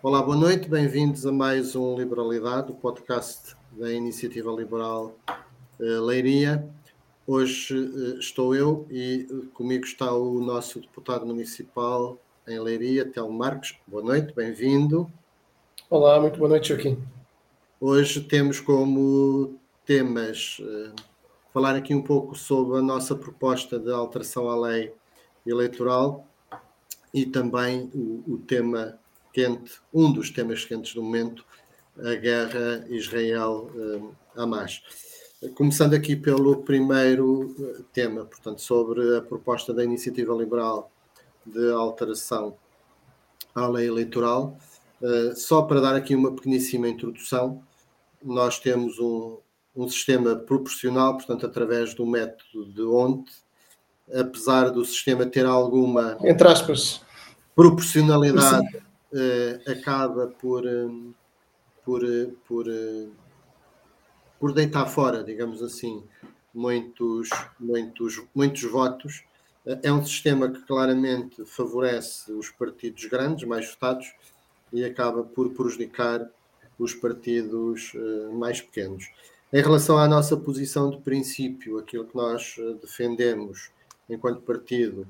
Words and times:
Olá, 0.00 0.22
boa 0.22 0.36
noite, 0.36 0.68
bem-vindos 0.68 1.26
a 1.26 1.32
mais 1.32 1.74
um 1.74 1.98
Liberalidade, 1.98 2.70
o 2.70 2.74
podcast 2.76 3.56
da 3.72 3.92
Iniciativa 3.92 4.48
Liberal 4.52 5.18
uh, 5.28 6.04
Leiria. 6.04 6.64
Hoje 7.26 7.76
uh, 7.76 8.16
estou 8.16 8.54
eu 8.54 8.86
e 8.92 9.26
uh, 9.28 9.46
comigo 9.48 9.84
está 9.84 10.12
o 10.12 10.38
nosso 10.38 10.80
deputado 10.80 11.26
municipal 11.26 12.16
em 12.46 12.60
Leiria, 12.60 13.04
Telmo 13.10 13.36
Marques. 13.36 13.74
Boa 13.88 14.00
noite, 14.00 14.32
bem-vindo. 14.32 15.10
Olá, 15.90 16.20
muito 16.20 16.38
boa 16.38 16.50
noite, 16.50 16.68
Joaquim. 16.68 17.02
Hoje 17.80 18.20
temos 18.20 18.60
como 18.60 19.58
temas 19.84 20.58
falar 21.52 21.74
aqui 21.74 21.92
um 21.92 22.02
pouco 22.02 22.36
sobre 22.36 22.78
a 22.78 22.82
nossa 22.82 23.16
proposta 23.16 23.80
de 23.80 23.90
alteração 23.90 24.48
à 24.48 24.56
lei 24.56 24.94
eleitoral 25.44 26.24
e 27.12 27.26
também 27.26 27.90
o, 27.92 28.34
o 28.34 28.38
tema 28.38 28.96
quente, 29.32 29.80
um 29.92 30.12
dos 30.12 30.30
temas 30.30 30.64
quentes 30.64 30.94
do 30.94 31.02
momento, 31.02 31.44
a 31.98 32.14
guerra 32.14 32.86
Israel-Hamas. 32.88 34.82
Começando 35.54 35.94
aqui 35.94 36.16
pelo 36.16 36.62
primeiro 36.62 37.54
eh, 37.60 37.82
tema, 37.92 38.24
portanto, 38.24 38.60
sobre 38.60 39.16
a 39.16 39.22
proposta 39.22 39.72
da 39.72 39.84
Iniciativa 39.84 40.34
Liberal 40.34 40.90
de 41.46 41.70
alteração 41.70 42.56
à 43.54 43.68
lei 43.68 43.86
eleitoral. 43.86 44.58
Eh, 45.00 45.34
só 45.36 45.62
para 45.62 45.80
dar 45.80 45.94
aqui 45.94 46.14
uma 46.14 46.34
pequeníssima 46.34 46.88
introdução, 46.88 47.62
nós 48.22 48.58
temos 48.58 48.98
um, 48.98 49.38
um 49.76 49.88
sistema 49.88 50.34
proporcional, 50.34 51.16
portanto, 51.16 51.46
através 51.46 51.94
do 51.94 52.04
método 52.04 52.72
de 52.72 52.82
Onte, 52.82 53.32
apesar 54.12 54.70
do 54.70 54.84
sistema 54.84 55.24
ter 55.24 55.46
alguma. 55.46 56.18
Entre 56.22 56.48
aspas. 56.48 57.00
Proporcionalidade, 57.54 58.66
uh, 59.12 59.70
acaba 59.70 60.26
por, 60.26 60.66
um, 60.66 61.12
por, 61.84 62.00
por, 62.46 62.66
uh, 62.68 63.12
por 64.38 64.52
deitar 64.52 64.86
fora, 64.86 65.22
digamos 65.22 65.62
assim, 65.62 66.02
muitos, 66.54 67.28
muitos, 67.58 68.22
muitos 68.34 68.62
votos. 68.62 69.24
É 69.82 69.92
um 69.92 70.04
sistema 70.04 70.48
que 70.50 70.62
claramente 70.62 71.44
favorece 71.44 72.32
os 72.32 72.48
partidos 72.48 73.04
grandes, 73.04 73.46
mais 73.46 73.68
votados, 73.68 74.14
e 74.72 74.84
acaba 74.84 75.22
por 75.22 75.50
prejudicar 75.50 76.26
os 76.78 76.94
partidos 76.94 77.92
mais 78.32 78.62
pequenos. 78.62 79.10
Em 79.52 79.60
relação 79.60 79.98
à 79.98 80.08
nossa 80.08 80.36
posição 80.36 80.90
de 80.90 80.98
princípio, 80.98 81.78
aquilo 81.78 82.06
que 82.06 82.16
nós 82.16 82.56
defendemos 82.80 83.70
enquanto 84.08 84.40
partido, 84.40 85.06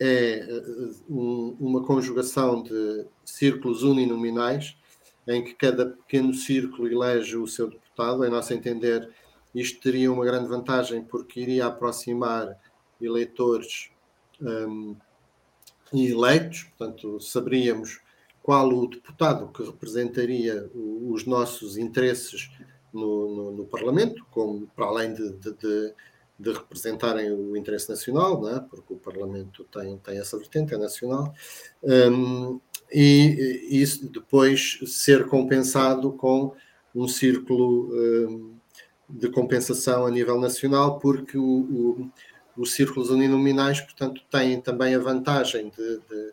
é 0.00 0.46
um, 1.08 1.56
uma 1.58 1.84
conjugação 1.84 2.62
de 2.62 3.06
círculos 3.24 3.82
uninominais, 3.82 4.76
em 5.26 5.42
que 5.42 5.54
cada 5.54 5.86
pequeno 5.86 6.32
círculo 6.32 6.86
elege 6.86 7.36
o 7.36 7.46
seu 7.46 7.68
deputado. 7.68 8.24
Em 8.24 8.30
nosso 8.30 8.54
entender, 8.54 9.10
isto 9.54 9.80
teria 9.80 10.12
uma 10.12 10.24
grande 10.24 10.48
vantagem 10.48 11.02
porque 11.02 11.40
iria 11.40 11.66
aproximar 11.66 12.58
eleitores 13.00 13.90
um, 14.40 14.96
e 15.92 16.08
eleitos, 16.08 16.64
portanto, 16.64 17.20
saberíamos 17.20 18.00
qual 18.42 18.68
o 18.68 18.86
deputado 18.88 19.48
que 19.48 19.62
representaria 19.62 20.70
os 20.74 21.26
nossos 21.26 21.76
interesses 21.76 22.50
no, 22.92 23.34
no, 23.34 23.52
no 23.52 23.64
Parlamento, 23.66 24.24
como 24.30 24.66
para 24.68 24.86
além 24.86 25.12
de, 25.12 25.32
de, 25.32 25.52
de 25.52 25.94
de 26.38 26.52
representarem 26.52 27.32
o 27.32 27.56
interesse 27.56 27.88
nacional, 27.88 28.48
é? 28.48 28.60
porque 28.60 28.94
o 28.94 28.98
Parlamento 28.98 29.64
tem, 29.64 29.98
tem 29.98 30.18
essa 30.18 30.38
vertente, 30.38 30.72
é 30.72 30.78
nacional, 30.78 31.34
um, 31.82 32.60
e 32.92 33.58
isso 33.70 34.08
depois 34.08 34.78
ser 34.86 35.26
compensado 35.26 36.12
com 36.12 36.54
um 36.94 37.08
círculo 37.08 37.90
um, 37.92 38.56
de 39.08 39.28
compensação 39.30 40.06
a 40.06 40.10
nível 40.10 40.38
nacional, 40.40 40.98
porque 40.98 41.36
o, 41.36 41.42
o, 41.42 42.10
os 42.56 42.72
círculos 42.72 43.10
uninominais, 43.10 43.80
portanto, 43.80 44.22
têm 44.30 44.60
também 44.60 44.94
a 44.94 44.98
vantagem 44.98 45.70
de, 45.70 45.98
de, 45.98 46.32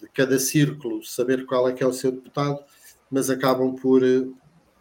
de, 0.00 0.08
cada 0.12 0.38
círculo 0.38 1.02
saber 1.02 1.46
qual 1.46 1.68
é 1.68 1.72
que 1.72 1.82
é 1.82 1.86
o 1.86 1.92
seu 1.92 2.12
deputado, 2.12 2.58
mas 3.10 3.30
acabam 3.30 3.74
por 3.74 4.04
eh, 4.04 4.26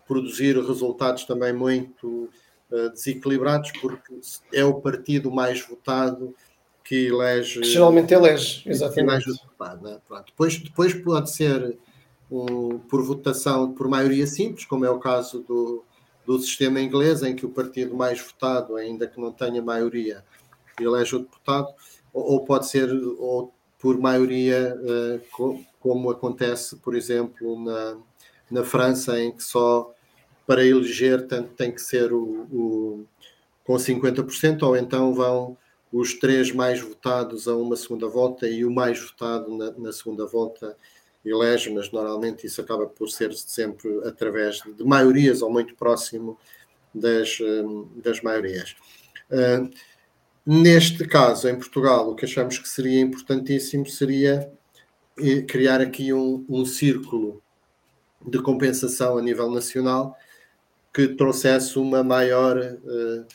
produzir 0.08 0.58
resultados 0.58 1.24
também 1.26 1.54
muito 1.54 2.30
desequilibrados, 2.70 3.72
porque 3.82 4.20
é 4.54 4.64
o 4.64 4.76
partido 4.76 5.32
mais 5.32 5.62
votado 5.62 6.36
que 6.84 7.08
elege. 7.08 7.62
Que 7.62 7.68
geralmente 7.68 8.14
elege, 8.14 8.64
exatamente. 8.68 9.28
Né? 9.82 10.00
depois, 10.26 10.58
depois 10.58 10.94
pode 10.94 11.32
ser 11.32 11.78
um, 12.32 12.80
por 12.80 13.04
votação 13.04 13.74
por 13.74 13.88
maioria 13.88 14.26
simples, 14.26 14.66
como 14.66 14.86
é 14.86 14.90
o 14.90 15.00
caso 15.00 15.42
do, 15.42 15.84
do 16.26 16.40
sistema 16.40 16.80
inglês, 16.80 17.24
em 17.24 17.36
que 17.36 17.46
o 17.46 17.50
partido 17.50 17.96
mais 17.96 18.20
votado, 18.22 18.76
ainda 18.76 19.08
que 19.08 19.20
não 19.20 19.32
tenha 19.32 19.62
maioria, 19.62 20.24
elege 20.80 21.16
o 21.16 21.20
deputado, 21.20 21.68
ou, 22.14 22.34
ou 22.34 22.46
pode 22.46 22.68
ser 22.68 22.92
ou 22.92 23.54
por 23.80 23.98
maioria, 23.98 24.76
uh, 24.76 25.22
co, 25.32 25.60
como 25.80 26.12
acontece, 26.12 26.76
por 26.78 26.96
exemplo, 26.96 27.64
na, 27.64 27.98
na 28.52 28.64
França, 28.64 29.20
em 29.20 29.32
que 29.32 29.44
só 29.44 29.94
para 30.50 30.66
eleger 30.66 31.28
tanto 31.28 31.54
tem 31.54 31.72
que 31.72 31.80
ser 31.80 32.12
o, 32.12 32.24
o, 32.52 33.06
com 33.64 33.76
50%, 33.76 34.64
ou 34.64 34.76
então 34.76 35.14
vão 35.14 35.56
os 35.94 36.16
três 36.16 36.52
mais 36.52 36.82
votados 36.82 37.48
a 37.48 37.56
uma 37.56 37.76
segunda 37.76 38.08
volta 38.08 38.50
e 38.50 38.66
o 38.66 38.72
mais 38.72 39.00
votado 39.00 39.56
na, 39.56 39.70
na 39.74 39.92
segunda 39.94 40.26
volta 40.26 40.76
elege, 41.24 41.72
mas 41.72 41.92
normalmente 41.92 42.48
isso 42.48 42.62
acaba 42.62 42.88
por 42.88 43.10
ser 43.10 43.32
sempre 43.36 44.02
através 44.08 44.64
de 44.76 44.84
maiorias 44.84 45.44
ou 45.44 45.52
muito 45.52 45.76
próximo 45.76 46.36
das, 46.96 47.38
hum, 47.40 47.88
das 47.98 48.20
maiorias. 48.22 48.76
Uh, 49.30 49.70
neste 50.44 51.06
caso, 51.06 51.48
em 51.48 51.58
Portugal, 51.58 52.10
o 52.10 52.16
que 52.16 52.26
achamos 52.26 52.58
que 52.58 52.68
seria 52.68 53.00
importantíssimo 53.00 53.86
seria 53.86 54.52
eh, 55.20 55.44
criar 55.44 55.80
aqui 55.80 56.12
um, 56.12 56.44
um 56.50 56.66
círculo 56.66 57.40
de 58.28 58.42
compensação 58.42 59.16
a 59.16 59.22
nível 59.22 59.52
nacional 59.52 60.18
que 60.94 61.08
trouxesse 61.08 61.78
uma 61.78 62.04
maior 62.04 62.58
uh, 62.58 63.26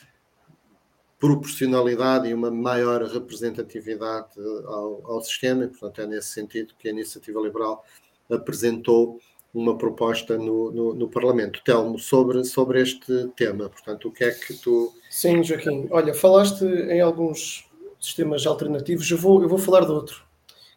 proporcionalidade 1.19 2.27
e 2.27 2.33
uma 2.33 2.51
maior 2.51 3.03
representatividade 3.03 4.27
ao, 4.65 5.11
ao, 5.11 5.21
sistema, 5.21 5.63
e, 5.63 5.67
portanto, 5.67 6.01
é 6.01 6.07
nesse 6.07 6.29
sentido 6.29 6.73
que 6.77 6.87
a 6.87 6.91
Iniciativa 6.91 7.39
Liberal 7.39 7.83
apresentou 8.29 9.19
uma 9.53 9.77
proposta 9.77 10.37
no, 10.37 10.71
no, 10.71 10.93
no, 10.93 11.07
Parlamento. 11.09 11.61
Telmo, 11.63 11.97
sobre, 11.97 12.43
sobre 12.43 12.81
este 12.81 13.29
tema, 13.37 13.69
portanto, 13.69 14.09
o 14.09 14.11
que 14.11 14.25
é 14.25 14.31
que 14.31 14.53
tu. 14.55 14.93
Sim, 15.09 15.41
Joaquim. 15.41 15.87
Olha, 15.89 16.13
falaste 16.13 16.65
em 16.65 16.99
alguns 16.99 17.65
sistemas 17.99 18.45
alternativos, 18.45 19.09
eu 19.09 19.17
vou, 19.17 19.41
eu 19.41 19.47
vou 19.47 19.57
falar 19.57 19.85
de 19.85 19.91
outro, 19.91 20.23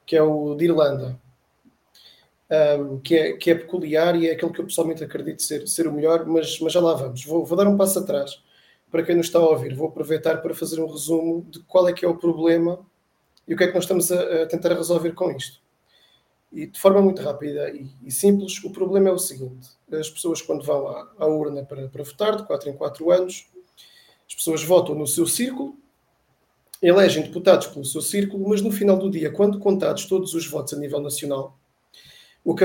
que 0.06 0.16
é 0.16 0.22
o 0.22 0.54
de 0.54 0.66
Irlanda 0.66 1.18
um, 2.50 2.98
que, 3.00 3.14
é, 3.14 3.32
que 3.34 3.50
é 3.50 3.54
peculiar 3.54 4.16
e 4.16 4.28
é 4.28 4.32
aquele 4.32 4.52
que 4.52 4.60
eu 4.60 4.64
pessoalmente 4.64 5.04
acredito 5.04 5.42
ser, 5.42 5.66
ser 5.68 5.86
o 5.86 5.92
melhor, 5.92 6.26
mas, 6.26 6.58
mas 6.60 6.72
já 6.72 6.80
lá 6.80 6.94
vamos. 6.94 7.24
Vou, 7.24 7.44
vou 7.44 7.56
dar 7.56 7.68
um 7.68 7.76
passo 7.76 7.98
atrás 7.98 8.42
para 8.90 9.02
quem 9.02 9.16
nos 9.16 9.26
está 9.26 9.38
a 9.38 9.48
ouvir. 9.48 9.74
Vou 9.74 9.88
aproveitar 9.88 10.38
para 10.38 10.54
fazer 10.54 10.80
um 10.80 10.86
resumo 10.86 11.44
de 11.50 11.60
qual 11.60 11.88
é 11.88 11.92
que 11.92 12.04
é 12.04 12.08
o 12.08 12.16
problema 12.16 12.78
e 13.46 13.54
o 13.54 13.56
que 13.56 13.64
é 13.64 13.68
que 13.68 13.74
nós 13.74 13.84
estamos 13.84 14.10
a, 14.10 14.42
a 14.42 14.46
tentar 14.46 14.72
resolver 14.74 15.12
com 15.12 15.30
isto. 15.30 15.60
E 16.50 16.66
de 16.66 16.80
forma 16.80 17.02
muito 17.02 17.20
rápida 17.20 17.70
e, 17.70 17.86
e, 18.02 18.10
simples, 18.10 18.62
o 18.64 18.70
problema 18.70 19.10
é 19.10 19.12
o 19.12 19.18
seguinte: 19.18 19.68
as 19.92 20.08
pessoas, 20.08 20.40
quando 20.40 20.64
vão 20.64 20.88
à, 20.88 21.12
à 21.18 21.26
urna 21.26 21.62
para, 21.62 21.88
para 21.88 22.02
votar, 22.02 22.36
de 22.36 22.46
4 22.46 22.70
em 22.70 22.72
4 22.72 23.10
anos, 23.10 23.50
as 24.26 24.34
pessoas 24.34 24.62
votam 24.62 24.94
no 24.94 25.06
seu 25.06 25.26
círculo, 25.26 25.76
elegem 26.80 27.22
deputados 27.22 27.66
pelo 27.66 27.84
seu 27.84 28.00
círculo, 28.00 28.48
mas 28.48 28.62
no 28.62 28.70
final 28.70 28.96
do 28.96 29.10
dia, 29.10 29.30
quando 29.30 29.58
contados 29.58 30.06
todos 30.06 30.32
os 30.32 30.46
votos 30.46 30.72
a 30.72 30.78
nível 30.78 31.00
nacional, 31.00 31.57
o 32.48 32.54
que 32.54 32.64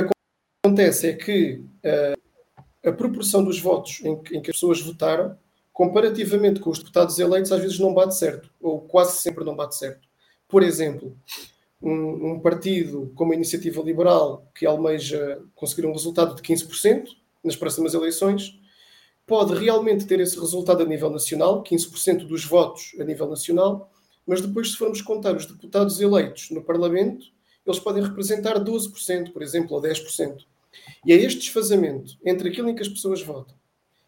acontece 0.65 1.09
é 1.09 1.13
que 1.13 1.61
uh, 1.83 2.87
a 2.87 2.91
proporção 2.93 3.43
dos 3.43 3.59
votos 3.59 3.99
em 4.05 4.15
que, 4.23 4.37
em 4.37 4.41
que, 4.41 4.49
as 4.49 4.55
pessoas 4.55 4.79
votaram, 4.79 5.37
comparativamente 5.73 6.61
com 6.61 6.69
os 6.69 6.79
deputados 6.79 7.19
eleitos, 7.19 7.51
às 7.51 7.59
vezes 7.59 7.77
não 7.79 7.93
bate 7.93 8.15
certo, 8.15 8.49
ou 8.61 8.79
quase 8.79 9.17
sempre 9.17 9.43
não 9.43 9.57
bate 9.57 9.75
certo. 9.75 10.07
Por 10.47 10.63
exemplo, 10.63 11.17
um, 11.81 12.31
um 12.31 12.39
partido 12.39 13.11
como 13.13 13.33
a 13.33 13.35
Iniciativa 13.35 13.81
Liberal, 13.81 14.49
que 14.55 14.65
almeja 14.65 15.41
conseguir 15.53 15.85
um 15.85 15.91
resultado 15.91 16.33
de 16.33 16.41
15% 16.41 17.03
nas 17.43 17.57
próximas 17.57 17.93
eleições, 17.93 18.57
pode 19.27 19.53
realmente 19.53 20.05
ter 20.05 20.21
esse 20.21 20.39
resultado 20.39 20.81
a 20.81 20.85
nível 20.85 21.09
nacional, 21.09 21.61
15% 21.61 22.25
dos 22.25 22.45
votos 22.45 22.95
a 23.01 23.03
nível 23.03 23.27
nacional, 23.27 23.91
mas 24.25 24.39
depois, 24.39 24.71
se 24.71 24.77
formos 24.77 25.01
contar 25.01 25.35
os 25.35 25.45
deputados 25.45 25.99
eleitos 25.99 26.51
no 26.51 26.63
Parlamento, 26.63 27.33
eles 27.65 27.79
podem 27.79 28.03
representar 28.03 28.59
12%, 28.59 29.31
por 29.31 29.41
exemplo, 29.41 29.75
ou 29.75 29.81
10%. 29.81 30.45
E 31.05 31.13
é 31.13 31.15
este 31.15 31.39
desfazamento 31.39 32.17
entre 32.25 32.49
aquilo 32.49 32.69
em 32.69 32.75
que 32.75 32.81
as 32.81 32.89
pessoas 32.89 33.21
votam 33.21 33.55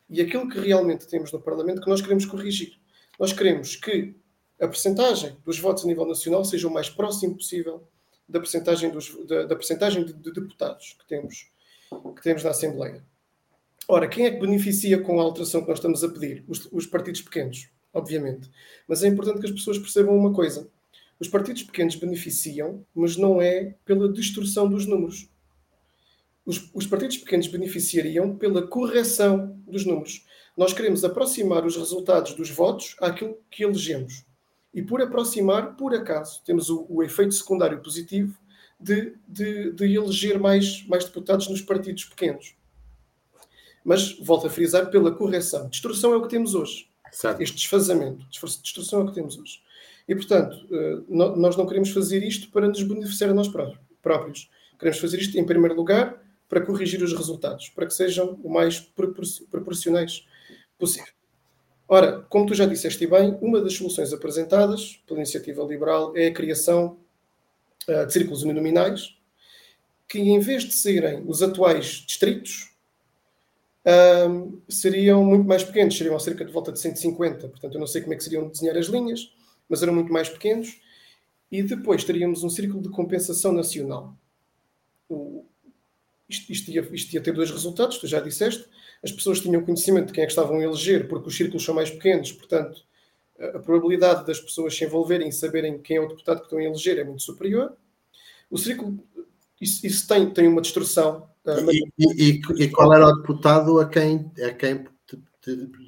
e 0.10 0.22
aquilo 0.22 0.48
que 0.50 0.60
realmente 0.60 1.08
temos 1.08 1.32
no 1.32 1.42
Parlamento 1.42 1.82
que 1.82 1.90
nós 1.90 2.02
queremos 2.02 2.26
corrigir. 2.26 2.78
Nós 3.20 3.34
queremos 3.34 3.76
que 3.76 4.16
a 4.60 4.68
percentagem 4.68 5.36
dos 5.44 5.60
votos 5.60 5.84
a 5.84 5.88
nível 5.88 6.06
nacional 6.06 6.46
seja 6.46 6.68
o 6.68 6.72
mais 6.72 6.90
próximo 6.90 7.36
possível 7.36 7.88
da 8.28 8.40
percentagem, 8.40 8.90
dos, 8.90 9.16
da, 9.26 9.46
da 9.46 9.56
percentagem 9.56 10.06
de, 10.06 10.14
de, 10.14 10.32
deputados 10.32 10.96
que 11.00 11.08
temos 11.08 11.52
que 12.16 12.22
temos 12.24 12.44
na 12.44 12.50
Assembleia. 12.50 13.04
Ora, 13.88 14.08
quem 14.08 14.26
é 14.26 14.32
que 14.32 14.40
beneficia 14.40 15.00
com 15.00 15.20
a 15.20 15.24
alteração 15.24 15.62
que 15.62 15.68
nós 15.68 15.78
estamos 15.78 16.04
a 16.04 16.10
pedir? 16.10 16.44
Os, 16.48 16.68
os 16.72 16.88
partidos 16.88 17.22
pequenos, 17.22 17.70
obviamente. 17.94 18.50
Mas 18.88 19.04
é 19.04 19.08
importante 19.08 19.40
que 19.40 19.46
as 19.46 19.52
pessoas 19.52 19.78
percebam 19.78 20.18
uma 20.18 20.34
coisa. 20.34 20.68
Os 21.20 21.28
partidos 21.28 21.64
pequenos 21.64 21.96
beneficiam, 21.96 22.86
mas 22.94 23.16
não 23.16 23.42
é 23.42 23.76
pela 23.86 24.12
destruição 24.12 24.68
dos 24.68 24.86
números. 24.86 25.30
Os, 26.46 26.70
os, 26.74 26.86
partidos 26.86 27.18
pequenos 27.18 27.48
beneficiariam 27.48 28.36
pela 28.36 28.68
correção 28.68 29.60
dos 29.66 29.86
números. 29.86 30.26
Nós 30.56 30.74
queremos 30.74 31.04
aproximar 31.04 31.66
os 31.66 31.76
resultados 31.76 32.34
dos 32.34 32.50
votos 32.52 32.96
àquilo 33.02 33.38
que 33.50 33.64
elegemos. 33.64 34.26
E 34.74 34.82
por 34.82 35.02
aproximar, 35.02 35.76
por 35.76 35.96
acaso, 35.96 36.44
temos 36.46 36.70
o, 36.70 36.86
o 36.90 37.02
efeito 37.02 37.34
secundário 37.34 37.82
positivo 37.82 38.38
de, 38.80 39.16
de, 39.28 39.72
de, 39.72 39.96
eleger 39.96 40.38
mais, 40.38 40.86
mais 40.86 41.06
deputados 41.06 41.48
nos 41.48 41.62
partidos 41.62 42.04
pequenos. 42.06 42.56
Mas, 43.84 44.18
volto 44.20 44.48
a 44.48 44.50
frisar, 44.50 44.90
pela 44.90 45.12
correção. 45.12 45.70
Destrução 45.70 46.14
é 46.14 46.18
o 46.18 46.22
que 46.24 46.30
temos 46.30 46.54
hoje. 46.54 46.90
Certo. 47.12 47.42
Este 47.42 47.56
desfazamento. 47.56 48.26
Destrução 48.62 49.00
é 49.00 49.04
o 49.04 49.08
que 49.08 49.14
temos 49.14 49.38
hoje. 49.38 49.62
E, 50.08 50.16
portanto, 50.16 50.56
eh, 50.72 50.98
nós 51.10 51.56
não 51.56 51.66
queremos 51.66 51.90
fazer 51.90 52.24
isto 52.24 52.52
para 52.52 52.68
nos 52.68 52.82
beneficiar 52.84 53.32
a 53.32 53.34
nós 53.34 53.48
próprios. 54.02 54.50
Queremos 54.78 55.00
fazer 55.00 55.18
isto, 55.20 55.38
em 55.38 55.46
primeiro 55.46 55.76
lugar, 55.76 56.22
para 56.48 56.62
corrigir 56.62 57.02
os 57.02 57.14
resultados, 57.14 57.70
para 57.70 57.88
que 57.88 57.94
sejam 57.94 58.40
o 58.44 58.50
mais 58.50 58.80
proporcionais 59.50 60.28
possível. 60.78 61.16
Ora, 61.88 62.26
como 62.30 62.46
tu 62.46 62.54
já 62.54 62.66
disseste 62.66 63.06
bem, 63.06 63.38
uma 63.42 63.62
das 63.62 63.74
soluções 63.74 64.12
apresentadas 64.12 65.02
pela 65.08 65.20
iniciativa 65.20 65.64
liberal 65.64 66.16
é 66.16 66.28
a 66.28 66.34
criação 66.34 66.98
uh, 67.88 68.06
de 68.06 68.14
círculos 68.14 68.44
uninominais, 68.44 69.16
que 70.08 70.20
em 70.20 70.40
vez 70.40 70.64
de 70.64 70.74
serem 70.74 71.24
os 71.28 71.44
atuais 71.44 72.04
distritos, 72.08 72.72
uh, 73.86 74.62
seriam 74.68 75.24
muito 75.24 75.48
mais 75.48 75.64
pequenos, 75.64 75.96
seriam 75.96 76.18
cerca 76.20 76.44
de 76.44 76.52
volta 76.52 76.72
de 76.72 76.80
150. 76.80 77.48
Portanto, 77.50 77.74
eu 77.74 77.80
não 77.80 77.88
sei 77.88 78.02
como 78.02 78.14
é 78.14 78.18
que 78.18 78.24
seriam 78.24 78.48
desenhar 78.50 78.78
as 78.78 78.88
linhas, 78.88 79.32
mas 79.70 79.82
eram 79.82 79.94
muito 79.94 80.12
mais 80.12 80.30
pequenos. 80.30 80.80
E 81.52 81.62
depois 81.64 82.04
teríamos 82.04 82.44
um 82.44 82.50
círculo 82.50 82.82
de 82.82 82.90
compensação 82.90 83.52
nacional. 83.52 84.16
O, 85.10 85.46
isto, 86.28 86.52
isto, 86.52 86.72
ia, 86.72 86.82
isto 86.92 87.14
ia 87.14 87.22
ter 87.22 87.34
dois 87.34 87.52
resultados, 87.52 87.98
tu 87.98 88.08
já 88.08 88.20
disseste. 88.20 88.66
As 89.04 89.12
pessoas 89.12 89.40
tinham 89.40 89.64
conhecimento 89.64 90.08
de 90.08 90.14
quem 90.14 90.24
é 90.24 90.26
que 90.26 90.32
estavam 90.32 90.58
a 90.58 90.64
eleger, 90.64 91.08
porque 91.08 91.28
os 91.28 91.38
círculos 91.38 91.64
são 91.64 91.76
mais 91.76 91.92
pequenos, 91.92 92.32
portanto, 92.32 92.84
a 93.40 93.60
probabilidade 93.60 94.26
das 94.26 94.40
pessoas 94.40 94.76
se 94.76 94.86
envolverem 94.86 95.28
e 95.28 95.34
saberem 95.34 95.78
quem 95.80 95.98
é 95.98 96.02
o 96.02 96.08
deputado 96.08 96.38
que 96.38 96.44
estão 96.46 96.58
a 96.58 96.64
eleger 96.64 96.98
é 96.98 97.04
muito 97.04 97.22
superior. 97.22 97.76
O 98.50 98.58
círculo, 98.58 98.98
isso, 99.60 99.86
isso 99.86 100.08
tem, 100.08 100.30
tem 100.32 100.48
uma 100.48 100.62
distorção. 100.62 101.28
Uh, 101.46 101.72
e, 101.72 102.16
e, 102.18 102.42
e, 102.64 102.70
qual 102.70 102.94
era 102.94 103.08
o 103.08 103.16
deputado 103.18 103.80
a 103.80 103.88
quem, 103.88 104.32
a 104.42 104.52
quem 104.54 104.86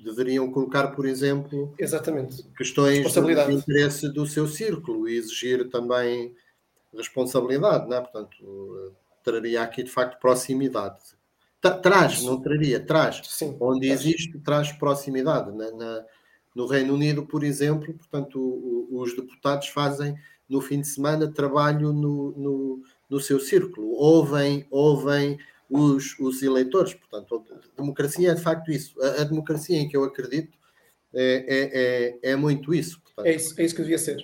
deveriam 0.04 0.51
colocar, 0.51 0.89
por 0.89 1.06
exemplo, 1.06 1.74
Exatamente. 1.80 2.44
questões 2.57 3.12
de 3.12 3.54
interesse 3.54 4.09
do 4.09 4.25
seu 4.25 4.48
círculo 4.48 5.07
e 5.07 5.18
exigir 5.18 5.69
também 5.69 6.36
responsabilidade, 6.95 7.89
não 7.89 7.98
é? 7.98 8.01
Portanto, 8.01 8.94
traria 9.24 9.62
aqui 9.62 9.83
de 9.83 9.92
facto 9.92 10.19
proximidade. 10.19 11.18
Traz, 11.81 12.24
não 12.24 12.39
traria, 12.39 12.80
traz. 12.80 13.21
Sim, 13.25 13.57
Onde 13.59 13.88
traz. 13.88 14.01
existe, 14.01 14.39
traz 14.39 14.71
proximidade. 14.71 15.51
Na, 15.51 15.71
na, 15.71 16.06
no 16.56 16.65
Reino 16.65 16.94
Unido, 16.94 17.25
por 17.25 17.44
exemplo, 17.44 17.94
portanto, 17.94 18.39
o, 18.39 18.88
o, 18.89 19.01
os 19.01 19.15
deputados 19.15 19.68
fazem 19.68 20.15
no 20.48 20.62
fim 20.62 20.80
de 20.80 20.88
semana 20.88 21.27
trabalho 21.31 21.92
no, 21.92 22.31
no, 22.38 22.83
no 23.09 23.19
seu 23.19 23.39
círculo, 23.39 23.89
ouvem, 23.92 24.65
ouvem 24.71 25.38
os, 25.69 26.18
os 26.19 26.42
eleitores. 26.42 26.94
Portanto, 26.94 27.46
a 27.52 27.81
democracia 27.81 28.31
é 28.31 28.34
de 28.34 28.42
facto 28.42 28.72
isso. 28.72 29.00
A, 29.02 29.22
a 29.22 29.24
democracia 29.24 29.78
em 29.78 29.88
que 29.88 29.96
eu 29.96 30.04
acredito 30.04 30.58
é, 31.14 31.46
é, 31.48 32.28
é, 32.28 32.31
é 32.31 32.36
muito 32.36 32.74
isso. 32.74 33.02
Portanto, 33.02 33.25
é 33.25 33.36
isso. 33.36 33.60
É 33.60 33.64
isso 33.66 33.75
que 33.75 33.81
devia 33.81 33.98
ser. 33.98 34.18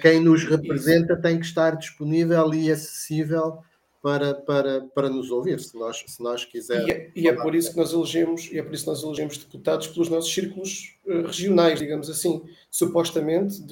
Quem 0.00 0.20
nos 0.20 0.44
representa 0.44 1.14
isso. 1.14 1.22
tem 1.22 1.38
que 1.38 1.46
estar 1.46 1.76
disponível 1.76 2.54
e 2.54 2.70
acessível 2.70 3.58
para, 4.04 4.34
para, 4.34 4.82
para 4.94 5.08
nos 5.08 5.30
ouvir, 5.30 5.58
se 5.58 5.74
nós, 5.78 6.04
se 6.06 6.22
nós 6.22 6.44
quisermos. 6.44 6.88
E 6.88 6.92
é, 6.92 7.10
e 7.16 7.26
é 7.26 7.32
por 7.32 7.54
isso 7.54 7.70
que 7.70 7.78
nós 7.78 7.90
elegemos, 7.90 8.50
e 8.52 8.58
é 8.58 8.62
por 8.62 8.74
isso 8.74 8.84
que 8.84 8.90
nós 8.90 9.02
elegemos 9.02 9.38
deputados 9.38 9.86
pelos 9.86 10.10
nossos 10.10 10.30
círculos 10.30 10.94
uh, 11.06 11.22
regionais, 11.22 11.78
digamos 11.78 12.10
assim. 12.10 12.42
Supostamente, 12.70 13.64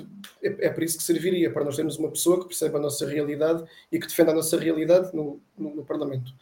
é, 0.43 0.69
é 0.69 0.71
por 0.71 0.83
isso 0.83 0.97
que 0.97 1.05
serviria, 1.05 1.53
para 1.53 1.65
nós 1.65 1.77
termos 1.77 1.99
uma 1.99 2.11
pessoa 2.11 2.41
que 2.41 2.47
perceba 2.47 2.79
a 2.79 2.81
nossa 2.81 3.07
realidade 3.07 3.63
e 3.93 3.99
que 3.99 4.07
defenda 4.07 4.33
a 4.33 4.35
nossa 4.35 4.59
realidade 4.59 5.15
no, 5.15 5.39
no, 5.57 5.77
no 5.77 5.85
Parlamento. 5.85 6.33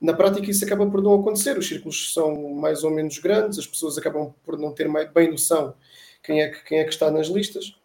Na 0.00 0.12
prática, 0.12 0.50
isso 0.50 0.64
acaba 0.64 0.86
por 0.86 1.02
não 1.02 1.14
acontecer. 1.14 1.56
Os 1.56 1.66
círculos 1.66 2.12
são 2.12 2.54
mais 2.54 2.84
ou 2.84 2.90
menos 2.90 3.18
grandes, 3.18 3.58
as 3.58 3.66
pessoas 3.66 3.96
acabam 3.96 4.34
por 4.44 4.58
não 4.58 4.72
ter 4.72 4.88
bem 5.12 5.30
noção 5.30 5.74
quem 6.22 6.42
é 6.42 6.48
que, 6.48 6.64
quem 6.64 6.78
é 6.80 6.84
que 6.84 6.90
está 6.90 7.10
nas 7.10 7.28
listas. 7.28 7.76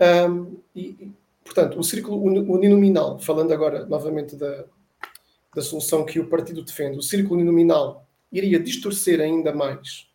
Um, 0.00 0.56
e, 0.74 1.10
portanto, 1.44 1.78
o 1.78 1.84
círculo 1.84 2.22
uninominal, 2.52 3.18
falando 3.20 3.52
agora 3.52 3.84
novamente 3.86 4.34
da, 4.34 4.64
da 5.54 5.62
solução 5.62 6.04
que 6.04 6.18
o 6.18 6.28
partido 6.28 6.62
defende, 6.62 6.98
o 6.98 7.02
círculo 7.02 7.36
uninominal, 7.36 8.06
iria 8.32 8.58
distorcer 8.58 9.20
ainda 9.20 9.52
mais 9.54 10.08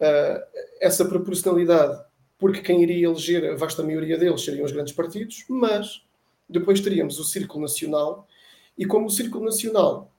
uh, 0.00 0.44
essa 0.80 1.04
proporcionalidade, 1.06 2.04
porque 2.38 2.60
quem 2.60 2.82
iria 2.82 3.06
eleger 3.06 3.52
a 3.52 3.56
vasta 3.56 3.82
maioria 3.82 4.18
deles 4.18 4.44
seriam 4.44 4.66
os 4.66 4.72
grandes 4.72 4.92
partidos, 4.92 5.44
mas 5.48 6.04
depois 6.48 6.80
teríamos 6.80 7.18
o 7.18 7.24
círculo 7.24 7.62
nacional, 7.62 8.28
e 8.76 8.84
como 8.84 9.06
o 9.06 9.10
círculo 9.10 9.44
nacional 9.44 10.12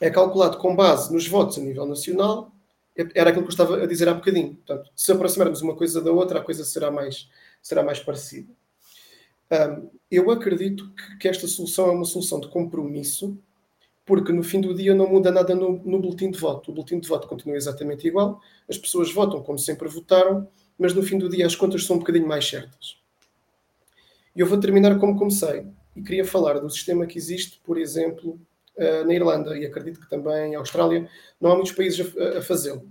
é 0.00 0.10
calculado 0.10 0.58
com 0.58 0.74
base 0.74 1.12
nos 1.12 1.26
votos 1.26 1.58
a 1.58 1.60
nível 1.60 1.86
nacional, 1.86 2.52
era 2.96 3.30
aquilo 3.30 3.44
que 3.44 3.48
eu 3.48 3.52
estava 3.52 3.82
a 3.82 3.86
dizer 3.86 4.08
há 4.08 4.14
bocadinho. 4.14 4.54
Portanto, 4.54 4.90
se 4.94 5.10
aproximarmos 5.10 5.62
uma 5.62 5.74
coisa 5.74 6.00
da 6.00 6.12
outra, 6.12 6.38
a 6.38 6.42
coisa 6.42 6.64
será 6.64 6.90
mais, 6.90 7.28
será 7.62 7.82
mais 7.82 7.98
parecida. 7.98 8.52
Um, 9.50 9.90
eu 10.10 10.30
acredito 10.30 10.90
que, 10.90 11.18
que, 11.18 11.28
esta 11.28 11.46
solução 11.46 11.88
é 11.88 11.90
uma 11.90 12.04
solução 12.04 12.40
de 12.40 12.48
compromisso 12.48 13.36
porque 14.06 14.32
no 14.32 14.42
fim 14.42 14.60
do 14.60 14.74
dia 14.74 14.94
não 14.94 15.08
muda 15.08 15.30
nada 15.30 15.54
no, 15.54 15.78
no 15.84 15.98
boletim 15.98 16.30
de 16.30 16.38
voto. 16.38 16.70
O 16.70 16.74
boletim 16.74 16.98
de 16.98 17.08
voto 17.08 17.26
continua 17.26 17.56
exatamente 17.56 18.06
igual, 18.06 18.40
as 18.68 18.76
pessoas 18.76 19.12
votam 19.12 19.42
como 19.42 19.58
sempre 19.58 19.88
votaram, 19.88 20.46
mas 20.78 20.92
no 20.92 21.02
fim 21.02 21.18
do 21.18 21.28
dia 21.28 21.46
as 21.46 21.56
contas 21.56 21.84
são 21.84 21.96
um 21.96 21.98
bocadinho 21.98 22.26
mais 22.26 22.46
certas. 22.46 22.98
E 24.36 24.40
eu 24.40 24.46
vou 24.46 24.58
terminar 24.58 24.98
como 24.98 25.16
comecei, 25.16 25.66
e 25.96 26.02
queria 26.02 26.24
falar 26.24 26.58
do 26.58 26.68
sistema 26.68 27.06
que 27.06 27.16
existe, 27.16 27.60
por 27.64 27.78
exemplo, 27.78 28.38
eh, 28.76 29.04
na 29.04 29.14
Irlanda, 29.14 29.56
e 29.56 29.64
acredito 29.64 30.00
que 30.00 30.10
também 30.10 30.52
em 30.52 30.54
Austrália, 30.56 31.08
não 31.40 31.52
há 31.52 31.54
muitos 31.54 31.72
países 31.72 32.14
a, 32.16 32.38
a 32.38 32.42
fazê-lo. 32.42 32.88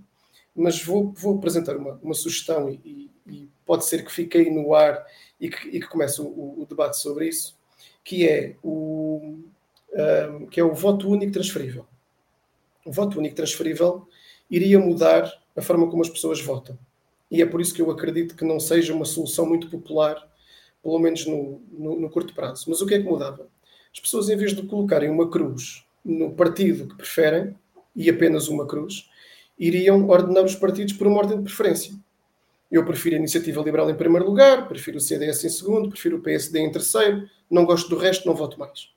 Mas 0.54 0.82
vou, 0.82 1.12
vou 1.12 1.36
apresentar 1.36 1.76
uma, 1.76 1.98
uma 2.02 2.14
sugestão, 2.14 2.70
e, 2.70 3.10
e, 3.26 3.48
pode 3.66 3.84
ser 3.86 4.04
que 4.04 4.12
fique 4.12 4.38
aí 4.38 4.50
no 4.50 4.74
ar 4.74 5.04
e 5.40 5.48
que, 5.48 5.68
e 5.68 5.80
que 5.80 5.88
comece 5.88 6.20
o, 6.20 6.24
o 6.26 6.66
debate 6.68 6.98
sobre 6.98 7.28
isso, 7.28 7.56
que 8.04 8.28
é 8.28 8.56
o, 8.62 9.42
um, 9.92 10.46
que 10.46 10.60
é 10.60 10.64
o 10.64 10.74
voto 10.74 11.08
único 11.08 11.32
transferível. 11.32 11.86
O 12.84 12.92
voto 12.92 13.18
único 13.18 13.34
transferível 13.34 14.06
iria 14.50 14.78
mudar 14.78 15.32
a 15.56 15.62
forma 15.62 15.88
como 15.88 16.02
as 16.02 16.10
pessoas 16.10 16.40
votam. 16.40 16.78
E 17.30 17.40
é 17.42 17.46
por 17.46 17.60
isso 17.60 17.74
que 17.74 17.80
eu 17.80 17.90
acredito 17.90 18.36
que 18.36 18.44
não 18.44 18.60
seja 18.60 18.92
uma 18.92 19.04
solução 19.04 19.46
muito 19.46 19.70
popular, 19.70 20.16
pelo 20.82 20.98
menos 20.98 21.26
no, 21.26 21.62
no, 21.72 21.98
no 22.00 22.10
curto 22.10 22.34
prazo. 22.34 22.66
Mas 22.68 22.80
o 22.80 22.86
que 22.86 22.94
é 22.94 22.98
que 22.98 23.08
mudava? 23.08 23.48
As 23.94 24.00
pessoas, 24.00 24.28
em 24.28 24.36
vez 24.36 24.54
de 24.54 24.62
colocarem 24.62 25.08
uma 25.08 25.30
cruz 25.30 25.84
no 26.04 26.32
partido 26.32 26.88
que 26.88 26.96
preferem, 26.96 27.56
e 27.94 28.10
apenas 28.10 28.48
uma 28.48 28.66
cruz, 28.66 29.08
iriam 29.58 30.08
ordenar 30.08 30.44
os 30.44 30.56
partidos 30.56 30.94
por 30.94 31.06
uma 31.06 31.18
ordem 31.18 31.38
de 31.38 31.44
preferência. 31.44 31.94
Eu 32.70 32.84
prefiro 32.84 33.14
a 33.14 33.18
Iniciativa 33.18 33.62
Liberal 33.62 33.88
em 33.88 33.94
primeiro 33.94 34.26
lugar, 34.26 34.66
prefiro 34.66 34.98
o 34.98 35.00
CDS 35.00 35.44
em 35.44 35.48
segundo, 35.48 35.90
prefiro 35.90 36.16
o 36.16 36.20
PSD 36.20 36.58
em 36.58 36.72
terceiro, 36.72 37.28
não 37.48 37.64
gosto 37.64 37.88
do 37.88 37.96
resto, 37.96 38.26
não 38.26 38.34
voto 38.34 38.58
mais. 38.58 38.88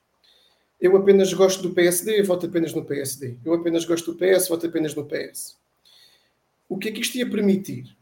Eu 0.81 0.95
apenas 0.97 1.31
gosto 1.33 1.61
do 1.61 1.71
PSD, 1.71 2.23
voto 2.23 2.47
apenas 2.47 2.73
no 2.73 2.83
PSD. 2.83 3.35
Eu 3.45 3.53
apenas 3.53 3.85
gosto 3.85 4.13
do 4.13 4.17
PS, 4.17 4.47
voto 4.47 4.65
apenas 4.65 4.95
no 4.95 5.05
PS. 5.05 5.57
O 6.67 6.77
que 6.77 6.89
é 6.89 6.91
que 6.91 7.01
isto 7.01 7.15
ia 7.17 7.29
permitir? 7.29 7.95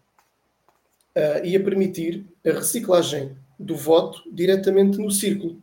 Uh, 1.15 1.45
ia 1.45 1.61
permitir 1.61 2.25
a 2.45 2.51
reciclagem 2.51 3.35
do 3.57 3.75
voto 3.75 4.23
diretamente 4.31 4.97
no 4.97 5.09
círculo. 5.09 5.61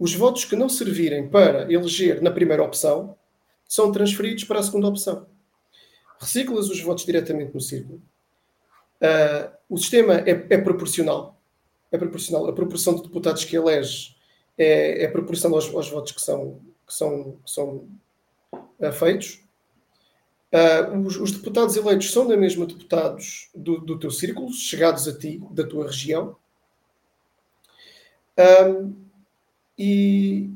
Os 0.00 0.14
votos 0.14 0.46
que 0.46 0.56
não 0.56 0.70
servirem 0.70 1.28
para 1.28 1.70
eleger 1.70 2.22
na 2.22 2.30
primeira 2.30 2.62
opção 2.62 3.14
são 3.68 3.92
transferidos 3.92 4.44
para 4.44 4.58
a 4.58 4.62
segunda 4.62 4.88
opção. 4.88 5.26
Reciclas 6.18 6.70
os 6.70 6.80
votos 6.80 7.04
diretamente 7.04 7.52
no 7.52 7.60
círculo. 7.60 8.00
Uh, 8.96 9.52
o 9.68 9.76
sistema 9.76 10.14
é, 10.14 10.30
é 10.30 10.58
proporcional. 10.58 11.38
É 11.92 11.98
proporcional. 11.98 12.48
A 12.48 12.52
proporção 12.54 12.94
de 12.94 13.02
deputados 13.02 13.44
que 13.44 13.54
elege 13.54 14.16
é, 14.56 15.04
é 15.04 15.08
proporcional 15.08 15.58
aos, 15.58 15.74
aos, 15.74 15.90
votos 15.90 16.12
que 16.12 16.20
são, 16.22 16.58
que 16.86 16.94
são, 16.94 17.36
que 17.44 17.50
são 17.50 17.86
uh, 18.54 18.92
feitos. 18.92 19.44
Uh, 20.50 20.98
os, 21.06 21.16
os, 21.18 21.32
deputados 21.32 21.76
eleitos 21.76 22.10
são 22.10 22.26
da 22.26 22.38
mesma 22.38 22.64
deputados 22.64 23.50
do, 23.54 23.78
do 23.78 23.98
teu 23.98 24.10
círculo, 24.10 24.50
chegados 24.50 25.06
a 25.06 25.16
ti, 25.16 25.38
da 25.50 25.66
tua 25.66 25.84
região. 25.88 26.36
Um, 28.38 29.09
e, 29.80 30.50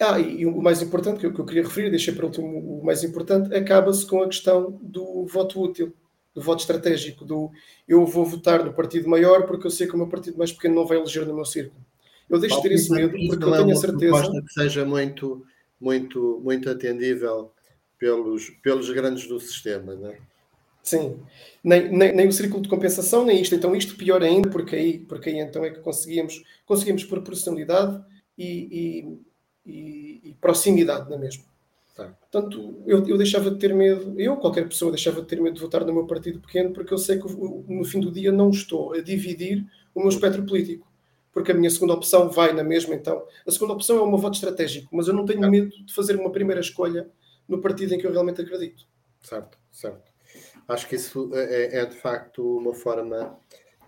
Ah, 0.00 0.18
e 0.18 0.44
o 0.44 0.60
mais 0.60 0.82
importante 0.82 1.20
que 1.20 1.26
eu, 1.26 1.32
que 1.32 1.40
eu 1.40 1.46
queria 1.46 1.62
referir, 1.62 1.90
deixei 1.90 2.12
para 2.12 2.24
o 2.24 2.26
último 2.26 2.80
o 2.80 2.84
mais 2.84 3.04
importante, 3.04 3.54
acaba-se 3.54 4.04
com 4.04 4.20
a 4.20 4.26
questão 4.26 4.80
do 4.82 5.24
voto 5.26 5.62
útil, 5.62 5.94
do 6.34 6.42
voto 6.42 6.60
estratégico, 6.60 7.24
do 7.24 7.52
eu 7.86 8.04
vou 8.04 8.24
votar 8.24 8.64
no 8.64 8.74
partido 8.74 9.08
maior 9.08 9.46
porque 9.46 9.68
eu 9.68 9.70
sei 9.70 9.86
que 9.86 9.94
o 9.94 9.96
meu 9.96 10.08
partido 10.08 10.36
mais 10.36 10.50
pequeno 10.52 10.74
não 10.74 10.86
vai 10.86 10.98
eleger 10.98 11.24
no 11.24 11.34
meu 11.34 11.44
círculo. 11.44 11.80
Eu 12.28 12.40
deixo 12.40 12.56
de 12.56 12.62
ter 12.62 12.72
esse 12.72 12.90
medo 12.90 13.12
porque 13.12 13.44
eu 13.44 13.52
tenho 13.52 13.70
a 13.70 13.76
certeza. 13.76 14.42
que 14.42 14.52
seja 14.52 14.84
muito, 14.84 15.46
muito, 15.80 16.40
muito 16.42 16.68
atendível 16.68 17.52
pelos, 17.96 18.50
pelos 18.62 18.90
grandes 18.90 19.28
do 19.28 19.38
sistema, 19.38 19.94
não 19.94 20.10
é? 20.10 20.18
Sim, 20.82 21.16
nem, 21.62 21.90
nem, 21.90 22.14
nem, 22.14 22.28
o 22.28 22.32
círculo 22.32 22.62
de 22.62 22.68
compensação, 22.68 23.24
nem 23.24 23.40
isto. 23.40 23.54
Então, 23.54 23.74
isto 23.74 23.96
pior 23.96 24.22
ainda, 24.22 24.50
porque 24.50 24.74
aí, 24.74 24.98
porque 24.98 25.30
aí 25.30 25.38
então 25.38 25.64
é 25.64 25.70
que 25.70 25.80
conseguimos, 25.80 26.42
conseguimos 26.66 27.04
proporcionalidade 27.04 28.02
e, 28.36 29.06
e, 29.66 30.20
e, 30.24 30.34
proximidade 30.40 31.08
na 31.08 31.16
mesma. 31.16 31.44
Tá. 31.94 32.08
Portanto, 32.08 32.82
eu, 32.86 33.06
eu 33.06 33.16
deixava 33.16 33.50
de 33.50 33.58
ter 33.58 33.72
medo, 33.72 34.18
eu, 34.20 34.36
qualquer 34.36 34.68
pessoa, 34.68 34.90
deixava 34.90 35.22
de 35.22 35.28
ter 35.28 35.40
medo 35.40 35.54
de 35.54 35.60
votar 35.60 35.84
no 35.84 35.92
meu 35.92 36.06
partido 36.06 36.40
pequeno, 36.40 36.72
porque 36.72 36.92
eu 36.92 36.98
sei 36.98 37.18
que 37.18 37.26
no 37.28 37.84
fim 37.84 38.00
do 38.00 38.10
dia 38.10 38.32
não 38.32 38.50
estou 38.50 38.94
a 38.94 39.00
dividir 39.00 39.64
o 39.94 40.00
meu 40.00 40.08
espectro 40.08 40.44
político. 40.44 40.86
Porque 41.32 41.52
a 41.52 41.54
minha 41.54 41.70
segunda 41.70 41.94
opção 41.94 42.30
vai 42.30 42.52
na 42.52 42.62
mesma, 42.62 42.94
então. 42.94 43.26
A 43.46 43.50
segunda 43.50 43.74
opção 43.74 43.98
é 43.98 44.00
o 44.00 44.08
meu 44.08 44.18
voto 44.18 44.34
estratégico, 44.34 44.88
mas 44.94 45.08
eu 45.08 45.14
não 45.14 45.24
tenho 45.24 45.48
medo 45.50 45.70
de 45.84 45.92
fazer 45.92 46.16
uma 46.16 46.30
primeira 46.30 46.60
escolha 46.60 47.10
no 47.48 47.60
partido 47.60 47.94
em 47.94 47.98
que 47.98 48.06
eu 48.06 48.12
realmente 48.12 48.40
acredito. 48.40 48.86
Certo, 49.20 49.58
certo. 49.70 50.12
Acho 50.66 50.88
que 50.88 50.96
isso 50.96 51.30
é, 51.34 51.80
é 51.80 51.86
de 51.86 51.96
facto 51.96 52.56
uma 52.58 52.72
forma 52.72 53.38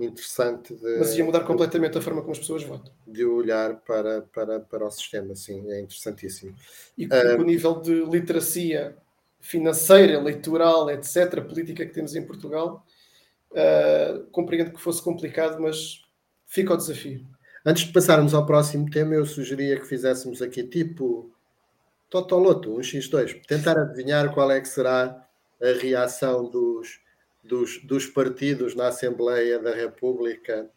interessante 0.05 0.75
de. 0.75 0.99
Mas 0.99 1.17
ia 1.17 1.25
mudar 1.25 1.45
completamente 1.45 1.97
a 1.99 2.03
forma 2.03 2.21
como 2.21 2.33
as 2.33 2.39
pessoas 2.39 2.63
votam. 2.63 2.93
De 3.07 3.25
olhar 3.25 3.77
para, 3.81 4.23
para, 4.23 4.61
para 4.61 4.87
o 4.87 4.91
sistema, 4.91 5.35
sim, 5.35 5.71
é 5.71 5.81
interessantíssimo. 5.81 6.55
E 6.97 7.07
com 7.07 7.17
o 7.17 7.45
nível 7.45 7.81
de 7.81 8.05
literacia 8.05 8.97
financeira, 9.41 10.15
eleitoral, 10.15 10.91
etc., 10.91 11.41
política 11.43 11.87
que 11.87 11.93
temos 11.93 12.15
em 12.17 12.27
Portugal, 12.27 12.85
uh, 13.53 14.25
compreendo 14.33 14.73
que 14.73 14.81
fosse 14.81 15.03
complicado, 15.03 15.61
mas 15.61 16.03
fica 16.47 16.75
o 16.75 16.77
desafio. 16.77 17.25
Antes 17.65 17.85
de 17.85 17.93
passarmos 17.93 18.35
ao 18.35 18.47
próximo 18.47 18.91
tema, 18.91 19.15
eu 19.15 19.25
sugeria 19.25 19.79
que 19.79 19.87
fizéssemos 19.87 20.43
aqui 20.43 20.63
tipo 20.63 21.31
Totoloto, 22.09 22.75
um 22.75 22.79
X2, 22.79 23.45
tentar 23.47 23.79
adivinhar 23.79 24.33
qual 24.33 24.51
é 24.51 24.61
que 24.61 24.69
será 24.69 25.27
a 25.61 25.73
reação 25.81 26.49
dos, 26.49 27.01
dos, 27.47 27.83
dos 27.83 28.07
partidos 28.07 28.75
na 28.75 28.89
Assembleia 28.89 29.59
da 29.59 29.75
República 29.75 30.71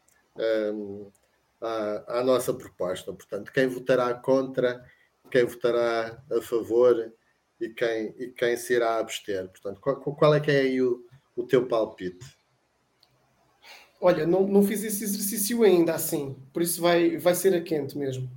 um, 0.73 1.11
à, 1.59 2.19
à, 2.19 2.23
nossa 2.23 2.53
proposta. 2.53 3.11
Portanto, 3.13 3.51
quem 3.51 3.67
votará 3.67 4.13
contra, 4.13 4.83
quem 5.29 5.45
votará 5.45 6.21
a 6.31 6.41
favor 6.41 7.11
e 7.59 7.69
quem, 7.69 8.15
e 8.17 8.27
quem 8.29 8.55
se 8.55 8.73
irá 8.73 8.99
abster. 8.99 9.47
Portanto, 9.49 9.81
qual, 9.81 9.97
qual 9.97 10.33
é 10.33 10.39
que 10.39 10.51
é 10.51 10.61
aí 10.61 10.81
o, 10.81 11.05
o 11.35 11.43
teu 11.43 11.67
palpite? 11.67 12.25
Olha, 14.01 14.25
não, 14.25 14.47
não 14.47 14.63
fiz 14.63 14.83
esse 14.83 15.03
exercício 15.03 15.61
ainda 15.63 15.93
assim, 15.93 16.37
por 16.53 16.61
isso 16.61 16.81
vai, 16.81 17.17
vai 17.17 17.35
ser 17.35 17.53
a 17.53 17.61
quente 17.61 17.97
mesmo. 17.97 18.31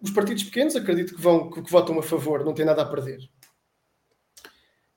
Os 0.00 0.10
partidos 0.10 0.42
pequenos 0.42 0.74
acredito 0.74 1.14
que 1.14 1.22
vão 1.22 1.48
que, 1.48 1.62
que 1.62 1.70
votam 1.70 1.98
a 1.98 2.02
favor, 2.02 2.44
não 2.44 2.52
tem 2.52 2.66
nada 2.66 2.82
a 2.82 2.86
perder. 2.86 3.20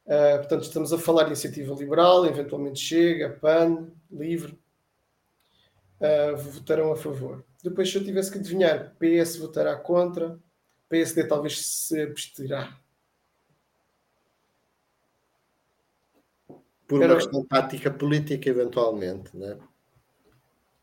Uh, 0.08 0.38
portanto, 0.38 0.64
estamos 0.64 0.94
a 0.94 0.98
falar 0.98 1.24
de 1.24 1.32
iniciativa 1.32 1.76
liberal, 1.76 2.26
eventualmente 2.26 2.80
chega, 2.80 3.38
PAN, 3.42 3.90
livre, 4.10 4.58
uh, 6.00 6.38
votarão 6.38 6.94
a 6.94 6.96
favor. 6.96 7.44
Depois, 7.62 7.92
se 7.92 7.98
eu 7.98 8.04
tivesse 8.06 8.32
que 8.32 8.38
adivinhar, 8.38 8.96
PS 8.98 9.36
votará 9.36 9.76
contra, 9.76 10.40
PSD 10.88 11.26
talvez 11.28 11.60
se 11.66 12.02
absterá. 12.02 12.80
Por 16.88 17.00
uma 17.00 17.04
Era... 17.04 17.16
questão 17.16 17.44
tática 17.44 17.92
política, 17.92 18.50
eventualmente, 18.50 19.36
não 19.36 19.48
é? 19.48 19.58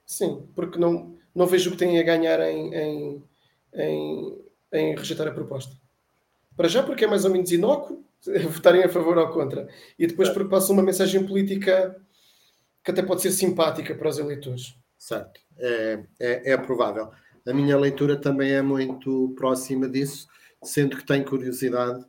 Sim, 0.04 0.46
porque 0.54 0.78
não, 0.78 1.16
não 1.34 1.46
vejo 1.46 1.70
o 1.70 1.72
que 1.72 1.78
tem 1.78 1.98
a 1.98 2.02
ganhar 2.02 2.40
em, 2.40 2.74
em, 2.74 3.24
em, 3.72 4.38
em 4.70 4.94
rejeitar 4.94 5.26
a 5.26 5.32
proposta. 5.32 5.74
Para 6.54 6.68
já, 6.68 6.82
porque 6.82 7.06
é 7.06 7.08
mais 7.08 7.24
ou 7.24 7.30
menos 7.30 7.50
inócuo, 7.50 8.04
votarem 8.50 8.82
a 8.82 8.88
favor 8.88 9.16
ou 9.18 9.28
contra. 9.28 9.68
E 9.98 10.06
depois 10.06 10.28
porque 10.28 10.48
passa 10.48 10.72
uma 10.72 10.82
mensagem 10.82 11.26
política 11.26 11.96
que 12.82 12.90
até 12.90 13.02
pode 13.02 13.22
ser 13.22 13.32
simpática 13.32 13.94
para 13.94 14.08
os 14.08 14.18
eleitores. 14.18 14.76
Certo, 14.98 15.40
é, 15.58 16.04
é, 16.18 16.52
é 16.52 16.56
provável. 16.56 17.10
A 17.46 17.52
minha 17.52 17.76
leitura 17.76 18.16
também 18.16 18.52
é 18.52 18.62
muito 18.62 19.34
próxima 19.36 19.88
disso, 19.88 20.26
sendo 20.62 20.96
que 20.96 21.04
tenho 21.04 21.24
curiosidade 21.24 22.04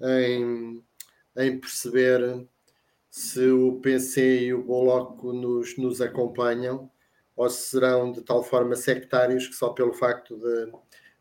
em, 0.00 0.82
em 1.36 1.60
perceber 1.60 2.46
se 3.10 3.46
o 3.48 3.80
PC 3.80 4.46
e 4.46 4.54
o 4.54 4.62
Bloco 4.62 5.32
nos, 5.32 5.76
nos 5.76 6.00
acompanham 6.00 6.90
ou 7.36 7.48
se 7.48 7.70
serão 7.70 8.12
de 8.12 8.22
tal 8.22 8.42
forma 8.42 8.74
sectários 8.74 9.46
que 9.46 9.54
só 9.54 9.70
pelo 9.70 9.92
facto 9.92 10.36
de, 10.36 10.66
de 10.66 10.72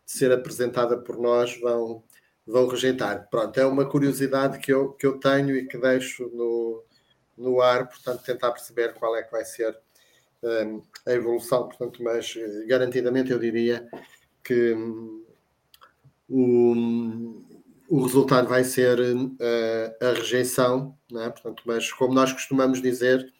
ser 0.05 0.31
apresentada 0.31 0.97
por 0.97 1.17
nós 1.17 1.59
vão, 1.59 2.03
vão 2.47 2.67
rejeitar. 2.67 3.27
Pronto, 3.29 3.59
é 3.59 3.65
uma 3.65 3.85
curiosidade 3.85 4.59
que 4.59 4.71
eu, 4.71 4.93
que 4.93 5.05
eu 5.05 5.19
tenho 5.19 5.55
e 5.55 5.67
que 5.67 5.77
deixo 5.77 6.29
no, 6.33 6.83
no 7.37 7.61
ar, 7.61 7.87
portanto, 7.87 8.23
tentar 8.23 8.51
perceber 8.51 8.93
qual 8.93 9.15
é 9.15 9.23
que 9.23 9.31
vai 9.31 9.43
ser 9.43 9.77
um, 10.41 10.81
a 11.05 11.11
evolução, 11.11 11.67
portanto, 11.67 12.01
mas 12.01 12.33
eh, 12.37 12.65
garantidamente 12.67 13.31
eu 13.31 13.39
diria 13.39 13.87
que 14.43 14.73
um, 14.73 15.25
o, 16.29 17.43
o 17.89 18.03
resultado 18.03 18.47
vai 18.47 18.63
ser 18.63 18.99
uh, 18.99 20.05
a 20.05 20.13
rejeição, 20.13 20.97
é? 21.13 21.29
portanto, 21.29 21.63
mas 21.65 21.91
como 21.91 22.13
nós 22.13 22.31
costumamos 22.31 22.81
dizer, 22.81 23.31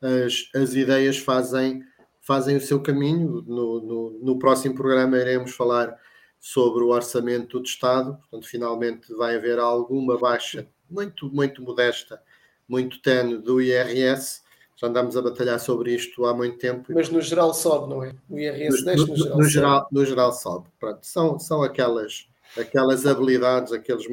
as, 0.00 0.48
as 0.60 0.74
ideias 0.74 1.18
fazem, 1.18 1.82
fazem 2.20 2.56
o 2.56 2.60
seu 2.60 2.80
caminho. 2.82 3.42
No, 3.46 3.80
no, 3.80 4.10
no 4.22 4.38
próximo 4.38 4.74
programa 4.74 5.18
iremos 5.18 5.52
falar 5.52 5.96
sobre 6.40 6.82
o 6.82 6.88
orçamento 6.88 7.60
do 7.60 7.66
Estado, 7.66 8.16
portanto, 8.16 8.48
finalmente 8.48 9.12
vai 9.14 9.36
haver 9.36 9.58
alguma 9.58 10.18
baixa 10.18 10.66
muito, 10.88 11.28
muito 11.30 11.62
modesta, 11.62 12.22
muito 12.66 13.00
tenue 13.02 13.36
do 13.36 13.60
IRS. 13.60 14.40
Já 14.74 14.86
andamos 14.86 15.14
a 15.16 15.22
batalhar 15.22 15.60
sobre 15.60 15.94
isto 15.94 16.24
há 16.24 16.32
muito 16.32 16.56
tempo. 16.56 16.90
Mas 16.94 17.10
no 17.10 17.20
geral 17.20 17.52
sobe, 17.52 17.90
não 17.90 18.02
é? 18.02 18.14
O 18.30 18.38
IRS 18.38 18.82
no, 18.84 19.06
no, 19.06 19.16
geral, 19.16 19.36
no, 19.36 19.44
geral, 19.44 19.88
no 19.92 20.06
geral 20.06 20.32
sobe. 20.32 20.66
Pronto, 20.80 21.06
são, 21.06 21.38
são 21.38 21.62
aquelas, 21.62 22.26
aquelas 22.56 23.04
habilidades, 23.04 23.74
aqueles 23.74 24.06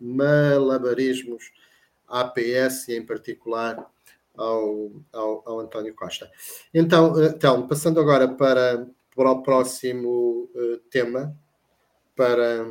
malabarismos 0.00 1.50
APS 2.06 2.88
e 2.88 2.96
em 2.96 3.04
particular 3.04 3.84
ao, 4.36 4.92
ao, 5.12 5.42
ao 5.44 5.60
António 5.60 5.92
Costa. 5.94 6.30
Então, 6.72 7.20
então, 7.24 7.66
passando 7.66 7.98
agora 7.98 8.28
para, 8.28 8.86
para 9.18 9.32
o 9.32 9.42
próximo 9.42 10.48
uh, 10.54 10.78
tema, 10.92 11.36
para 12.14 12.64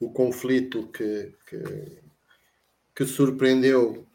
o 0.00 0.10
conflito 0.10 0.88
que, 0.88 1.34
que, 1.46 1.98
que 2.96 3.04
surpreendeu 3.04 4.06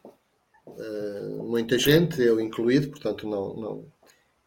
uh, 0.66 1.44
muita 1.44 1.78
gente, 1.78 2.20
eu 2.20 2.40
incluído, 2.40 2.88
portanto 2.90 3.28
não, 3.28 3.54
não, 3.54 3.92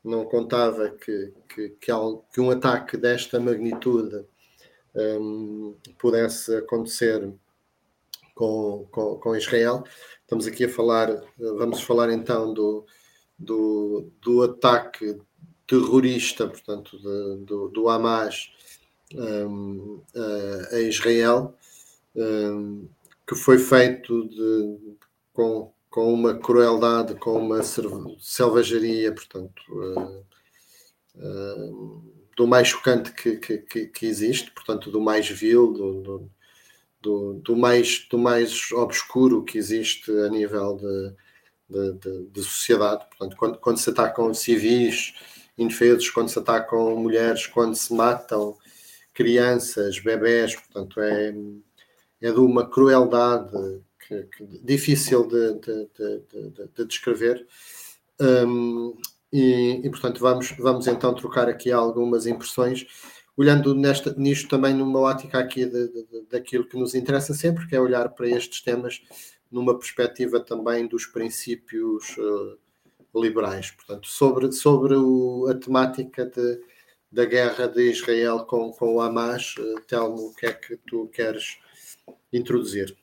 não 0.03 0.25
contava 0.25 0.89
que, 0.89 1.33
que, 1.47 1.69
que, 1.69 1.91
que 2.33 2.41
um 2.41 2.51
ataque 2.51 2.97
desta 2.97 3.39
magnitude 3.39 4.25
um, 4.93 5.77
pudesse 5.97 6.53
acontecer 6.57 7.33
com, 8.35 8.85
com, 8.91 9.15
com, 9.15 9.37
Israel. 9.37 9.85
Estamos 10.19 10.45
aqui 10.45 10.65
a 10.65 10.69
falar, 10.69 11.07
vamos 11.37 11.81
falar 11.81 12.11
então 12.11 12.53
do, 12.53 12.85
do, 13.39 14.11
do 14.21 14.43
ataque 14.43 15.17
terrorista, 15.71 16.45
portanto, 16.47 16.97
de, 16.97 17.45
do, 17.45 17.69
do 17.69 17.87
Hamas 17.87 18.51
um, 19.15 20.01
a, 20.13 20.75
a, 20.75 20.79
Israel, 20.81 21.55
um, 22.13 22.89
que 23.25 23.35
foi 23.35 23.57
feito 23.57 24.27
de, 24.27 24.97
com, 25.31 25.71
com 25.89 26.13
uma 26.13 26.37
crueldade, 26.37 27.15
com 27.15 27.37
uma 27.37 27.61
selvageria, 28.19 29.13
portanto, 29.13 29.61
uh, 29.69 30.25
uh, 31.15 32.03
do 32.35 32.45
mais 32.45 32.67
chocante 32.67 33.13
que, 33.13 33.37
que, 33.37 33.87
que, 33.87 34.05
existe, 34.05 34.51
portanto, 34.51 34.91
do 34.91 34.99
mais 34.99 35.29
vil, 35.29 35.71
do, 35.71 36.01
do, 36.01 36.31
do, 37.01 37.33
do, 37.35 37.55
mais, 37.55 38.05
do 38.09 38.17
mais 38.17 38.73
obscuro 38.73 39.45
que 39.45 39.57
existe 39.57 40.11
a 40.11 40.27
nível 40.27 40.75
de, 40.75 41.13
de, 41.69 41.93
de, 41.93 42.25
de 42.25 42.43
sociedade. 42.43 43.05
Portanto, 43.07 43.37
quando, 43.37 43.57
quando 43.57 43.77
se 43.77 43.89
atacam 43.89 44.33
civis, 44.33 45.13
indefesos, 45.61 46.09
quando 46.09 46.29
se 46.29 46.39
atacam 46.39 46.95
mulheres, 46.97 47.47
quando 47.47 47.75
se 47.75 47.93
matam 47.93 48.57
crianças, 49.13 49.99
bebés, 49.99 50.55
portanto 50.55 50.99
é, 50.99 51.33
é 52.21 52.31
de 52.31 52.39
uma 52.39 52.69
crueldade 52.69 53.81
que, 54.07 54.23
que 54.23 54.59
difícil 54.63 55.27
de, 55.27 55.53
de, 55.59 55.89
de, 55.97 56.67
de 56.75 56.85
descrever. 56.85 57.45
Um, 58.19 58.95
e, 59.31 59.81
e, 59.83 59.89
portanto 59.89 60.19
vamos, 60.19 60.51
vamos 60.59 60.87
então 60.87 61.13
trocar 61.13 61.47
aqui 61.47 61.71
algumas 61.71 62.25
impressões. 62.25 62.85
olhando 63.37 63.73
nesta, 63.73 64.13
nisto 64.17 64.49
também 64.49 64.73
numa 64.73 64.99
ótica 64.99 65.39
aqui 65.39 65.65
de, 65.65 65.87
de, 65.87 66.05
daquilo 66.29 66.67
que 66.67 66.77
nos 66.77 66.93
interessa 66.93 67.33
sempre, 67.33 67.67
que 67.67 67.75
é 67.75 67.79
olhar 67.79 68.09
para 68.09 68.29
estes 68.29 68.61
temas 68.61 69.01
numa 69.51 69.77
perspectiva 69.77 70.39
também 70.39 70.87
dos 70.87 71.05
princípios 71.05 72.15
uh, 72.17 72.57
liberais. 73.15 73.71
Portanto, 73.71 74.07
sobre, 74.07 74.51
sobre 74.51 74.95
o, 74.95 75.47
a 75.47 75.55
temática 75.55 76.25
de, 76.25 76.61
da 77.11 77.25
guerra 77.25 77.67
de 77.67 77.91
Israel 77.91 78.45
com, 78.45 78.71
com 78.71 78.95
o 78.95 79.01
Hamas, 79.01 79.55
uh, 79.57 79.81
Telmo, 79.81 80.27
o 80.27 80.33
que 80.33 80.45
é 80.45 80.53
que 80.53 80.77
tu 80.77 81.07
queres 81.07 81.57
introduzir? 82.31 82.97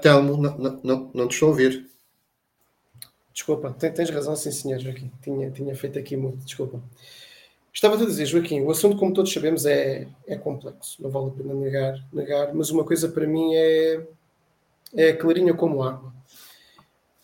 Telmo, 0.00 0.38
não, 0.38 0.56
não, 0.82 1.10
não, 1.12 1.28
te 1.28 1.34
estou 1.34 1.48
a 1.48 1.50
ouvir. 1.50 1.86
Desculpa, 3.32 3.70
tens 3.74 4.08
razão, 4.08 4.34
sim 4.34 4.50
senhor. 4.50 4.80
Tinha, 5.22 5.50
tinha 5.50 5.76
feito 5.76 5.98
aqui 5.98 6.16
muito, 6.16 6.44
desculpa. 6.46 6.82
Estava 7.76 7.94
a 7.94 8.06
dizer, 8.06 8.24
Joaquim, 8.24 8.62
o 8.62 8.70
assunto, 8.70 8.96
como 8.96 9.12
todos 9.12 9.30
sabemos, 9.30 9.66
é, 9.66 10.08
é 10.26 10.34
complexo. 10.34 10.96
Não 11.02 11.10
vale 11.10 11.26
a 11.26 11.30
pena 11.30 11.52
negar, 11.52 12.08
negar, 12.10 12.54
mas 12.54 12.70
uma 12.70 12.82
coisa 12.86 13.06
para 13.06 13.26
mim 13.26 13.54
é, 13.54 14.02
é 14.94 15.12
clarinha 15.12 15.52
como 15.52 15.82
água. 15.82 16.10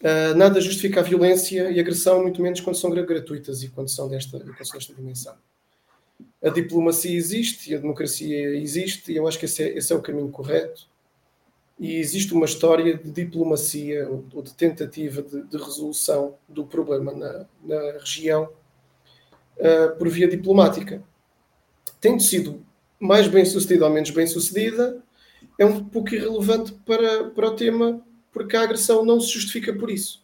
Uh, 0.03 0.37
nada 0.37 0.61
justifica 0.61 1.01
a 1.01 1.03
violência 1.03 1.71
e 1.71 1.79
a 1.79 1.81
agressão, 1.81 2.21
muito 2.21 2.43
menos 2.43 2.61
quando 2.61 2.77
são 2.77 2.91
gratuitas 2.91 3.63
e 3.63 3.71
quando 3.71 3.89
são 3.89 4.11
desta, 4.11 4.39
quando 4.41 4.67
são 4.67 4.77
desta 4.77 4.95
dimensão. 4.95 5.35
A 6.45 6.51
diplomacia 6.51 7.17
existe 7.17 7.75
a 7.75 7.79
democracia 7.79 8.55
existe, 8.55 9.11
e 9.11 9.17
eu 9.17 9.27
acho 9.27 9.39
que 9.39 9.47
esse 9.47 9.63
é, 9.63 9.79
esse 9.79 9.91
é 9.91 9.97
o 9.97 10.03
caminho 10.03 10.29
correto 10.29 10.87
e 11.81 11.97
existe 11.97 12.35
uma 12.35 12.45
história 12.45 12.99
de 12.99 13.11
diplomacia 13.11 14.07
ou 14.07 14.43
de 14.43 14.53
tentativa 14.53 15.23
de, 15.23 15.45
de 15.45 15.57
resolução 15.57 16.35
do 16.47 16.67
problema 16.67 17.11
na, 17.13 17.47
na 17.65 17.93
região 17.99 18.51
uh, 19.59 19.97
por 19.97 20.09
via 20.09 20.29
diplomática. 20.29 21.03
Tendo 22.01 22.23
sido 22.23 22.65
mais 22.99 23.29
bem 23.29 23.45
sucedida 23.45 23.87
ou 23.87 23.93
menos 23.93 24.11
bem 24.11 24.27
sucedida, 24.27 25.03
é 25.59 25.65
um 25.65 25.85
pouco 25.85 26.15
irrelevante 26.15 26.73
para, 26.87 27.25
para 27.31 27.49
o 27.49 27.57
tema, 27.57 28.01
porque 28.33 28.57
a 28.57 28.63
agressão 28.63 29.05
não 29.05 29.21
se 29.21 29.33
justifica 29.33 29.73
por 29.73 29.91
isso. 29.91 30.23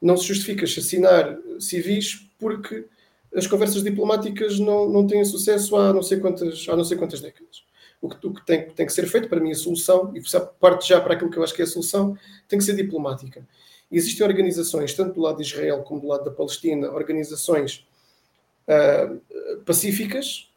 Não 0.00 0.16
se 0.16 0.26
justifica 0.26 0.64
assassinar 0.64 1.38
civis 1.58 2.28
porque 2.38 2.86
as 3.34 3.46
conversas 3.46 3.82
diplomáticas 3.82 4.58
não, 4.58 4.88
não 4.88 5.06
têm 5.06 5.24
sucesso 5.24 5.76
há 5.76 5.92
não 5.92 6.02
sei 6.02 6.18
quantas, 6.18 6.66
há 6.68 6.76
não 6.76 6.84
sei 6.84 6.96
quantas 6.96 7.20
décadas 7.20 7.64
o 8.00 8.08
que, 8.08 8.26
o 8.26 8.32
que 8.32 8.46
tem, 8.46 8.70
tem, 8.70 8.86
que 8.86 8.92
ser 8.92 9.06
feito, 9.06 9.28
para 9.28 9.40
mim, 9.40 9.50
a 9.50 9.54
solução, 9.54 10.12
e 10.16 10.22
parte 10.58 10.88
já 10.88 11.00
para 11.00 11.14
aquilo 11.14 11.30
que 11.30 11.36
eu 11.36 11.44
acho 11.44 11.54
que 11.54 11.60
é 11.60 11.64
a 11.64 11.68
solução, 11.68 12.16
tem 12.48 12.58
que 12.58 12.64
ser 12.64 12.74
diplomática. 12.74 13.46
Existem 13.92 14.26
organizações, 14.26 14.94
tanto 14.94 15.14
do 15.14 15.20
lado 15.20 15.36
de 15.36 15.42
Israel 15.42 15.82
como 15.82 16.00
do 16.00 16.06
lado 16.06 16.24
da 16.24 16.30
Palestina, 16.30 16.90
organizações 16.90 17.86
uh, 18.70 19.60
pacíficas, 19.64 20.48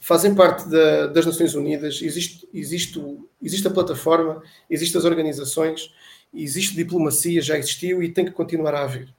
fazem 0.00 0.34
parte 0.34 0.68
da, 0.68 1.06
das 1.06 1.26
Nações 1.26 1.54
Unidas, 1.54 2.00
existe, 2.02 2.48
existe, 2.52 3.00
existe 3.42 3.66
a 3.66 3.70
plataforma, 3.70 4.42
existem 4.68 4.98
as 4.98 5.04
organizações, 5.04 5.92
existe 6.32 6.76
diplomacia, 6.76 7.40
já 7.40 7.58
existiu 7.58 8.02
e 8.02 8.12
tem 8.12 8.24
que 8.24 8.32
continuar 8.32 8.74
a 8.74 8.82
haver. 8.82 9.12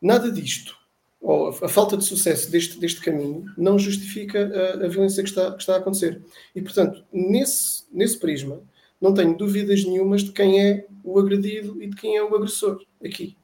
Nada 0.00 0.30
disto 0.32 0.82
ou 1.22 1.48
a 1.48 1.68
falta 1.68 1.96
de 1.96 2.04
sucesso 2.04 2.50
deste, 2.50 2.80
deste 2.80 3.00
caminho 3.00 3.44
não 3.56 3.78
justifica 3.78 4.40
a, 4.44 4.84
a 4.84 4.88
violência 4.88 5.22
que 5.22 5.28
está, 5.28 5.52
que 5.52 5.60
está 5.60 5.74
a 5.74 5.78
acontecer. 5.78 6.20
E, 6.54 6.60
portanto, 6.60 7.04
nesse, 7.12 7.84
nesse 7.92 8.18
prisma, 8.18 8.60
não 9.00 9.14
tenho 9.14 9.36
dúvidas 9.36 9.84
nenhumas 9.84 10.24
de 10.24 10.32
quem 10.32 10.60
é 10.60 10.84
o 11.04 11.18
agredido 11.20 11.80
e 11.80 11.86
de 11.86 11.94
quem 11.94 12.16
é 12.16 12.24
o 12.24 12.34
agressor 12.34 12.84
aqui. 13.04 13.36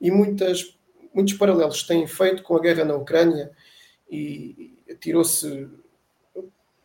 E 0.00 0.08
muitas, 0.08 0.75
muitos 1.16 1.34
paralelos 1.34 1.82
têm 1.82 2.06
feito 2.06 2.42
com 2.42 2.56
a 2.56 2.60
guerra 2.60 2.84
na 2.84 2.94
Ucrânia 2.94 3.50
e 4.10 4.72
tirou-se 5.00 5.68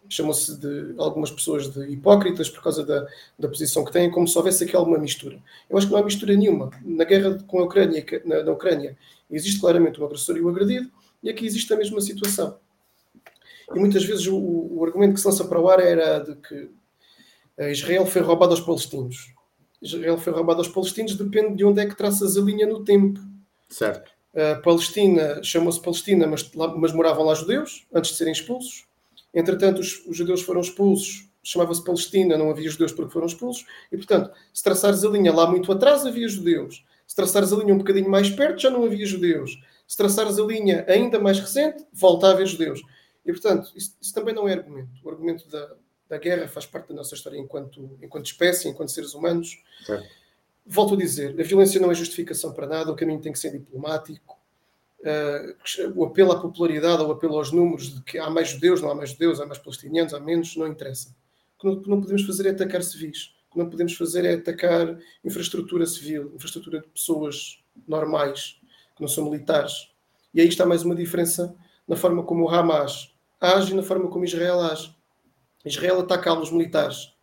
chamou-se 0.10 0.58
de 0.58 0.94
algumas 0.98 1.32
pessoas 1.32 1.70
de 1.70 1.90
hipócritas 1.90 2.50
por 2.50 2.62
causa 2.62 2.86
da, 2.86 3.08
da 3.40 3.48
posição 3.48 3.86
que 3.86 3.94
têm, 3.94 4.12
como 4.12 4.28
se 4.28 4.38
houvesse 4.38 4.66
aqui 4.66 4.76
alguma 4.76 4.98
mistura. 4.98 5.42
Eu 5.70 5.78
acho 5.78 5.88
que 5.88 5.94
não 5.94 6.00
há 6.00 6.04
mistura 6.04 6.36
nenhuma. 6.36 6.70
Na 6.84 7.06
guerra 7.06 7.38
com 7.48 7.60
a 7.60 7.64
Ucrânia, 7.64 8.06
na, 8.26 8.44
na 8.44 8.52
Ucrânia 8.52 8.98
existe 9.30 9.62
claramente 9.62 10.02
o 10.02 10.06
agressor 10.06 10.36
e 10.36 10.42
o 10.42 10.50
agredido, 10.50 10.92
e 11.24 11.30
aqui 11.30 11.46
existe 11.46 11.74
a 11.74 11.78
mesma 11.78 12.02
situação. 12.02 12.58
E 13.74 13.80
muitas 13.80 14.04
vezes 14.04 14.28
o, 14.28 14.36
o 14.38 14.84
argumento 14.84 15.14
que 15.14 15.22
se 15.22 15.28
lança 15.28 15.46
para 15.46 15.62
o 15.62 15.70
ar 15.70 15.80
era 15.80 16.20
de 16.20 16.36
que 16.36 16.70
Israel 17.72 18.06
foi 18.06 18.22
roubado 18.22 18.52
aos 18.52 18.62
palestinos. 18.62 19.34
Israel 19.82 20.18
foi 20.18 20.34
roubado 20.34 20.60
aos 20.60 20.68
palestinos, 20.68 21.16
depende 21.16 21.56
de 21.56 21.64
onde 21.64 21.82
é 21.82 21.86
que 21.86 21.96
traças 21.96 22.38
a 22.38 22.42
linha 22.42 22.68
no 22.68 22.84
tempo. 22.84 23.20
Certo. 23.70 24.11
A 24.34 24.56
Palestina 24.62 25.44
chamou-se 25.44 25.82
Palestina, 25.82 26.26
mas, 26.26 26.50
mas 26.78 26.94
moravam 26.94 27.26
lá 27.26 27.34
judeus 27.34 27.86
antes 27.94 28.12
de 28.12 28.18
serem 28.18 28.34
expulsos. 28.34 28.86
Entretanto, 29.34 29.80
os, 29.80 30.06
os 30.06 30.16
judeus 30.16 30.42
foram 30.42 30.62
expulsos, 30.62 31.30
chamava-se 31.44 31.84
Palestina, 31.84 32.38
não 32.38 32.50
havia 32.50 32.70
judeus 32.70 32.92
porque 32.92 33.12
foram 33.12 33.28
expulsos, 33.28 33.66
e 33.92 33.98
portanto, 33.98 34.32
se 34.54 34.64
traçares 34.64 35.04
a 35.04 35.10
linha 35.10 35.34
lá 35.34 35.50
muito 35.50 35.72
atrás, 35.72 36.06
havia 36.06 36.28
judeus. 36.28 36.86
Se 37.08 37.16
traçares 37.16 37.52
a 37.52 37.58
linha 37.58 37.74
um 37.74 37.78
bocadinho 37.78 38.10
mais 38.10 38.30
perto, 38.30 38.62
já 38.62 38.70
não 38.70 38.86
havia 38.86 39.06
judeus. 39.06 39.62
Se 39.86 39.98
traçares 39.98 40.40
a 40.40 40.44
linha 40.44 40.86
ainda 40.88 41.20
mais 41.20 41.40
recente, 41.40 41.86
volta 41.92 42.28
a 42.28 42.32
haver 42.32 42.48
judeus. 42.48 42.82
E 43.26 43.32
portanto, 43.34 43.72
isso, 43.76 43.98
isso 44.02 44.14
também 44.14 44.34
não 44.34 44.48
é 44.48 44.54
argumento. 44.54 44.90
O 45.04 45.10
argumento 45.10 45.48
da, 45.50 45.74
da 46.08 46.18
guerra 46.18 46.48
faz 46.48 46.66
parte 46.66 46.90
da 46.90 46.96
nossa 46.96 47.14
história 47.14 47.38
enquanto, 47.38 47.98
enquanto 48.02 48.28
espécie, 48.28 48.70
enquanto 48.70 48.92
seres 48.92 49.14
humanos. 49.14 49.62
Certo. 49.86 50.08
Volto 50.66 50.94
a 50.94 50.98
dizer, 50.98 51.40
a 51.40 51.44
violência 51.44 51.80
não 51.82 51.92
é 51.92 51.96
justificação 51.96 52.54
para 52.54 52.68
nada, 52.68 52.92
o 52.92 52.96
caminho 52.96 53.20
tem 53.20 53.32
que 53.32 53.40
ser 53.40 53.52
diplomático 53.52 54.42
uh, 55.02 55.92
o 55.96 56.06
apelo 56.06 56.32
à 56.32 56.40
popularidade, 56.40 57.02
o 57.04 57.12
apelo 57.12 57.38
aos 57.38 57.52
números 57.52 57.96
de 57.96 58.02
que 58.04 58.18
há 58.18 58.30
mais 58.30 58.50
judeus, 58.50 58.82
não 58.82 58.92
há 58.92 58.96
mais 58.96 59.12
judeus, 59.12 59.40
há 59.40 59.46
mais 59.46 59.60
palestinianos, 59.60 60.14
há 60.14 60.20
menos, 60.20 60.56
não 60.56 60.68
interessa. 60.68 61.16
O 61.58 61.62
que 61.62 61.68
não, 61.68 61.96
não 61.96 62.02
podemos 62.02 62.24
fazer 62.24 62.48
é 62.48 62.52
atacar 62.52 62.82
civis. 62.84 63.34
O 63.50 63.54
que 63.54 63.60
não 63.60 63.70
podemos 63.70 63.96
fazer 63.96 64.26
é 64.26 64.34
atacar 64.34 64.98
infraestrutura 65.24 65.86
civil, 65.86 66.32
infraestrutura 66.36 66.80
de 66.80 66.88
pessoas 66.88 67.62
normais, 67.88 68.60
que 68.96 69.02
não 69.02 69.08
são 69.08 69.26
militares. 69.26 69.92
E 70.34 70.42
aí 70.42 70.48
está 70.48 70.66
mais 70.66 70.84
uma 70.84 70.96
diferença 70.96 71.54
na 71.88 71.96
forma 71.96 72.24
como 72.24 72.46
o 72.46 72.50
Hamas 72.50 73.14
age 73.40 73.74
e 73.74 73.76
na 73.76 73.84
forma 73.84 74.10
como 74.10 74.24
Israel 74.24 74.62
age. 74.62 74.96
Israel 75.66 76.00
ataca 76.00 76.34
os 76.34 76.52
militares, 76.52 77.14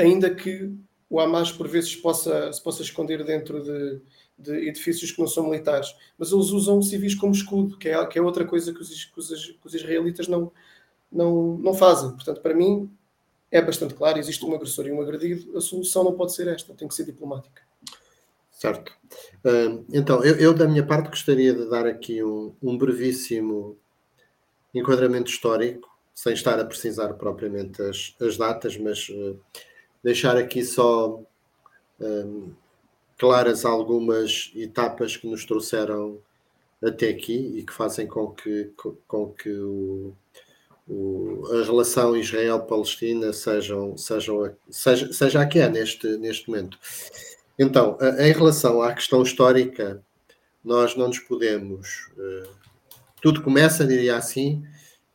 ainda 0.00 0.34
que 0.34 0.72
o 1.08 1.20
Hamas 1.20 1.52
por 1.52 1.68
vezes 1.68 1.94
possa, 1.94 2.52
se 2.52 2.62
possa 2.62 2.82
esconder 2.82 3.24
dentro 3.24 3.62
de, 3.62 4.00
de 4.38 4.68
edifícios 4.68 5.12
que 5.12 5.20
não 5.20 5.26
são 5.26 5.48
militares, 5.48 5.94
mas 6.18 6.32
eles 6.32 6.46
usam 6.46 6.82
civis 6.82 7.14
como 7.14 7.32
escudo, 7.32 7.78
que 7.78 7.88
é, 7.88 8.06
que 8.06 8.18
é 8.18 8.22
outra 8.22 8.44
coisa 8.44 8.72
que 8.72 8.80
os, 8.80 9.04
que 9.04 9.18
os, 9.18 9.28
que 9.28 9.66
os 9.66 9.74
israelitas 9.74 10.28
não, 10.28 10.50
não, 11.10 11.56
não 11.58 11.74
fazem. 11.74 12.10
Portanto, 12.10 12.40
para 12.40 12.54
mim, 12.54 12.90
é 13.50 13.62
bastante 13.62 13.94
claro: 13.94 14.18
existe 14.18 14.44
um 14.44 14.54
agressor 14.54 14.86
e 14.86 14.92
um 14.92 15.00
agredido, 15.00 15.56
a 15.56 15.60
solução 15.60 16.04
não 16.04 16.12
pode 16.12 16.34
ser 16.34 16.48
esta, 16.48 16.74
tem 16.74 16.88
que 16.88 16.94
ser 16.94 17.04
diplomática. 17.04 17.62
Certo. 18.50 18.90
então, 19.92 20.24
eu, 20.24 20.34
eu, 20.36 20.54
da 20.54 20.66
minha 20.66 20.84
parte 20.84 21.10
gostaria 21.10 21.52
de 21.52 21.68
dar 21.68 21.86
aqui 21.86 22.24
um, 22.24 22.54
um 22.62 22.78
brevíssimo 22.78 23.76
enquadramento 24.74 25.30
histórico, 25.30 25.86
sem 26.14 26.32
estar 26.32 26.58
a 26.58 26.64
precisar 26.64 27.12
propriamente 27.14 27.82
as, 27.82 28.14
as 28.18 28.38
datas, 28.38 28.74
mas 28.78 29.10
uh, 29.10 29.38
deixar 30.02 30.36
aqui 30.36 30.64
só 30.64 31.20
um, 32.00 32.52
claras 33.18 33.64
algumas 33.64 34.52
etapas 34.54 35.16
que 35.16 35.26
nos 35.26 35.44
trouxeram 35.44 36.18
até 36.82 37.08
aqui 37.08 37.54
e 37.56 37.62
que 37.62 37.72
fazem 37.72 38.06
com 38.06 38.30
que, 38.30 38.70
com 39.06 39.28
que 39.32 39.50
o, 39.50 40.12
o, 40.88 41.42
a 41.52 41.64
relação 41.64 42.16
Israel-Palestina 42.16 43.32
sejam, 43.32 43.96
sejam, 43.96 44.54
seja, 44.70 45.12
seja 45.12 45.40
a 45.40 45.46
que 45.46 45.58
é 45.58 45.68
neste, 45.68 46.06
neste 46.18 46.48
momento. 46.48 46.78
Então, 47.58 47.96
em 48.18 48.32
relação 48.32 48.82
à 48.82 48.92
questão 48.92 49.22
histórica, 49.22 50.02
nós 50.62 50.96
não 50.96 51.06
nos 51.06 51.20
podemos. 51.20 52.10
Uh, 52.18 52.50
tudo 53.22 53.40
começa, 53.40 53.86
diria 53.86 54.16
assim, 54.16 54.62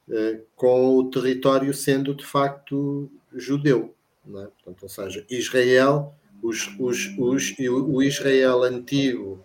uh, 0.09 0.41
com 0.55 0.95
o 0.95 1.09
território 1.09 1.73
sendo 1.73 2.15
de 2.15 2.25
facto 2.25 3.11
judeu. 3.33 3.93
É? 4.27 4.47
Portanto, 4.47 4.83
ou 4.83 4.89
seja, 4.89 5.25
Israel 5.29 6.15
os, 6.41 6.67
os, 6.79 7.13
os, 7.17 7.55
o 7.59 8.01
Israel 8.01 8.63
antigo, 8.63 9.43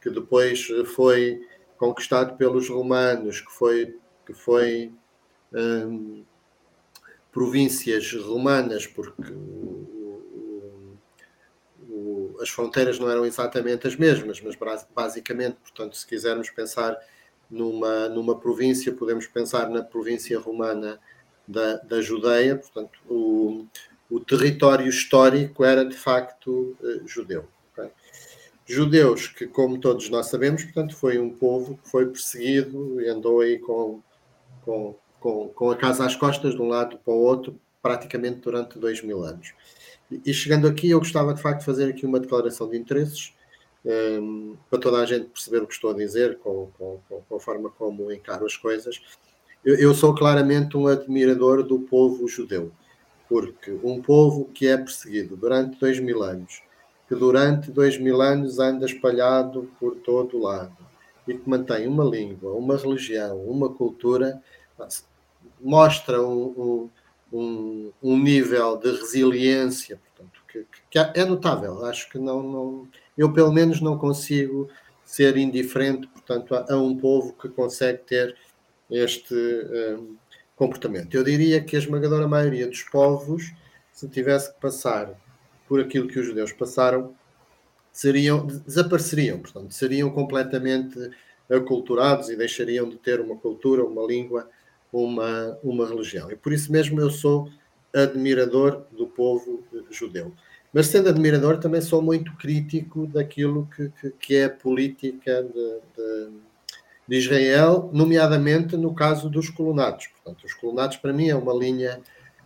que 0.00 0.10
depois 0.10 0.66
foi 0.94 1.40
conquistado 1.76 2.36
pelos 2.36 2.68
romanos, 2.68 3.40
que 3.40 3.50
foi, 3.50 3.96
que 4.26 4.34
foi 4.34 4.92
hum, 5.52 6.24
províncias 7.32 8.12
romanas, 8.12 8.86
porque 8.86 9.32
o, 9.32 10.98
o, 11.88 12.36
as 12.40 12.50
fronteiras 12.50 12.98
não 12.98 13.10
eram 13.10 13.24
exatamente 13.24 13.86
as 13.86 13.96
mesmas, 13.96 14.40
mas 14.40 14.56
basicamente, 14.94 15.56
portanto, 15.56 15.96
se 15.96 16.06
quisermos 16.06 16.50
pensar 16.50 16.96
numa, 17.50 18.08
numa 18.08 18.38
província, 18.38 18.92
podemos 18.92 19.26
pensar 19.26 19.70
na 19.70 19.82
província 19.82 20.38
romana 20.38 21.00
da, 21.48 21.76
da 21.78 22.00
Judeia, 22.02 22.56
portanto, 22.56 22.98
o, 23.08 23.66
o 24.10 24.20
território 24.20 24.86
histórico 24.86 25.64
era 25.64 25.84
de 25.84 25.96
facto 25.96 26.76
uh, 26.80 27.06
judeu. 27.06 27.46
Judeus 28.66 29.28
que, 29.28 29.46
como 29.46 29.78
todos 29.78 30.08
nós 30.08 30.26
sabemos, 30.26 30.64
portanto, 30.64 30.96
foi 30.96 31.18
um 31.18 31.30
povo 31.30 31.76
que 31.76 31.88
foi 31.88 32.06
perseguido 32.06 33.00
e 33.00 33.08
andou 33.08 33.40
aí 33.40 33.58
com, 33.58 34.00
com, 34.62 34.94
com, 35.20 35.48
com 35.48 35.70
a 35.70 35.76
casa 35.76 36.06
às 36.06 36.16
costas 36.16 36.54
de 36.54 36.62
um 36.62 36.68
lado 36.68 36.98
para 36.98 37.12
o 37.12 37.18
outro, 37.18 37.60
praticamente 37.82 38.40
durante 38.40 38.78
dois 38.78 39.02
mil 39.02 39.22
anos. 39.22 39.52
E, 40.10 40.22
e 40.24 40.32
chegando 40.32 40.66
aqui, 40.66 40.90
eu 40.90 40.98
gostava 40.98 41.34
de 41.34 41.42
facto 41.42 41.60
de 41.60 41.66
fazer 41.66 41.90
aqui 41.90 42.06
uma 42.06 42.18
declaração 42.18 42.68
de 42.68 42.78
interesses 42.78 43.34
um, 43.84 43.90
ehm, 43.90 44.56
para 44.70 44.78
toda 44.78 44.98
a 44.98 45.04
gente 45.04 45.26
perceber 45.26 45.58
o 45.58 45.66
que 45.66 45.74
estou 45.74 45.90
a 45.90 45.94
dizer, 45.94 46.38
com, 46.38 46.70
com, 46.78 47.00
com 47.28 47.36
a 47.36 47.40
forma 47.40 47.68
como 47.68 48.10
encaro 48.10 48.46
as 48.46 48.56
coisas. 48.56 48.98
Eu, 49.62 49.76
eu 49.76 49.94
sou 49.94 50.14
claramente 50.14 50.74
um 50.74 50.86
admirador 50.86 51.62
do 51.62 51.80
povo 51.80 52.26
judeu, 52.26 52.72
porque 53.28 53.78
um 53.82 54.00
povo 54.00 54.46
que 54.46 54.66
é 54.66 54.76
perseguido 54.76 55.36
durante 55.36 55.78
dois 55.78 55.98
mil 55.98 56.22
anos, 56.22 56.62
que 57.08 57.14
durante 57.14 57.70
dois 57.70 57.98
mil 57.98 58.20
anos 58.20 58.58
anda 58.58 58.86
espalhado 58.86 59.70
por 59.78 59.96
todo 59.96 60.36
o 60.36 60.42
lado 60.42 60.76
e 61.26 61.34
que 61.34 61.48
mantém 61.48 61.86
uma 61.86 62.04
língua, 62.04 62.52
uma 62.52 62.76
religião, 62.76 63.38
uma 63.44 63.70
cultura, 63.70 64.42
mostra 65.60 66.22
um, 66.22 66.90
um, 67.32 67.92
um 68.02 68.18
nível 68.18 68.76
de 68.76 68.90
resiliência 68.90 69.98
portanto, 70.14 70.40
que, 70.48 70.66
que, 70.90 70.98
é 70.98 71.24
notável. 71.24 71.84
Acho 71.86 72.08
que 72.10 72.18
não, 72.18 72.42
não, 72.42 72.88
eu 73.16 73.32
pelo 73.32 73.52
menos 73.52 73.80
não 73.80 73.98
consigo 73.98 74.68
ser 75.04 75.36
indiferente, 75.36 76.06
portanto, 76.06 76.54
a, 76.54 76.72
a 76.72 76.76
um 76.76 76.96
povo 76.96 77.34
que 77.34 77.48
consegue 77.48 77.98
ter 77.98 78.36
este 78.90 79.34
um, 79.34 80.16
comportamento. 80.56 81.14
Eu 81.14 81.24
diria 81.24 81.62
que 81.62 81.76
a 81.76 81.78
esmagadora 81.78 82.28
maioria 82.28 82.66
dos 82.66 82.82
povos, 82.82 83.52
se 83.92 84.08
tivesse 84.08 84.52
que 84.52 84.60
passar 84.60 85.12
por 85.68 85.80
aquilo 85.80 86.08
que 86.08 86.18
os 86.18 86.26
judeus 86.26 86.52
passaram, 86.52 87.14
seriam, 87.92 88.46
desapareceriam, 88.46 89.38
portanto, 89.38 89.72
seriam 89.72 90.10
completamente 90.10 91.10
aculturados 91.50 92.28
e 92.28 92.36
deixariam 92.36 92.88
de 92.88 92.96
ter 92.96 93.20
uma 93.20 93.36
cultura, 93.36 93.84
uma 93.84 94.06
língua, 94.06 94.48
uma, 94.92 95.58
uma 95.62 95.86
religião. 95.86 96.30
E 96.30 96.36
por 96.36 96.52
isso 96.52 96.70
mesmo 96.72 97.00
eu 97.00 97.10
sou 97.10 97.50
admirador 97.94 98.84
do 98.92 99.06
povo 99.06 99.62
judeu. 99.90 100.32
Mas 100.72 100.88
sendo 100.88 101.08
admirador, 101.08 101.58
também 101.58 101.80
sou 101.80 102.02
muito 102.02 102.34
crítico 102.36 103.06
daquilo 103.06 103.68
que, 103.76 103.90
que, 103.90 104.10
que 104.10 104.34
é 104.36 104.44
a 104.46 104.50
política 104.50 105.42
de, 105.42 105.52
de, 105.96 106.30
de, 107.06 107.16
Israel, 107.16 107.90
nomeadamente 107.92 108.76
no 108.76 108.94
caso 108.94 109.28
dos 109.28 109.48
colonatos. 109.50 110.08
Portanto, 110.08 110.44
os 110.44 110.54
colonatos, 110.54 110.96
para 110.96 111.12
mim, 111.12 111.28
é 111.28 111.34
uma 111.34 111.52
linha 111.52 112.00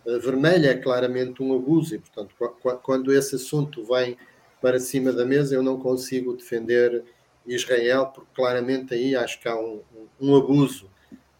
eh, 0.05 0.19
vermelha, 0.19 0.69
é 0.69 0.77
claramente 0.77 1.41
um 1.41 1.55
abuso, 1.55 1.95
e, 1.95 1.99
portanto, 1.99 2.35
quando 2.83 3.13
esse 3.13 3.35
assunto 3.35 3.83
vem 3.85 4.17
para 4.61 4.79
cima 4.79 5.13
da 5.13 5.25
mesa, 5.25 5.55
eu 5.55 5.63
não 5.63 5.79
consigo 5.79 6.35
defender 6.35 7.03
Israel, 7.45 8.07
porque 8.07 8.29
claramente 8.35 8.93
aí 8.93 9.15
acho 9.15 9.39
que 9.39 9.47
há 9.47 9.57
um, 9.57 9.81
um 10.19 10.35
abuso 10.35 10.89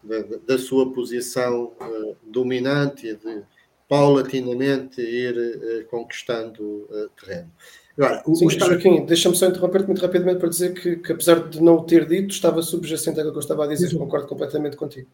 da, 0.02 0.22
da, 0.46 0.58
sua 0.58 0.90
posição 0.92 1.72
uh, 1.80 2.16
dominante 2.22 3.06
e 3.06 3.14
de 3.14 3.42
paulatinamente 3.86 5.00
ir 5.00 5.36
uh, 5.36 5.84
conquistando 5.90 6.88
terreno. 7.20 7.52
Agora, 8.00 8.22
o, 8.26 8.34
Sim, 8.34 8.46
o 8.46 8.50
Joaquim, 8.50 9.04
deixa-me 9.04 9.36
só 9.36 9.46
interromper-te 9.46 9.86
muito 9.86 10.00
rapidamente 10.00 10.38
para 10.38 10.48
dizer 10.48 10.72
que, 10.72 10.96
que, 10.96 11.12
apesar 11.12 11.50
de 11.50 11.62
não 11.62 11.76
o 11.76 11.84
ter 11.84 12.06
dito, 12.06 12.32
estava 12.32 12.62
subjacente 12.62 13.20
àquilo 13.20 13.32
que 13.32 13.36
eu 13.38 13.42
estava 13.42 13.64
a 13.64 13.68
dizer, 13.68 13.94
concordo 13.94 14.26
completamente 14.26 14.74
contigo. 14.74 15.06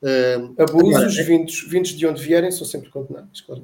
Uh, 0.00 0.54
Abusos 0.62 0.94
agora, 0.94 1.24
vindos, 1.24 1.66
vindos 1.68 1.90
de 1.90 2.06
onde 2.06 2.22
vierem 2.22 2.52
são 2.52 2.64
sempre 2.64 2.88
condenáveis, 2.88 3.40
claro 3.40 3.60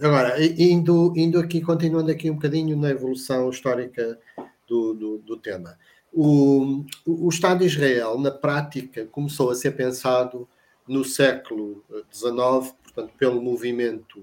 Agora, 0.00 0.44
indo, 0.44 1.12
indo 1.16 1.38
aqui, 1.38 1.60
continuando 1.60 2.10
aqui 2.10 2.28
um 2.28 2.34
bocadinho 2.34 2.76
na 2.76 2.90
evolução 2.90 3.48
histórica 3.48 4.18
do, 4.66 4.92
do, 4.94 5.18
do 5.18 5.36
tema. 5.36 5.78
O, 6.12 6.84
o 7.06 7.28
Estado 7.28 7.60
de 7.60 7.66
Israel, 7.66 8.18
na 8.18 8.32
prática, 8.32 9.06
começou 9.06 9.50
a 9.50 9.54
ser 9.54 9.70
pensado 9.76 10.48
no 10.88 11.04
século 11.04 11.84
XIX, 12.12 12.74
portanto, 12.82 13.12
pelo 13.16 13.40
movimento 13.40 14.18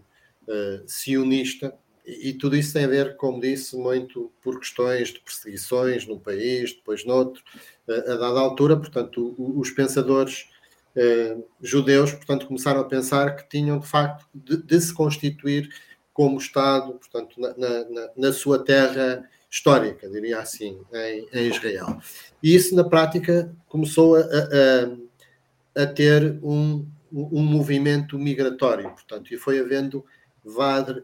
uh, 0.45 0.83
sionista, 0.85 1.73
e, 2.05 2.33
tudo 2.33 2.55
isso 2.55 2.73
tem 2.73 2.85
a 2.85 2.87
ver, 2.87 3.15
como 3.17 3.41
disse, 3.41 3.75
muito 3.75 4.31
por 4.41 4.59
questões 4.59 5.09
de 5.09 5.19
perseguições 5.19 6.05
num 6.05 6.19
país, 6.19 6.73
depois 6.73 7.05
noutro, 7.05 7.41
uh, 7.87 8.11
a 8.11 8.15
dada 8.15 8.39
altura, 8.39 8.77
portanto, 8.77 9.35
os 9.37 9.71
pensadores 9.71 10.47
uh, 10.95 11.43
judeus, 11.61 12.11
portanto, 12.11 12.47
começaram 12.47 12.81
a 12.81 12.85
pensar 12.85 13.35
que 13.35 13.49
tinham, 13.49 13.79
de 13.79 13.87
facto, 13.87 14.27
de, 14.33 14.57
de 14.57 14.81
se 14.81 14.93
constituir 14.93 15.69
como 16.13 16.37
Estado, 16.37 16.93
portanto, 16.93 17.39
na, 17.39 17.53
na, 17.57 18.09
na 18.15 18.33
sua 18.33 18.63
terra 18.63 19.27
histórica, 19.49 20.09
diria 20.09 20.39
assim, 20.39 20.79
em, 20.93 21.27
em 21.33 21.47
Israel. 21.47 21.99
E 22.41 22.55
isso, 22.55 22.75
na 22.75 22.83
prática, 22.83 23.53
começou 23.67 24.15
a, 24.15 24.21
a, 24.21 25.83
a 25.83 25.87
ter 25.87 26.39
um, 26.43 26.87
um 27.11 27.43
movimento 27.43 28.17
migratório, 28.19 28.89
portanto, 28.91 29.33
e 29.33 29.37
foi 29.37 29.59
havendo 29.59 30.05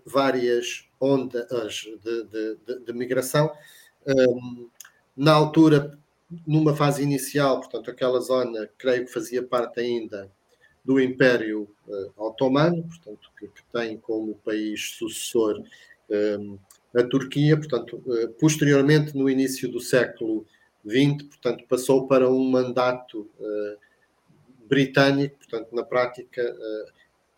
várias 0.06 0.86
ondas 1.02 1.88
de, 2.04 2.24
de, 2.26 2.58
de, 2.66 2.80
de 2.86 2.94
migração. 2.94 3.52
Um, 4.08 4.70
na 5.18 5.34
altura, 5.34 5.98
numa 6.48 6.76
fase 6.76 7.04
inicial, 7.04 7.60
portanto, 7.60 7.90
aquela 7.90 8.20
zona, 8.22 8.70
creio 8.78 9.06
que 9.06 9.12
fazia 9.12 9.44
parte 9.44 9.80
ainda 9.80 10.32
do 10.86 11.00
Império 11.00 11.68
uh, 11.88 12.26
Otomano, 12.26 12.84
portanto, 12.84 13.30
que, 13.38 13.48
que, 13.48 13.64
tem 13.72 13.98
como 13.98 14.36
país 14.36 14.96
sucessor 14.98 15.62
um, 16.10 16.58
a 16.96 17.04
Turquia, 17.04 17.56
portanto, 17.56 18.04
eh, 18.08 18.28
posteriormente, 18.40 19.16
no 19.16 19.30
início 19.30 19.72
do 19.72 19.80
século 19.80 20.46
XX, 20.86 21.24
portanto, 21.24 21.64
passou 21.70 22.06
para 22.06 22.30
um 22.30 22.44
mandato 22.50 23.30
uh, 23.40 23.78
britânico, 24.68 25.38
portanto, 25.38 25.74
na 25.74 25.84
prática, 25.84 26.42
uh, 26.42 26.92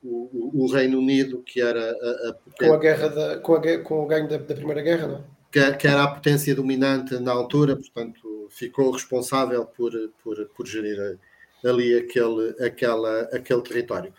o, 0.03 0.63
o, 0.63 0.71
Reino 0.71 0.99
Unido, 0.99 1.41
que 1.41 1.61
era 1.61 1.79
a, 1.79 2.29
a 2.29 2.33
potência, 2.33 2.67
com 2.67 2.73
a 2.73 2.77
guerra 2.77 3.07
da, 3.09 3.39
com, 3.39 3.55
a, 3.55 3.77
com 3.79 4.03
o 4.03 4.07
ganho 4.07 4.27
da, 4.27 4.37
da 4.37 4.55
Primeira 4.55 4.81
Guerra, 4.81 5.07
não? 5.07 5.23
Que, 5.51 5.71
que, 5.73 5.87
era 5.87 6.03
a 6.03 6.07
potência 6.07 6.53
dominante 6.55 7.15
na 7.19 7.31
altura, 7.31 7.75
portanto, 7.75 8.47
ficou 8.49 8.91
responsável 8.91 9.65
por, 9.65 9.91
por, 10.23 10.45
por 10.55 10.67
gerir 10.67 11.19
ali 11.63 11.95
aquele, 11.95 12.55
aquela, 12.63 13.21
aquele 13.31 13.61
território. 13.61 14.13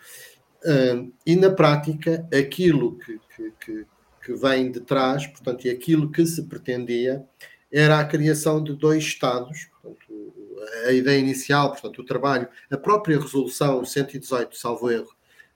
Uh, 0.63 1.11
e 1.25 1.35
na 1.35 1.51
prática, 1.51 2.27
aquilo 2.31 2.97
que, 2.97 3.19
que, 3.35 3.51
que 3.59 3.85
que 4.25 4.33
vem 4.33 4.71
de 4.71 4.79
trás, 4.79 5.27
portanto, 5.27 5.65
e 5.65 5.69
aquilo 5.69 6.11
que 6.11 6.25
se 6.25 6.43
pretendia 6.43 7.23
era 7.71 7.99
a 7.99 8.05
criação 8.05 8.63
de 8.63 8.73
dois 8.73 9.03
Estados, 9.03 9.69
portanto, 9.81 10.33
a 10.87 10.91
ideia 10.91 11.19
inicial, 11.19 11.71
portanto, 11.71 12.01
o 12.01 12.05
trabalho, 12.05 12.47
a 12.71 12.77
própria 12.77 13.19
resolução 13.19 13.85
118, 13.85 14.57
salvo 14.57 14.89
erro, 14.89 15.14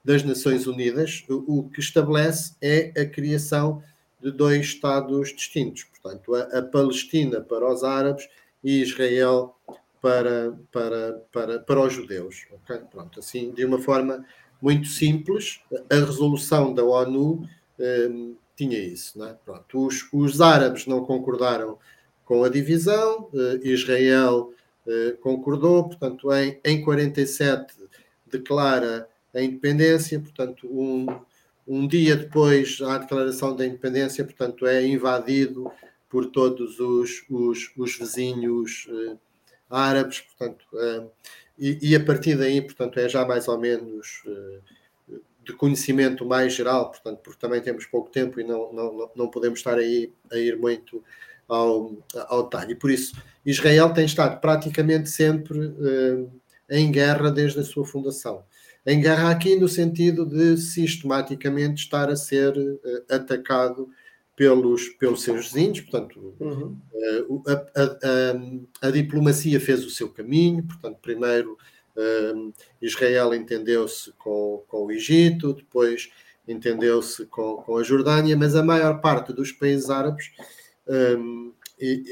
das 0.10 0.24
Nações 0.24 0.66
Unidas, 0.66 1.24
o, 1.30 1.70
que 1.70 1.80
estabelece 1.80 2.56
é 2.60 2.92
a 3.00 3.06
criação 3.06 3.84
de 4.20 4.32
dois 4.32 4.66
Estados 4.66 5.32
distintos, 5.32 5.84
portanto, 5.84 6.34
a, 6.34 6.58
a 6.58 6.62
Palestina 6.64 7.42
para 7.42 7.72
os 7.72 7.84
árabes 7.84 8.28
e 8.64 8.82
Israel 8.82 9.56
para, 10.02 10.58
para, 10.72 11.22
para, 11.32 11.60
para 11.60 11.80
os 11.80 11.94
judeus. 11.94 12.48
Okay? 12.52 12.80
Pronto, 12.90 13.20
assim, 13.20 13.52
de 13.52 13.64
uma 13.64 13.78
forma 13.78 14.26
muito 14.60 14.88
simples, 14.88 15.62
a 15.92 15.96
resolução 15.98 16.74
da 16.74 16.84
ONU 16.84 17.48
um, 17.80 18.36
tinha 18.56 18.80
isso. 18.80 19.24
É? 19.24 19.36
Pronto, 19.46 19.86
os, 19.86 20.10
os 20.12 20.42
árabes 20.42 20.88
não 20.88 21.06
concordaram 21.06 21.78
com 22.26 22.44
a 22.44 22.50
divisão, 22.50 23.30
uh, 23.32 23.64
Israel 23.64 24.56
uh, 24.88 25.18
concordou, 25.18 25.84
portanto, 25.84 26.34
em, 26.34 26.60
em 26.66 26.82
47 26.82 27.76
declara 28.26 29.08
a 29.34 29.42
independência, 29.42 30.20
portanto, 30.20 30.68
um, 30.68 31.06
um 31.68 31.88
dia 31.88 32.16
depois 32.16 32.80
da 32.80 32.98
declaração 32.98 33.56
da 33.56 33.66
independência, 33.66 34.24
portanto, 34.24 34.66
é 34.66 34.86
invadido 34.86 35.72
por 36.10 36.26
todos 36.28 36.80
os, 36.80 37.24
os, 37.30 37.72
os 37.78 37.98
vizinhos 37.98 38.88
uh, 38.90 39.20
árabes, 39.70 40.22
portanto, 40.22 40.66
e, 41.58 41.92
e, 41.92 41.96
a 41.96 42.04
partir 42.04 42.36
daí, 42.36 42.62
portanto, 42.62 43.00
é 43.00 43.08
já 43.08 43.26
mais 43.26 43.48
ou 43.48 43.60
menos 43.60 44.24
de 45.50 45.54
conhecimento 45.54 46.26
mais 46.26 46.54
geral, 46.54 46.90
portanto, 46.90 47.20
porque 47.24 47.40
também 47.40 47.62
temos 47.62 47.86
pouco 47.86 48.10
tempo 48.10 48.40
e 48.40 48.44
não, 48.44 48.72
não, 48.72 49.12
não 49.16 49.28
podemos 49.28 49.60
estar 49.60 49.78
aí 49.78 50.14
a 50.32 50.38
ir 50.38 50.58
muito 50.58 51.04
ao, 51.48 51.98
ao 52.28 52.44
detalhe. 52.44 52.74
E 52.74 52.76
por 52.76 52.92
isso, 52.92 53.16
Israel 53.46 53.92
tem 53.92 54.06
estado 54.06 54.40
praticamente 54.40 55.10
sempre 55.10 55.74
em 56.70 56.92
guerra 56.92 57.32
desde 57.32 57.60
a 57.60 57.64
sua 57.64 57.84
fundação. 57.84 58.44
Em 58.86 59.02
guerra 59.02 59.32
aqui 59.32 59.56
no 59.56 59.68
sentido 59.68 60.26
de 60.26 60.58
sistematicamente 60.58 61.84
estar 61.84 62.10
a 62.10 62.16
ser 62.16 62.58
uh, 62.58 62.80
atacado 63.14 63.90
pelos, 64.36 64.88
pelos 64.90 65.22
seus 65.22 65.48
vizinhos, 65.48 65.82
portanto, 65.82 66.34
uhum. 66.40 66.78
uh, 66.94 67.44
a, 67.48 67.54
a, 67.54 68.86
a, 68.86 68.88
a, 68.88 68.92
diplomacia 68.92 69.60
fez 69.60 69.86
o 69.86 69.90
seu 69.90 70.10
caminho, 70.10 70.64
portanto, 70.64 70.98
primeiro 71.02 71.58
Uh, 72.00 72.54
Israel 72.82 73.34
entendeu-se 73.34 74.14
com, 74.14 74.64
com 74.70 74.86
o 74.86 74.92
Egito, 74.92 75.54
depois 75.54 76.10
entendeu-se 76.48 77.26
com, 77.26 77.58
com 77.58 77.76
a 77.76 77.84
Jordânia, 77.84 78.38
mas 78.38 78.56
a 78.56 78.64
maior 78.64 79.02
parte 79.02 79.34
dos 79.34 79.52
países 79.52 79.90
árabes 79.90 80.32
um, 80.88 81.52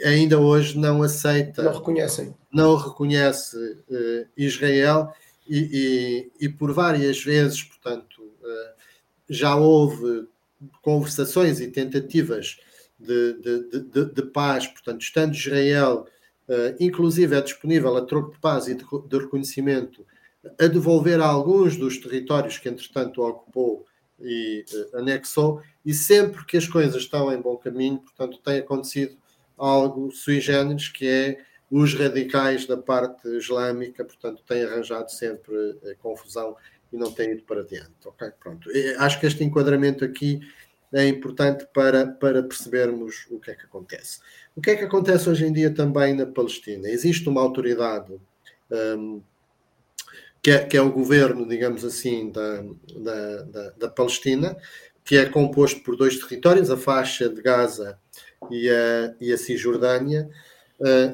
ainda 0.06 0.40
hoje 0.40 0.78
não 0.78 1.02
aceita, 1.02 1.64
não 1.64 1.74
reconhecem, 1.74 2.36
não 2.52 2.76
reconhece 2.76 3.58
uh, 3.58 4.28
Israel 4.36 5.14
e, 5.50 6.30
e, 6.40 6.46
e, 6.46 6.50
por 6.50 6.74
várias 6.74 7.24
vezes, 7.24 7.64
portanto, 7.64 8.22
uh, 8.22 8.82
já 9.30 9.56
houve 9.56 10.28
conversações 10.82 11.60
e 11.60 11.68
tentativas 11.68 12.58
de, 13.00 13.34
de, 13.34 13.82
de, 13.84 14.06
de 14.14 14.22
paz, 14.24 14.68
portanto, 14.68 15.02
estando 15.02 15.36
Israel, 15.36 16.08
uh, 16.48 16.76
inclusive 16.80 17.36
é 17.36 17.42
disponível 17.42 17.96
a 17.96 18.06
troco 18.06 18.34
de 18.34 18.40
paz 18.40 18.68
e 18.68 18.76
de, 18.76 19.18
reconhecimento, 19.18 20.06
a 20.60 20.68
devolver 20.68 21.20
alguns 21.20 21.76
dos 21.76 21.98
territórios 21.98 22.58
que, 22.58 22.70
entretanto, 22.70 23.22
ocupou 23.22 23.86
e 24.20 24.66
uh, 24.72 24.98
anexou, 24.98 25.62
e 25.86 25.94
sempre 25.94 26.46
que 26.46 26.58
as 26.58 26.68
coisas 26.68 27.04
estão 27.04 27.32
em 27.32 27.40
bom 27.40 27.58
caminho, 27.58 28.00
portanto, 28.00 28.40
tem 28.44 28.60
acontecido 28.60 29.16
algo 29.58 30.12
sui 30.12 30.40
generis, 30.40 30.88
que 30.88 31.08
é 31.08 31.47
os 31.70 31.94
radicais 31.94 32.66
da 32.66 32.78
parte 32.78 33.28
islâmica, 33.28 34.06
portanto, 34.06 34.44
têm 34.48 34.64
arranjado 34.64 35.12
sempre 35.12 35.54
uh, 35.54 35.98
confusão 36.00 36.56
e 36.92 36.98
não 36.98 37.12
têm 37.12 37.32
ido 37.32 37.44
para 37.44 37.64
diante. 37.64 37.92
Ok, 38.06 38.30
pronto. 38.40 38.70
acho 39.00 39.20
que 39.20 39.26
este 39.26 39.44
enquadramento 39.44 40.06
aqui 40.06 40.40
é 40.94 41.08
importante 41.08 41.68
para, 41.74 42.08
para 42.08 42.42
percebermos 42.44 43.28
o 43.30 43.40
que 43.40 43.52
é 43.52 43.56
que 43.56 43.66
acontece. 43.66 44.20
O 44.56 44.62
que 44.62 44.72
é 44.72 44.76
que 44.76 44.86
acontece 44.86 45.30
hoje 45.30 45.46
em 45.46 45.52
dia 45.52 45.74
também 45.74 46.14
na 46.14 46.26
Palestina? 46.26 46.88
Existe 46.88 47.28
uma 47.28 47.42
autoridade 47.42 48.14
um, 48.72 49.22
que, 50.42 50.52
é, 50.52 50.66
que, 50.66 50.78
é, 50.78 50.82
o 50.82 50.92
governo, 50.92 51.48
digamos 51.48 51.84
assim, 51.84 52.32
da, 52.32 52.64
da, 52.96 53.42
da, 53.44 53.70
da, 53.72 53.90
Palestina, 53.90 54.56
que 55.04 55.18
é 55.18 55.26
composto 55.26 55.82
por 55.84 55.98
dois 55.98 56.18
territórios, 56.18 56.72
a 56.72 56.78
faixa 56.78 57.28
de 57.28 57.42
Gaza 57.42 58.00
e 58.50 58.70
a, 58.70 59.16
e 59.20 59.34
a 59.34 59.38
Cisjordânia, 59.38 60.30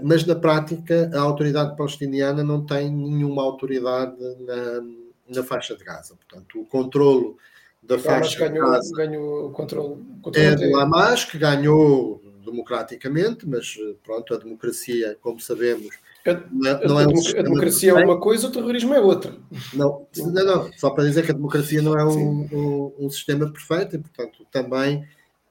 mas 0.04 0.26
na 0.26 0.36
prática 0.36 1.10
a 1.14 1.20
autoridade 1.20 1.76
palestiniana 1.78 2.44
não 2.44 2.66
tem 2.66 2.92
nenhuma 2.92 3.42
autoridade 3.44 4.16
na, 4.40 5.36
na 5.36 5.44
faixa 5.44 5.76
de 5.76 5.84
Gaza. 5.84 6.16
Portanto, 6.16 6.62
o 6.62 6.66
controlo 6.66 7.38
da 7.82 7.98
faixa 7.98 8.40
ganhou, 8.40 8.66
de 8.66 8.72
Gaza 8.72 8.96
ganhou 8.96 9.48
o 9.48 9.52
controle, 9.52 10.02
controle 10.22 10.48
é 10.48 10.56
do 10.56 10.80
Hamas, 10.80 11.26
que 11.26 11.38
ganhou 11.38 12.22
democraticamente, 12.46 13.48
mas 13.48 13.76
pronto, 14.04 14.34
a 14.34 14.38
democracia, 14.38 15.18
como 15.22 15.40
sabemos, 15.40 15.90
a, 16.26 16.40
não 16.86 17.00
é, 17.00 17.06
um 17.06 17.40
a 17.40 17.42
democracia 17.42 17.92
é 17.92 18.06
uma 18.06 18.20
coisa, 18.20 18.48
o 18.48 18.52
terrorismo 18.52 18.94
é 18.94 19.00
outra. 19.02 19.34
Não, 19.74 20.08
não, 20.18 20.46
não, 20.46 20.74
só 20.74 20.90
para 20.90 21.04
dizer 21.04 21.26
que 21.26 21.32
a 21.32 21.36
democracia 21.36 21.82
não 21.82 21.98
é 21.98 22.06
um, 22.06 22.48
um, 22.52 22.94
um, 23.00 23.10
sistema 23.10 23.52
perfeito 23.52 23.96
e, 23.96 24.00
portanto, 24.00 24.46
também 24.50 25.06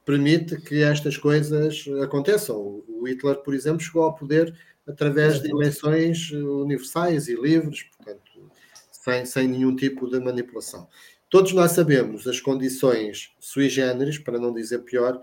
permite 0.05 0.61
que 0.61 0.83
estas 0.83 1.17
coisas 1.17 1.85
aconteçam. 2.03 2.83
O 2.89 3.07
Hitler, 3.07 3.37
por 3.37 3.55
exemplo, 3.55 3.81
chegou 3.81 4.03
ao 4.03 4.15
poder 4.15 4.55
através 4.87 5.41
de 5.41 5.51
eleições 5.51 6.31
universais 6.31 7.29
e 7.29 7.35
livres, 7.35 7.85
portanto, 7.85 8.51
sem, 8.91 9.25
sem 9.25 9.49
nenhum 9.49 9.75
tipo 9.75 10.09
de 10.09 10.19
manipulação. 10.21 10.89
Todos 11.31 11.53
nós 11.53 11.73
sabemos 11.73 12.27
as 12.27 12.41
condições 12.41 13.33
sui 13.41 13.69
generis, 13.69 14.19
para 14.19 14.39
não 14.39 14.53
dizer 14.53 14.81
pior, 14.81 15.23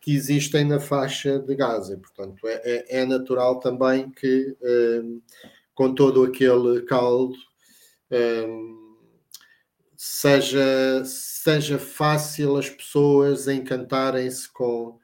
que 0.00 0.14
existem 0.14 0.64
na 0.64 0.78
faixa 0.78 1.38
de 1.38 1.54
Gaza. 1.56 1.96
Portanto, 1.98 2.46
é, 2.46 2.60
é, 2.64 3.00
é 3.00 3.04
natural 3.04 3.58
também 3.58 4.10
que, 4.10 4.56
um, 4.62 5.20
com 5.74 5.94
todo 5.94 6.22
aquele 6.22 6.82
caldo, 6.82 7.34
um, 8.10 8.87
seja, 9.98 11.04
seja 11.04 11.76
fácil 11.76 12.56
as 12.56 12.70
pessoas 12.70 13.48
encantarem-se 13.48 14.48
com, 14.52 14.96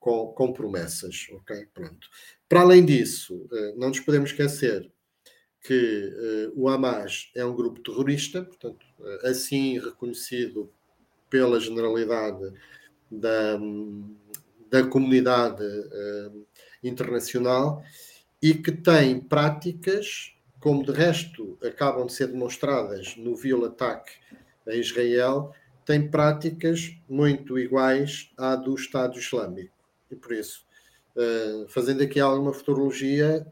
com, 0.00 0.26
com, 0.32 0.52
promessas. 0.52 1.28
Ok? 1.30 1.68
Pronto. 1.72 2.08
Para 2.48 2.62
além 2.62 2.84
disso, 2.84 3.48
eh, 3.52 3.74
não 3.76 3.90
nos 3.90 4.00
podemos 4.00 4.30
esquecer 4.30 4.90
que 5.62 6.50
uh, 6.56 6.60
o 6.60 6.68
Hamas 6.68 7.30
é 7.36 7.44
um 7.44 7.54
grupo 7.54 7.80
terrorista, 7.80 8.42
portanto, 8.42 8.84
uh, 8.98 9.28
assim 9.28 9.78
reconhecido 9.78 10.72
pela 11.28 11.60
generalidade 11.60 12.52
da, 13.10 13.60
da 14.68 14.84
comunidade 14.88 15.62
internacional 16.82 17.84
e 18.42 18.54
que 18.54 18.72
tem 18.72 19.20
práticas, 19.20 20.34
como 20.60 20.84
de 20.84 20.92
resto 20.92 21.58
acabam 21.62 22.06
de 22.06 22.12
ser 22.12 22.28
demonstradas 22.28 23.16
no 23.16 23.34
vil 23.34 23.64
ataque 23.64 24.12
a 24.66 24.74
Israel, 24.74 25.52
tem 25.84 26.10
práticas 26.10 26.94
muito 27.08 27.58
iguais 27.58 28.30
à 28.36 28.54
do 28.54 28.74
Estado 28.74 29.18
Islâmico. 29.18 29.74
E 30.10 30.16
por 30.16 30.32
isso, 30.32 30.64
fazendo 31.68 32.02
aqui 32.02 32.20
alguma 32.20 32.52
futurologia, 32.52 33.46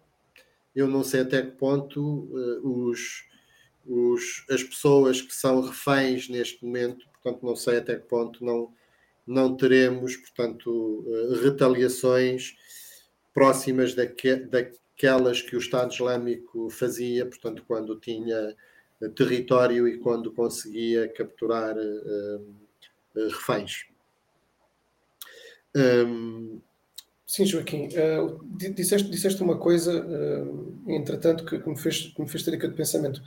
eu 0.79 0.87
não 0.87 1.03
sei 1.03 1.23
até 1.23 1.43
que 1.43 1.53
ponto 1.53 2.01
uh, 2.01 2.89
os, 2.89 3.25
os, 3.85 4.45
as 4.49 4.63
pessoas 4.63 5.21
que 5.21 5.35
são 5.35 5.61
reféns 5.61 6.29
neste 6.29 6.65
momento, 6.65 7.05
portanto, 7.11 7.45
não 7.45 7.57
sei 7.57 7.79
até 7.79 7.97
que 7.97 8.07
ponto 8.07 8.45
não, 8.45 8.73
não 9.27 9.57
teremos, 9.57 10.17
portanto, 10.17 10.71
uh, 10.71 11.43
retaliações 11.43 12.55
próximas 13.35 13.95
daque, 13.95 14.79
daquelas 14.99 15.41
que 15.41 15.55
o 15.55 15.61
Estado 15.61 15.93
Islâmico 15.93 16.69
fazia, 16.69 17.25
portanto, 17.25 17.63
quando 17.67 17.99
tinha 18.01 18.57
uh, 19.01 19.09
território 19.11 19.87
e 19.87 19.99
quando 19.99 20.33
conseguia 20.33 21.09
capturar 21.09 21.77
reféns. 23.15 23.87
Um, 25.77 26.61
Sim, 27.25 27.45
Joaquim, 27.45 27.89
uh, 27.89 28.41
disseste, 28.75 29.09
disseste 29.11 29.43
uma 29.43 29.59
coisa, 29.59 30.03
uh, 30.03 30.85
entretanto, 30.89 31.45
que, 31.45 31.59
que, 31.59 31.69
me 31.69 31.77
fez, 31.79 32.07
que 32.07 32.21
me 32.21 32.27
fez 32.27 32.43
ter 32.43 32.75
pensamento. 32.75 33.23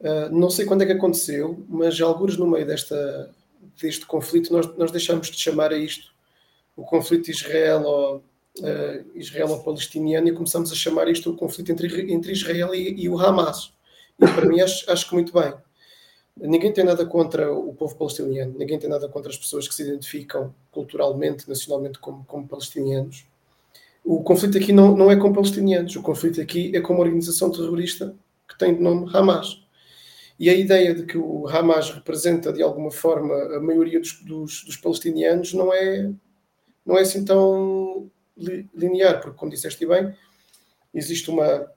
Uh, 0.00 0.28
não 0.30 0.50
sei 0.50 0.66
quando 0.66 0.82
é 0.82 0.86
que 0.86 0.92
aconteceu, 0.92 1.64
mas 1.68 2.00
alguns 2.00 2.36
no 2.36 2.48
meio 2.48 2.66
desta, 2.66 3.32
deste 3.80 4.04
conflito 4.06 4.52
nós, 4.52 4.66
nós 4.76 4.90
deixamos 4.90 5.30
de 5.30 5.38
chamar 5.38 5.72
a 5.72 5.78
isto 5.78 6.12
o 6.76 6.82
conflito 6.82 7.30
israelo, 7.30 8.22
uh, 8.60 9.04
israelo-palestiniano 9.14 10.28
e 10.28 10.32
começamos 10.32 10.72
a 10.72 10.74
chamar 10.74 11.08
isto 11.08 11.30
o 11.30 11.36
conflito 11.36 11.72
entre, 11.72 12.12
entre 12.12 12.32
Israel 12.32 12.74
e, 12.74 13.02
e 13.02 13.08
o 13.08 13.18
Hamas. 13.18 13.72
E 14.18 14.26
para 14.26 14.46
mim 14.46 14.60
acho, 14.60 14.90
acho 14.90 15.08
que 15.08 15.14
muito 15.14 15.32
bem. 15.32 15.54
Ninguém 16.40 16.72
tem 16.72 16.84
nada 16.84 17.04
contra 17.04 17.52
o 17.52 17.74
povo 17.74 17.96
palestiniano, 17.96 18.54
ninguém 18.56 18.78
tem 18.78 18.88
nada 18.88 19.08
contra 19.08 19.30
as 19.30 19.36
pessoas 19.36 19.66
que 19.66 19.74
se 19.74 19.82
identificam 19.82 20.54
culturalmente, 20.70 21.48
nacionalmente 21.48 21.98
como, 21.98 22.24
como 22.24 22.46
palestinianos. 22.46 23.26
O 24.04 24.22
conflito 24.22 24.56
aqui 24.56 24.72
não, 24.72 24.96
não 24.96 25.10
é 25.10 25.16
com 25.16 25.32
palestinianos, 25.32 25.96
o 25.96 26.02
conflito 26.02 26.40
aqui 26.40 26.74
é 26.74 26.80
com 26.80 26.94
uma 26.94 27.02
organização 27.02 27.50
terrorista 27.50 28.14
que 28.48 28.56
tem 28.56 28.74
de 28.74 28.80
nome 28.80 29.10
Hamas. 29.12 29.62
E 30.38 30.48
a 30.48 30.54
ideia 30.54 30.94
de 30.94 31.04
que 31.04 31.18
o 31.18 31.48
Hamas 31.48 31.90
representa 31.90 32.52
de 32.52 32.62
alguma 32.62 32.92
forma 32.92 33.34
a 33.56 33.60
maioria 33.60 33.98
dos, 33.98 34.22
dos, 34.22 34.64
dos 34.64 34.76
palestinianos 34.76 35.52
não 35.52 35.74
é, 35.74 36.12
não 36.86 36.96
é 36.96 37.00
assim 37.00 37.24
tão 37.24 38.08
linear, 38.74 39.20
porque, 39.20 39.36
como 39.36 39.50
disseste 39.50 39.84
bem, 39.86 40.14
existe 40.94 41.30
uma, 41.30 41.70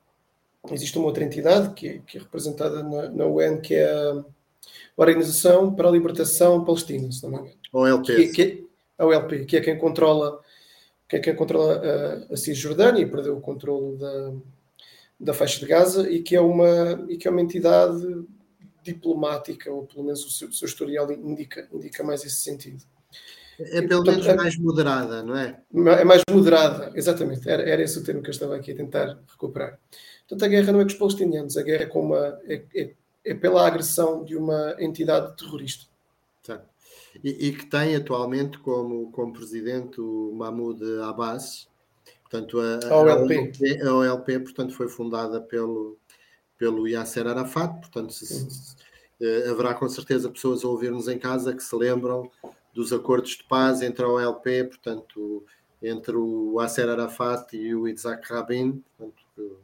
existe 0.71 0.97
uma 0.97 1.08
outra 1.08 1.24
entidade 1.24 1.74
que 1.74 1.88
é, 1.88 2.00
que 2.00 2.17
é 2.17 2.21
representada 2.21 2.84
na, 2.84 3.10
na 3.10 3.26
UN, 3.26 3.60
que 3.62 3.76
é 3.76 3.91
a 3.91 4.24
Organização 4.95 5.74
para 5.74 5.88
a 5.88 5.91
Libertação 5.91 6.63
Palestina, 6.63 7.12
se 7.12 7.24
não 7.24 7.32
me 7.32 7.38
engano. 7.38 7.56
OLP. 7.74 8.06
Que, 8.06 8.28
que, 8.28 8.67
a 8.97 9.06
OLP, 9.06 9.45
que 9.45 9.58
é 9.58 9.62
quem 9.62 9.78
controla, 9.78 10.39
que 11.08 11.15
é 11.15 11.19
quem 11.19 11.36
controla 11.36 11.82
a, 12.30 12.34
a 12.34 12.38
Cisjordânia 12.38 13.02
e 13.02 13.10
perdeu 13.10 13.38
o 13.38 13.41
controle 13.41 13.97
da, 13.97 14.34
da 15.19 15.34
faixa 15.34 15.60
de 15.60 15.65
Gaza 15.65 16.10
e 16.10 16.21
que 16.21 16.36
é 16.36 16.41
uma, 16.41 17.06
e 17.10 17.17
que 17.17 17.28
é 17.28 17.32
uma 17.32 17.41
entidade 17.41 18.26
diplomática, 18.84 19.71
ou 19.71 19.86
pelo 19.86 20.04
menos 20.04 20.26
o 20.26 20.30
seu, 20.30 20.50
o 20.50 20.54
seu 20.54 20.67
historial 20.67 21.12
indica, 21.12 21.67
indica 21.71 22.04
mais 22.04 22.24
esse 22.24 22.41
sentido. 22.41 22.84
É 23.71 23.82
pelo 23.82 24.04
menos 24.04 24.26
é, 24.26 24.36
mais 24.36 24.58
moderada, 24.58 25.24
não 25.24 25.36
é? 25.36 25.60
É 26.00 26.04
mais 26.04 26.21
moderada, 26.30 26.91
exatamente. 26.95 27.50
Era, 27.50 27.63
era 27.63 27.82
esse 27.82 28.00
o 28.00 28.04
termo 28.04 28.21
que 28.21 28.30
eu 28.30 28.34
estava 28.34 28.56
aqui 28.56 28.71
a 28.71 28.76
tentar 28.76 29.17
recuperar. 29.30 29.80
Portanto, 30.28 30.45
a 30.45 30.47
guerra 30.47 30.71
não 30.71 30.80
é 30.80 30.84
com 30.84 30.89
os 30.89 30.95
palestinianos, 30.95 31.58
a 31.58 31.62
guerra 31.62 31.84
é, 31.84 31.88
com 31.88 32.02
uma, 32.02 32.39
é, 32.47 32.63
é 32.74 32.91
é 33.24 33.34
pela 33.34 33.65
agressão 33.65 34.24
de 34.24 34.36
uma 34.36 34.76
entidade 34.80 35.36
terrorista. 35.38 35.89
E, 37.24 37.47
e, 37.47 37.52
que 37.52 37.65
tem 37.65 37.93
atualmente 37.93 38.58
como, 38.60 39.12
como 39.12 39.34
presidente 39.34 40.00
o 40.00 40.32
Mahmoud 40.34 40.82
Abbas, 41.02 41.67
portanto 42.21 42.58
a, 42.58 42.88
a, 42.88 42.97
OLP. 42.97 43.82
a 43.86 43.93
OLP 43.93 44.39
portanto, 44.39 44.74
foi 44.74 44.88
fundada 44.88 45.41
pelo, 45.41 45.97
pelo 46.58 46.88
Yasser 46.88 47.28
Arafat, 47.28 47.82
portanto 47.82 48.13
se, 48.13 48.26
se, 48.26 48.50
se, 48.50 48.76
eh, 49.19 49.50
haverá 49.50 49.74
com 49.74 49.89
certeza 49.89 50.30
pessoas 50.30 50.63
a 50.63 50.69
ouvir-nos 50.69 51.10
em 51.10 51.19
casa 51.19 51.54
que 51.54 51.62
se 51.62 51.76
lembram 51.76 52.32
dos 52.73 52.93
acordos 52.93 53.31
de 53.31 53.43
paz 53.43 53.81
entre 53.81 54.03
a 54.03 54.07
OLP, 54.07 54.65
portanto 54.65 55.43
entre 55.81 56.15
o 56.15 56.62
Yasser 56.62 56.88
Arafat 56.89 57.55
e 57.55 57.73
o 57.73 57.88
Isaac 57.88 58.31
Rabin, 58.31 58.84
portanto, 58.97 59.57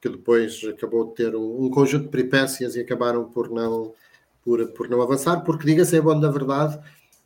que 0.00 0.08
depois 0.08 0.60
acabou 0.64 1.08
de 1.08 1.14
ter 1.14 1.36
um, 1.36 1.64
um 1.64 1.70
conjunto 1.70 2.04
de 2.04 2.10
peripécias 2.10 2.74
e 2.74 2.80
acabaram 2.80 3.24
por 3.24 3.50
não, 3.50 3.92
por, 4.42 4.66
por 4.68 4.88
não 4.88 5.02
avançar, 5.02 5.42
porque, 5.42 5.66
diga-se, 5.66 5.96
é 5.96 6.00
bom 6.00 6.18
da 6.18 6.30
verdade, 6.30 6.78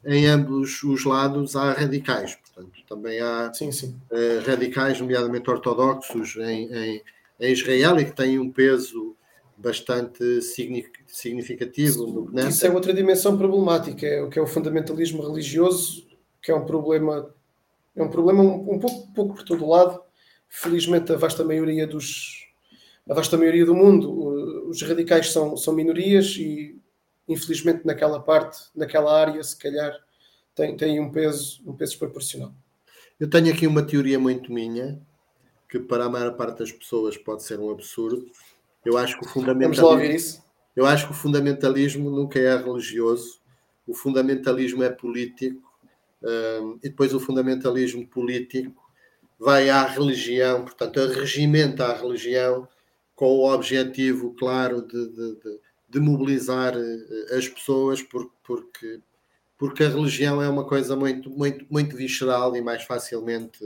em 0.04 0.26
ambos 0.26 0.82
os 0.82 1.04
lados 1.04 1.54
há 1.54 1.72
radicais. 1.72 2.34
Portanto, 2.34 2.72
também 2.88 3.20
há 3.20 3.52
sim, 3.54 3.70
sim. 3.70 3.96
Uh, 4.10 4.44
radicais, 4.44 5.00
nomeadamente 5.00 5.48
ortodoxos, 5.48 6.36
em, 6.36 6.72
em, 6.72 7.02
em, 7.38 7.52
Israel 7.52 8.00
e 8.00 8.04
que 8.04 8.12
têm 8.16 8.38
um 8.38 8.50
peso 8.50 9.14
bastante 9.62 10.42
significativo 10.42 12.06
no 12.06 12.26
Knesset. 12.26 12.50
Isso 12.50 12.66
é 12.66 12.70
outra 12.70 12.92
dimensão 12.92 13.38
problemática, 13.38 14.06
é 14.06 14.22
o 14.22 14.28
que 14.28 14.38
é 14.38 14.42
o 14.42 14.46
fundamentalismo 14.46 15.22
religioso, 15.22 16.06
que 16.42 16.50
é 16.50 16.54
um 16.54 16.64
problema, 16.64 17.32
é 17.94 18.02
um 18.02 18.10
problema 18.10 18.42
um, 18.42 18.74
um 18.74 18.78
pouco, 18.78 19.12
pouco 19.14 19.34
por 19.34 19.44
todo 19.44 19.64
o 19.64 19.68
lado. 19.68 20.02
Felizmente, 20.48 21.12
a 21.12 21.16
vasta 21.16 21.44
maioria 21.44 21.86
dos 21.86 22.42
a 23.08 23.14
vasta 23.14 23.36
maioria 23.36 23.66
do 23.66 23.74
mundo, 23.74 24.68
os 24.68 24.80
radicais 24.82 25.32
são, 25.32 25.56
são 25.56 25.74
minorias 25.74 26.36
e 26.36 26.78
infelizmente 27.28 27.84
naquela 27.84 28.20
parte, 28.20 28.58
naquela 28.74 29.12
área, 29.20 29.42
se 29.42 29.56
calhar 29.56 29.92
tem, 30.54 30.76
tem 30.76 31.00
um 31.00 31.10
peso, 31.10 31.60
um 31.66 31.72
peso 31.74 31.92
desproporcional. 31.92 32.54
Eu 33.18 33.28
tenho 33.28 33.52
aqui 33.52 33.66
uma 33.66 33.82
teoria 33.82 34.18
muito 34.18 34.52
minha, 34.52 35.00
que 35.68 35.78
para 35.80 36.04
a 36.04 36.08
maior 36.08 36.36
parte 36.36 36.58
das 36.58 36.70
pessoas 36.70 37.16
pode 37.16 37.42
ser 37.42 37.58
um 37.58 37.70
absurdo. 37.70 38.24
Eu 38.84 38.96
acho 38.96 39.18
que 39.18 39.24
o 39.24 39.28
fundamentalismo. 39.28 39.82
Vamos 39.82 40.00
lá 40.00 40.04
ouvir 40.04 40.14
isso. 40.16 40.42
Eu 40.74 40.86
acho 40.86 41.06
que 41.06 41.12
o 41.12 41.16
fundamentalismo 41.16 42.10
nunca 42.10 42.38
é 42.38 42.56
religioso, 42.56 43.40
o 43.86 43.94
fundamentalismo 43.94 44.82
é 44.82 44.88
político, 44.88 45.70
um, 46.22 46.78
e 46.82 46.88
depois 46.88 47.12
o 47.12 47.20
fundamentalismo 47.20 48.06
político 48.06 48.82
vai 49.38 49.68
à 49.68 49.84
religião, 49.84 50.64
portanto, 50.64 50.98
regimenta 51.08 51.86
a 51.86 51.96
religião 51.96 52.66
com 53.14 53.26
o 53.26 53.52
objetivo 53.52 54.34
claro 54.34 54.80
de, 54.80 55.08
de, 55.08 55.34
de 55.34 55.60
de 55.92 56.00
mobilizar 56.00 56.74
eh, 56.74 57.36
as 57.36 57.46
pessoas, 57.46 58.00
porque, 58.02 58.32
porque, 58.42 59.00
porque 59.58 59.84
a 59.84 59.88
religião 59.90 60.40
é 60.42 60.48
uma 60.48 60.64
coisa 60.66 60.96
muito, 60.96 61.28
muito, 61.28 61.66
muito 61.70 61.94
visceral 61.94 62.56
e 62.56 62.62
mais 62.62 62.82
facilmente 62.84 63.58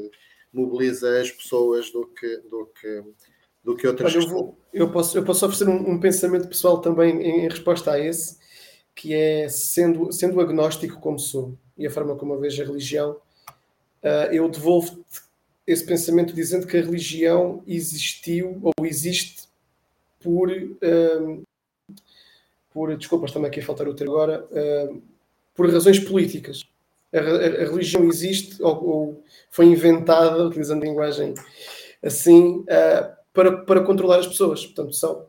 mobiliza 0.53 1.21
as 1.21 1.31
pessoas 1.31 1.91
do 1.93 2.05
que, 2.09 2.39
do 2.51 2.67
que, 2.67 3.05
do 3.67 3.77
que 3.77 3.85
outras 3.85 4.15
Olha, 4.15 4.23
eu, 4.23 4.29
vou, 4.29 4.59
eu, 4.73 4.91
posso, 4.93 5.19
eu 5.19 5.25
posso 5.25 5.45
oferecer 5.45 5.69
um, 5.69 5.91
um, 5.91 5.99
pensamento 5.99 6.47
pessoal 6.47 6.81
também 6.81 7.21
em, 7.21 7.41
em, 7.41 7.49
resposta 7.49 7.91
a 7.91 7.99
esse, 7.99 8.39
que 8.95 9.13
é 9.13 9.49
sendo, 9.49 10.13
sendo 10.13 10.41
agnóstico 10.41 11.01
como 11.01 11.19
sou 11.19 11.59
e 11.77 11.85
a 11.85 11.91
forma 11.91 12.15
como 12.15 12.33
eu 12.33 12.39
vejo 12.39 12.63
a 12.63 12.67
religião, 12.67 13.17
uh, 14.05 14.33
eu 14.33 14.49
devolvo 14.49 15.05
esse 15.67 15.85
pensamento 15.85 16.33
dizendo 16.33 16.65
que 16.65 16.77
a 16.77 16.81
religião 16.81 17.61
existiu 17.67 18.61
ou 18.63 18.87
existe 18.87 19.49
por 20.21 20.49
uh, 20.49 21.43
por, 22.73 22.97
desculpas, 22.97 23.33
também 23.33 23.49
aqui 23.49 23.59
a 23.59 23.65
faltar 23.65 23.89
o 23.89 23.95
ter 23.95 24.05
agora, 24.05 24.45
uh, 24.45 25.03
por 25.55 25.69
razões 25.73 25.99
políticas. 25.99 26.63
A, 27.13 27.19
a, 27.19 27.23
a 27.65 27.71
religião 27.71 28.05
existe 28.05 28.63
ou, 28.63 28.85
ou, 28.85 29.25
foi 29.51 29.65
inventada, 29.67 30.47
utilizando 30.47 30.85
linguagem 30.85 31.35
assim, 32.03 32.59
uh, 32.61 33.17
para, 33.37 33.59
para 33.59 33.83
controlar 33.83 34.19
as 34.19 34.27
pessoas. 34.27 34.65
Portanto, 34.65 34.95
são, 34.95 35.27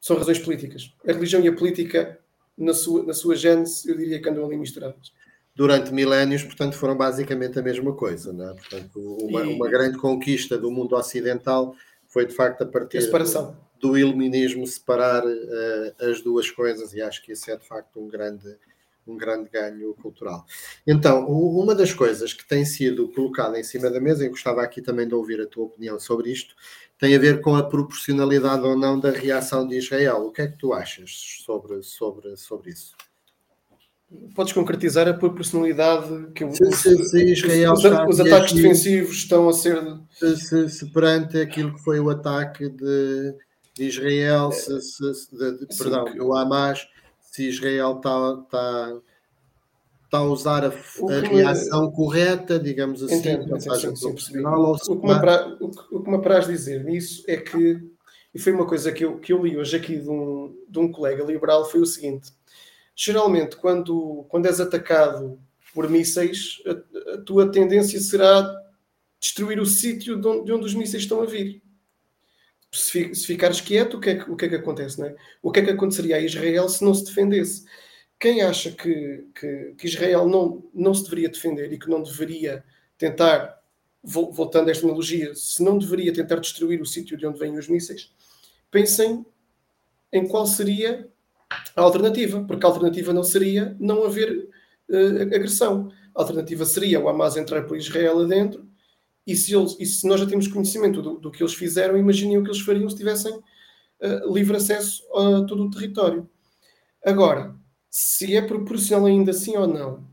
são 0.00 0.16
razões 0.16 0.38
políticas. 0.38 0.94
A 1.06 1.12
religião 1.12 1.42
e 1.42 1.48
a 1.48 1.54
política, 1.54 2.18
na 2.56 2.72
sua, 2.72 3.04
na 3.04 3.12
sua 3.12 3.34
gênese, 3.34 3.90
eu 3.90 3.96
diria 3.96 4.22
que 4.22 4.28
andam 4.28 4.46
ali 4.46 4.56
misturadas. 4.56 5.12
Durante 5.54 5.92
milénios, 5.92 6.44
portanto, 6.44 6.76
foram 6.76 6.96
basicamente 6.96 7.58
a 7.58 7.62
mesma 7.62 7.92
coisa. 7.94 8.32
Não 8.32 8.50
é? 8.50 8.54
Portanto, 8.54 8.98
uma, 9.20 9.44
e... 9.44 9.52
uma 9.52 9.68
grande 9.68 9.98
conquista 9.98 10.56
do 10.56 10.70
mundo 10.70 10.94
ocidental 10.94 11.74
foi, 12.06 12.24
de 12.24 12.32
facto, 12.32 12.62
a 12.62 12.66
partir... 12.66 12.98
A 12.98 13.02
separação 13.02 13.56
do 13.82 13.98
iluminismo 13.98 14.64
separar 14.64 15.26
uh, 15.26 16.08
as 16.08 16.22
duas 16.22 16.48
coisas 16.48 16.94
e 16.94 17.02
acho 17.02 17.20
que 17.24 17.32
isso 17.32 17.50
é 17.50 17.56
de 17.56 17.66
facto 17.66 18.00
um 18.00 18.06
grande 18.06 18.56
um 19.06 19.16
grande 19.16 19.48
ganho 19.50 19.94
cultural. 19.94 20.44
Então, 20.86 21.26
uma 21.28 21.74
das 21.74 21.92
coisas 21.92 22.32
que 22.32 22.46
tem 22.46 22.64
sido 22.64 23.08
colocada 23.08 23.58
em 23.58 23.64
cima 23.64 23.90
da 23.90 24.00
mesa, 24.00 24.24
e 24.24 24.28
gostava 24.28 24.62
aqui 24.62 24.80
também 24.80 25.06
de 25.06 25.14
ouvir 25.14 25.40
a 25.40 25.46
tua 25.46 25.64
opinião 25.64 25.98
sobre 25.98 26.30
isto, 26.30 26.54
tem 26.98 27.14
a 27.14 27.18
ver 27.18 27.40
com 27.40 27.56
a 27.56 27.62
proporcionalidade 27.62 28.62
ou 28.62 28.76
não 28.76 28.98
da 28.98 29.10
reação 29.10 29.66
de 29.66 29.76
Israel. 29.76 30.26
O 30.26 30.30
que 30.30 30.42
é 30.42 30.46
que 30.46 30.58
tu 30.58 30.72
achas 30.72 31.10
sobre, 31.44 31.82
sobre, 31.82 32.36
sobre 32.36 32.70
isso? 32.70 32.94
Podes 34.34 34.52
concretizar 34.52 35.08
a 35.08 35.14
proporcionalidade 35.14 36.30
que 36.34 36.48
se, 36.52 36.72
se, 36.72 37.04
se 37.04 37.32
Israel 37.32 37.72
os, 37.72 37.84
os 37.84 38.20
ataques 38.20 38.52
defensivos 38.52 39.16
estão 39.16 39.48
a 39.48 39.52
ser. 39.52 39.82
Se, 40.36 40.68
se, 40.68 40.92
perante 40.92 41.40
aquilo 41.40 41.74
que 41.74 41.82
foi 41.82 41.98
o 41.98 42.10
ataque 42.10 42.68
de 42.68 43.34
de 43.74 43.84
Israel, 43.84 44.50
de, 44.50 45.66
de, 45.66 45.76
perdão, 45.76 46.04
do 46.04 46.34
Hamas, 46.34 46.86
se 47.32 47.48
Israel 47.48 47.96
está 47.96 48.36
tá, 48.50 49.00
tá 50.10 50.18
a 50.18 50.24
usar 50.24 50.66
a, 50.66 50.68
a 50.68 51.20
reação 51.20 51.90
correta, 51.90 52.58
digamos 52.58 53.02
assim, 53.02 53.14
entendo, 53.14 53.58
sim, 53.58 53.96
sim, 53.96 54.16
sim, 54.18 54.42
o, 54.44 55.00
que 55.00 55.06
me 55.06 55.12
apraz, 55.12 55.46
o, 55.58 55.70
o 55.92 56.02
que 56.02 56.10
me 56.10 56.16
apraz 56.16 56.46
dizer 56.46 56.84
nisso 56.84 57.24
é 57.26 57.38
que, 57.38 57.80
e 58.34 58.38
foi 58.38 58.52
uma 58.52 58.66
coisa 58.66 58.92
que 58.92 59.06
eu, 59.06 59.18
que 59.18 59.32
eu 59.32 59.42
li 59.42 59.56
hoje 59.56 59.74
aqui 59.74 59.96
de 59.96 60.10
um, 60.10 60.54
de 60.68 60.78
um 60.78 60.92
colega 60.92 61.24
liberal, 61.24 61.64
foi 61.64 61.80
o 61.80 61.86
seguinte: 61.86 62.30
geralmente, 62.94 63.56
quando, 63.56 64.26
quando 64.28 64.44
és 64.44 64.60
atacado 64.60 65.40
por 65.72 65.88
mísseis, 65.88 66.62
a, 66.66 67.14
a 67.14 67.18
tua 67.22 67.50
tendência 67.50 67.98
será 67.98 68.46
destruir 69.18 69.58
o 69.58 69.64
sítio 69.64 70.20
de 70.20 70.28
onde, 70.28 70.44
de 70.44 70.52
onde 70.52 70.66
os 70.66 70.74
mísseis 70.74 71.04
estão 71.04 71.22
a 71.22 71.24
vir 71.24 71.62
se, 72.72 73.14
ficares 73.14 73.60
quieto, 73.60 73.98
o 73.98 74.00
que, 74.00 74.10
é 74.10 74.14
que, 74.16 74.30
o 74.30 74.36
que 74.36 74.46
é 74.46 74.48
que 74.48 74.54
acontece? 74.54 74.98
Não 74.98 75.06
é? 75.06 75.16
O 75.42 75.52
que 75.52 75.60
é 75.60 75.64
que 75.64 75.70
aconteceria 75.70 76.16
a 76.16 76.20
Israel 76.20 76.68
se 76.68 76.82
não 76.82 76.94
se 76.94 77.04
defendesse? 77.04 77.64
Quem 78.18 78.40
acha 78.40 78.70
que, 78.72 79.26
que, 79.38 79.74
que 79.76 79.86
Israel 79.86 80.26
não, 80.28 80.64
não 80.72 80.94
se 80.94 81.04
deveria 81.04 81.28
defender 81.28 81.72
e 81.72 81.78
que 81.78 81.90
não 81.90 82.02
deveria 82.02 82.64
tentar, 82.96 83.60
voltando 84.02 84.68
a 84.68 84.70
esta 84.70 84.86
analogia, 84.86 85.34
se 85.34 85.62
não 85.62 85.76
deveria 85.76 86.12
tentar 86.12 86.36
destruir 86.36 86.80
o 86.80 86.86
sítio 86.86 87.16
de 87.16 87.26
onde 87.26 87.38
vêm 87.38 87.58
os 87.58 87.68
mísseis, 87.68 88.12
pensem 88.70 89.26
em 90.12 90.26
qual 90.26 90.46
seria 90.46 91.08
a 91.76 91.82
alternativa, 91.82 92.42
porque 92.44 92.64
a 92.64 92.68
alternativa 92.68 93.12
não 93.12 93.24
seria 93.24 93.76
não 93.78 94.04
haver 94.04 94.48
uh, 94.88 95.34
agressão. 95.34 95.92
A 96.14 96.20
alternativa 96.20 96.64
seria 96.64 97.00
o 97.00 97.08
Hamas 97.08 97.36
entrar 97.36 97.62
por 97.62 97.76
Israel 97.76 98.20
adentro 98.20 98.66
e 99.26 99.36
se, 99.36 99.54
eles, 99.54 99.76
e 99.78 99.86
se 99.86 100.06
nós 100.06 100.20
já 100.20 100.26
temos 100.26 100.48
conhecimento 100.48 101.00
do, 101.00 101.18
do, 101.18 101.30
que 101.30 101.42
eles 101.42 101.54
fizeram, 101.54 101.96
imaginem 101.96 102.38
o 102.38 102.42
que 102.42 102.50
eles 102.50 102.60
fariam 102.60 102.90
se 102.90 102.96
tivessem 102.96 103.32
uh, 103.32 104.32
livre 104.32 104.56
acesso 104.56 105.04
a 105.14 105.44
todo 105.44 105.64
o 105.64 105.70
território. 105.70 106.28
Agora, 107.04 107.54
se 107.88 108.36
é 108.36 108.42
proporcional 108.42 109.06
ainda 109.06 109.30
assim 109.30 109.56
ou 109.56 109.66
não, 109.66 110.04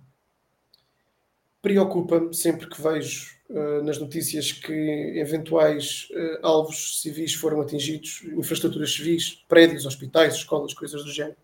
preocupa-me 1.62 2.34
sempre 2.34 2.67
que 2.67 2.82
vejo 2.82 3.32
uh, 3.50 3.84
nas 3.84 3.98
notícias 3.98 4.52
que 4.52 4.74
eventuais 5.17 6.08
uh, 6.12 6.45
alvos 6.45 7.02
civis 7.02 7.34
foram 7.34 7.62
atingidos, 7.62 8.24
infraestruturas 8.38 8.93
civis, 8.93 9.43
prédios, 9.48 9.88
hospitais, 9.88 10.36
escolas, 10.36 10.74
coisas 10.74 11.04
do 11.04 11.12
género. 11.12 11.38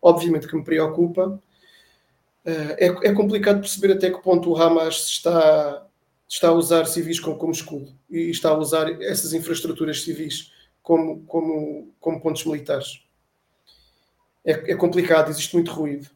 Obviamente 0.00 0.48
que 0.48 0.56
me 0.56 0.64
preocupa. 0.64 1.40
É, 2.44 2.86
é, 3.08 3.12
complicado 3.12 3.60
perceber 3.60 3.92
até 3.92 4.10
que 4.10 4.20
ponto 4.20 4.50
o 4.50 4.56
Hamas 4.60 5.06
está 5.06 5.86
está 6.32 6.48
a 6.48 6.52
usar 6.52 6.86
civis 6.86 7.20
como, 7.20 7.36
como 7.36 7.52
escudo 7.52 7.92
e 8.08 8.30
está 8.30 8.48
a 8.48 8.58
usar 8.58 8.90
essas 9.02 9.34
infraestruturas 9.34 10.02
civis 10.02 10.50
como, 10.82 11.22
como, 11.26 11.94
como 12.00 12.22
pontos 12.22 12.44
militares. 12.46 13.04
É, 14.42 14.72
é 14.72 14.74
complicado, 14.74 15.30
existe 15.30 15.54
muito 15.54 15.70
ruído. 15.70 16.08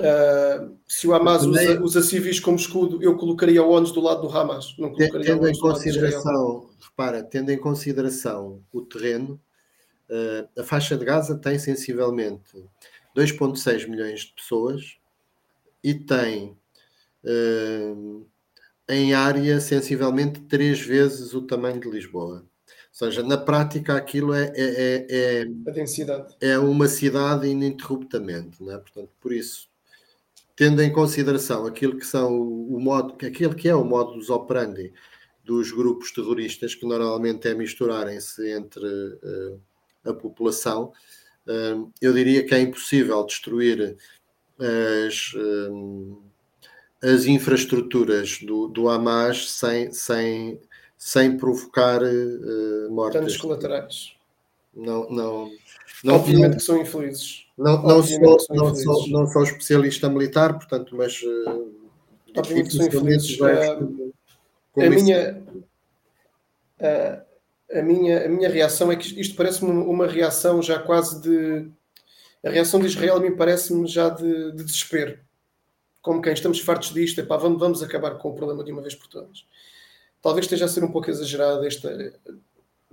Uh, 0.00 0.74
se 0.88 1.06
o 1.06 1.12
Hamas 1.12 1.44
usa, 1.44 1.80
usa, 1.82 2.02
civis 2.02 2.40
como 2.40 2.56
escudo, 2.56 3.02
eu 3.02 3.14
colocaria 3.18 3.62
o 3.62 3.68
ONU 3.68 3.92
do 3.92 4.00
lado 4.00 4.22
do 4.22 4.34
Hamas. 4.34 4.74
Não 4.78 4.90
colocaria 4.90 5.26
tendo 5.26 5.46
em 5.46 5.58
consideração, 5.58 6.70
repara, 6.80 7.22
tendo 7.22 7.52
em 7.52 7.58
consideração 7.58 8.64
o 8.72 8.80
terreno, 8.80 9.38
uh, 10.08 10.60
a 10.60 10.64
faixa 10.64 10.96
de 10.96 11.04
Gaza 11.04 11.36
tem 11.36 11.58
sensivelmente 11.58 12.56
2,6 13.14 13.86
milhões 13.86 14.20
de 14.20 14.32
pessoas 14.32 14.96
e 15.84 15.94
tem 15.94 16.56
uh, 17.24 18.26
em 18.92 19.14
área 19.14 19.60
sensivelmente 19.60 20.40
três 20.40 20.80
vezes 20.80 21.34
o 21.34 21.42
tamanho 21.42 21.80
de 21.80 21.90
Lisboa. 21.90 22.44
Ou 22.66 23.08
seja, 23.08 23.22
na 23.22 23.38
prática 23.38 23.96
aquilo 23.96 24.34
é, 24.34 24.52
é, 24.54 25.06
é, 25.08 25.42
é. 25.42 25.46
É 26.40 26.58
uma 26.58 26.86
cidade 26.86 27.48
ininterruptamente, 27.48 28.62
não 28.62 28.72
é? 28.72 28.78
Portanto, 28.78 29.10
por 29.18 29.32
isso, 29.32 29.68
tendo 30.54 30.82
em 30.82 30.92
consideração 30.92 31.64
aquilo 31.66 31.96
que 31.96 32.06
são 32.06 32.38
o 32.38 32.78
modo, 32.78 33.14
aquilo 33.26 33.54
que 33.54 33.68
é 33.68 33.74
o 33.74 33.84
modo 33.84 34.12
dos 34.12 34.28
operandi 34.28 34.92
dos 35.42 35.72
grupos 35.72 36.12
terroristas, 36.12 36.74
que 36.74 36.86
normalmente 36.86 37.48
é 37.48 37.54
misturarem-se 37.54 38.50
entre 38.52 38.86
uh, 38.86 39.60
a 40.04 40.12
população, 40.12 40.92
uh, 41.46 41.90
eu 42.00 42.12
diria 42.12 42.44
que 42.44 42.54
é 42.54 42.60
impossível 42.60 43.24
destruir 43.24 43.96
as. 45.06 45.32
Uh, 45.34 46.31
as 47.02 47.26
infraestruturas 47.26 48.38
do, 48.42 48.68
do 48.68 48.88
Hamas 48.88 49.50
sem, 49.50 49.92
sem, 49.92 50.60
sem 50.96 51.36
provocar 51.36 52.02
uh, 52.02 52.90
mortes. 52.90 53.20
Danos 53.20 53.36
colaterais. 53.36 54.14
Não, 54.74 55.08
não, 55.10 55.50
não, 56.02 56.14
Obviamente 56.14 56.56
que 56.56 56.62
são 56.62 56.80
infelizes. 56.80 57.46
Não, 57.56 57.82
não, 57.82 58.02
sou, 58.02 58.40
são 58.40 58.56
não, 58.56 58.74
sou, 58.74 59.08
não 59.08 59.26
sou 59.26 59.42
especialista 59.42 60.08
militar, 60.08 60.54
portanto, 60.54 60.96
mas. 60.96 61.20
Uh, 61.22 61.70
Obviamente 62.36 62.70
que 62.70 62.76
são 62.76 62.86
infelizes. 62.86 63.38
Uh, 63.38 64.12
a, 64.80 64.88
minha, 64.88 65.42
uh, 66.80 67.78
a, 67.78 67.82
minha, 67.82 68.24
a 68.24 68.28
minha 68.28 68.48
reação 68.48 68.90
é 68.90 68.96
que 68.96 69.20
isto 69.20 69.36
parece-me 69.36 69.70
uma 69.70 70.06
reação 70.06 70.62
já 70.62 70.78
quase 70.78 71.20
de. 71.20 71.68
A 72.44 72.50
reação 72.50 72.80
de 72.80 72.86
Israel 72.86 73.16
a 73.16 73.20
mim 73.20 73.36
parece-me 73.36 73.86
já 73.86 74.08
de, 74.08 74.52
de, 74.52 74.64
desespero. 74.64 75.18
Como 76.02 76.20
quem 76.20 76.32
estamos 76.32 76.60
fartos 76.60 76.92
disto, 76.92 77.20
epá, 77.20 77.36
vamos, 77.36 77.60
vamos 77.60 77.82
acabar 77.82 78.16
com 78.18 78.30
o 78.30 78.34
problema 78.34 78.62
de 78.64 78.72
uma 78.72 78.82
vez 78.82 78.94
por 78.94 79.06
todas. 79.06 79.46
Talvez 80.20 80.44
esteja 80.44 80.64
a 80.64 80.68
ser 80.68 80.84
um 80.84 80.90
pouco 80.90 81.08
exagerada 81.08 81.66
esta, 81.66 82.12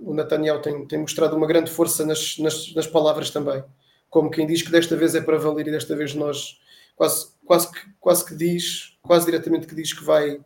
o 0.00 0.14
Netanyahu 0.14 0.60
tem, 0.60 0.86
tem 0.86 0.98
mostrado 0.98 1.36
uma 1.36 1.46
grande 1.46 1.70
força 1.70 2.04
nas, 2.04 2.38
nas, 2.38 2.74
nas, 2.74 2.86
palavras 2.86 3.30
também. 3.30 3.62
Como 4.08 4.30
quem 4.30 4.46
diz 4.46 4.62
que 4.62 4.70
desta 4.70 4.96
vez 4.96 5.14
é 5.14 5.20
para 5.20 5.38
valer 5.38 5.68
e 5.68 5.70
desta 5.70 5.94
vez 5.94 6.14
nós 6.14 6.58
quase, 6.96 7.28
quase, 7.44 7.70
que, 7.70 7.80
quase 8.00 8.24
que 8.24 8.34
diz, 8.34 8.96
quase 9.02 9.26
diretamente 9.26 9.66
que 9.66 9.74
diz 9.74 9.92
que 9.92 10.02
vai, 10.02 10.40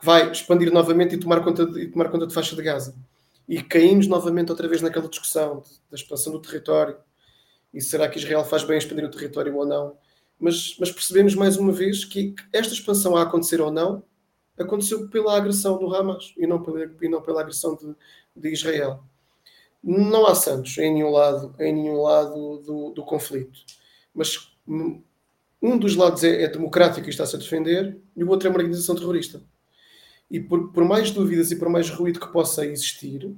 vai 0.00 0.30
expandir 0.30 0.72
novamente 0.72 1.14
e 1.14 1.18
tomar 1.18 1.42
conta 1.42 1.66
de, 1.66 1.88
tomar 1.88 2.08
conta 2.10 2.26
de 2.26 2.34
faixa 2.34 2.54
de 2.54 2.62
Gaza. 2.62 2.94
E 3.48 3.62
caímos 3.62 4.06
novamente 4.06 4.50
outra 4.50 4.68
vez 4.68 4.80
naquela 4.80 5.08
discussão 5.08 5.62
da 5.90 5.96
expansão 5.96 6.32
do 6.32 6.40
território. 6.40 6.96
E 7.74 7.80
será 7.80 8.08
que 8.08 8.18
Israel 8.18 8.44
faz 8.44 8.64
bem 8.64 8.78
expandir 8.78 9.04
o 9.04 9.10
território 9.10 9.54
ou 9.56 9.66
não? 9.66 9.96
Mas, 10.42 10.76
mas 10.76 10.90
percebemos 10.90 11.36
mais 11.36 11.56
uma 11.56 11.70
vez 11.70 12.04
que 12.04 12.34
esta 12.52 12.74
expansão 12.74 13.16
a 13.16 13.22
acontecer 13.22 13.60
ou 13.60 13.70
não 13.70 14.02
aconteceu 14.58 15.08
pela 15.08 15.36
agressão 15.36 15.78
do 15.78 15.94
Hamas 15.94 16.34
e 16.36 16.48
não 16.48 16.60
pela, 16.60 16.90
e 17.00 17.08
não 17.08 17.22
pela 17.22 17.42
agressão 17.42 17.76
de, 17.76 17.94
de 18.34 18.52
Israel. 18.52 19.04
Não 19.80 20.26
há 20.26 20.34
santos 20.34 20.76
em 20.78 20.92
nenhum 20.94 21.10
lado, 21.10 21.54
em 21.60 21.72
nenhum 21.72 22.02
lado 22.02 22.58
do, 22.58 22.90
do 22.90 23.04
conflito. 23.04 23.60
Mas 24.12 24.52
um 24.66 25.78
dos 25.78 25.94
lados 25.94 26.24
é, 26.24 26.42
é 26.42 26.48
democrático 26.48 27.06
e 27.06 27.10
está-se 27.10 27.36
a 27.36 27.38
defender, 27.38 27.96
e 28.16 28.24
o 28.24 28.28
outro 28.28 28.48
é 28.48 28.50
uma 28.50 28.58
organização 28.58 28.96
terrorista. 28.96 29.40
E 30.28 30.40
por, 30.40 30.72
por, 30.72 30.84
mais 30.84 31.12
dúvidas 31.12 31.52
e 31.52 31.56
por 31.56 31.68
mais 31.68 31.88
ruído 31.88 32.18
que 32.18 32.32
possa 32.32 32.66
existir, 32.66 33.32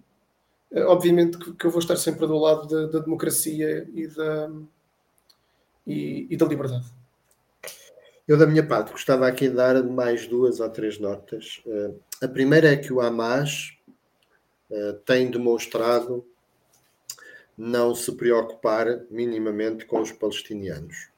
eh, 0.73 0.85
obviamente 0.85 1.37
que, 1.37 1.53
que 1.53 1.67
eu 1.67 1.71
vou 1.71 1.81
estar 1.81 1.97
sempre 1.97 2.27
do 2.27 2.39
lado 2.39 2.67
da, 2.67 2.87
da 2.87 2.99
democracia 3.01 3.87
e 3.93 4.07
da, 4.07 4.51
e, 5.87 6.27
e 6.31 6.37
da 6.37 6.47
liberdade. 6.47 6.87
Eu, 8.27 8.39
da 8.39 8.47
minha 8.47 8.67
parte, 8.67 8.91
gostava 8.91 9.27
aqui 9.29 9.49
de 9.49 9.55
dar 9.55 9.83
mais 9.83 10.27
duas 10.27 10.59
ou 10.59 10.71
três 10.71 10.99
notas. 10.99 11.61
Uh, 11.67 12.01
a 12.23 12.29
primeira 12.29 12.73
é 12.73 12.77
que 12.77 12.91
o 12.93 13.01
Hamas 13.01 13.77
uh, 14.71 14.95
tem 15.05 15.31
demonstrado 15.31 16.25
não 17.57 17.95
se 17.95 18.11
preocupar 18.13 19.03
minimamente 19.11 19.85
com 19.85 20.01
os 20.01 20.11
palestinianos. 20.11 21.09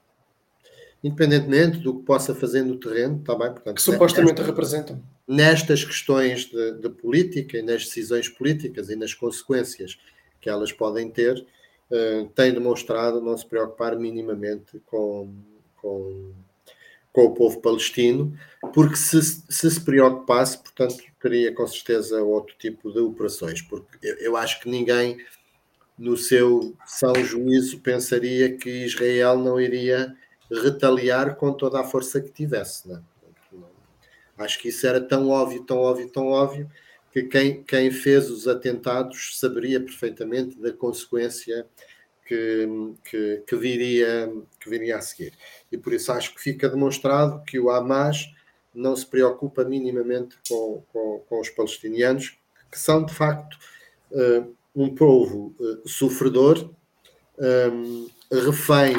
Independentemente 1.03 1.79
do 1.79 1.97
que 1.97 2.05
possa 2.05 2.35
fazer 2.35 2.63
no 2.63 2.77
terreno, 2.77 3.19
está 3.19 3.35
bem? 3.35 3.51
Portanto, 3.51 3.75
que 3.75 3.81
supostamente 3.81 4.41
representam. 4.41 5.01
Nestas 5.27 5.83
questões 5.83 6.45
de, 6.45 6.73
de, 6.73 6.89
política 6.89 7.57
e 7.57 7.61
nas 7.61 7.85
decisões 7.85 8.27
políticas 8.29 8.89
e 8.89 8.95
nas 8.95 9.13
consequências 9.13 9.97
que 10.41 10.49
elas 10.49 10.71
podem 10.71 11.09
ter, 11.09 11.45
tem 12.35 12.53
demonstrado 12.53 13.21
não 13.21 13.37
se 13.37 13.45
preocupar 13.45 13.95
minimamente 13.97 14.79
com, 14.85 15.33
com 15.75 16.33
com 17.17 17.25
o 17.25 17.33
povo 17.33 17.59
palestino, 17.59 18.37
porque 18.75 18.95
se, 18.95 19.19
se 19.23 19.71
se 19.71 19.81
preocupasse, 19.81 20.55
portanto, 20.59 21.03
teria 21.19 21.51
com 21.51 21.65
certeza 21.65 22.21
outro 22.21 22.53
tipo 22.59 22.93
de 22.93 22.99
operações, 22.99 23.59
porque 23.59 23.97
eu, 24.03 24.15
eu 24.17 24.37
acho 24.37 24.59
que 24.59 24.69
ninguém 24.69 25.17
no 25.97 26.15
seu 26.15 26.75
são 26.85 27.15
juízo 27.15 27.79
pensaria 27.79 28.55
que 28.55 28.69
Israel 28.85 29.39
não 29.39 29.59
iria 29.59 30.15
retaliar 30.63 31.35
com 31.37 31.51
toda 31.51 31.81
a 31.81 31.83
força 31.83 32.21
que 32.21 32.29
tivesse. 32.29 32.87
Não? 32.87 32.97
É? 32.97 34.43
Acho 34.43 34.59
que 34.59 34.69
isso 34.69 34.85
era 34.85 35.01
tão 35.01 35.29
óbvio, 35.29 35.63
tão 35.63 35.79
óbvio, 35.79 36.07
tão 36.09 36.27
óbvio, 36.27 36.69
que 37.11 37.23
quem, 37.23 37.63
quem 37.63 37.91
fez 37.91 38.29
os 38.29 38.47
atentados 38.47 39.39
saberia 39.39 39.79
perfeitamente 39.79 40.59
da 40.59 40.71
consequência 40.71 41.65
que, 42.27 42.67
que, 43.09 43.43
que, 43.47 43.55
viria, 43.55 44.31
que 44.59 44.69
viria 44.69 44.97
a 44.97 45.01
seguir. 45.01 45.33
E 45.71 45.77
por 45.77 45.93
isso 45.93 46.11
acho 46.11 46.35
que 46.35 46.41
fica 46.41 46.69
demonstrado 46.69 47.41
que 47.45 47.57
o 47.59 47.69
Hamas 47.69 48.29
não 48.73 48.95
se 48.95 49.05
preocupa 49.05 49.63
minimamente 49.63 50.37
com, 50.47 50.83
com, 50.91 51.23
com 51.27 51.41
os 51.41 51.49
palestinianos, 51.49 52.37
que 52.71 52.79
são 52.79 53.03
de 53.03 53.13
facto 53.13 53.57
uh, 54.11 54.53
um 54.75 54.93
povo 54.93 55.55
uh, 55.59 55.87
sofredor, 55.87 56.69
um, 57.39 58.07
refém 58.31 58.95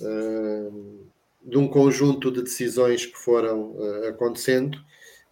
uh, 0.00 1.00
de 1.42 1.56
um 1.56 1.66
conjunto 1.66 2.30
de 2.30 2.42
decisões 2.42 3.06
que 3.06 3.16
foram 3.16 3.74
acontecendo 4.06 4.78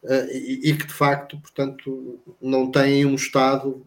e, 0.04 0.70
e, 0.70 0.76
que 0.76 0.86
de 0.86 0.92
facto, 0.92 1.38
portanto, 1.40 2.20
não 2.40 2.70
têm 2.70 3.04
um 3.04 3.14
Estado 3.14 3.84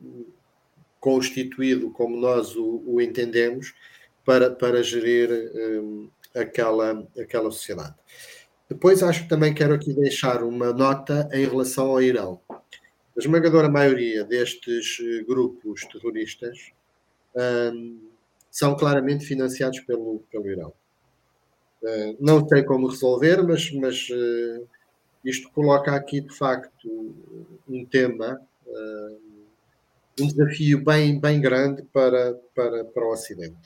constituído 1.00 1.90
como 1.92 2.16
nós 2.18 2.56
o, 2.56 2.84
o 2.86 3.02
entendemos 3.02 3.74
para, 4.26 4.52
para 4.52 4.84
gerir 4.84 5.30
um, 5.56 6.10
aquela, 6.36 7.08
aquela 7.20 7.52
sociedade. 7.52 7.96
Depois 8.70 9.04
acho 9.04 9.24
que 9.24 9.30
também 9.30 9.54
quero 9.54 9.74
aqui 9.74 9.94
deixar 9.94 10.44
uma 10.44 10.72
nota 10.72 11.28
em 11.34 11.46
relação 11.46 11.88
ao 11.88 12.02
Irão. 12.02 12.40
A 12.50 13.20
esmagadora 13.20 13.68
maioria 13.68 14.24
destes 14.24 14.98
eh, 15.02 15.24
grupos 15.24 15.82
terroristas 15.92 16.72
um, 17.74 18.00
são 18.50 18.76
claramente 18.78 19.26
financiados 19.26 19.82
pelo, 19.82 20.24
pelo 20.32 20.48
Irão. 20.48 20.74
Uh, 21.84 22.16
não 22.20 22.48
sei 22.48 22.64
como 22.64 22.88
resolver, 22.88 23.42
mas, 23.44 23.72
mas 23.74 24.08
uh, 24.10 24.68
isto 25.24 25.50
coloca 25.52 25.96
aqui 25.96 26.22
de 26.22 26.36
facto 26.36 27.16
um 27.68 27.86
tema 27.86 28.42
uh, 28.66 29.32
um 30.20 30.28
desafio 30.28 30.84
bem, 30.84 31.20
bem 31.20 31.40
grande 31.40 31.84
para, 31.84 32.34
para, 32.54 32.86
para 32.86 33.06
o 33.06 33.12
Ocidente. 33.12 33.58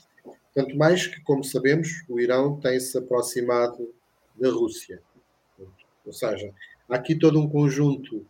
Tanto 0.54 0.76
mais 0.76 1.06
que, 1.06 1.20
como 1.20 1.44
sabemos, 1.44 2.04
o 2.08 2.18
Irão 2.18 2.58
tem-se 2.58 2.96
aproximado 2.96 3.92
da 4.34 4.50
Rússia. 4.50 5.02
Ou 6.04 6.12
seja, 6.12 6.52
há 6.88 6.96
aqui 6.96 7.14
todo 7.14 7.40
um 7.40 7.48
conjunto 7.48 8.24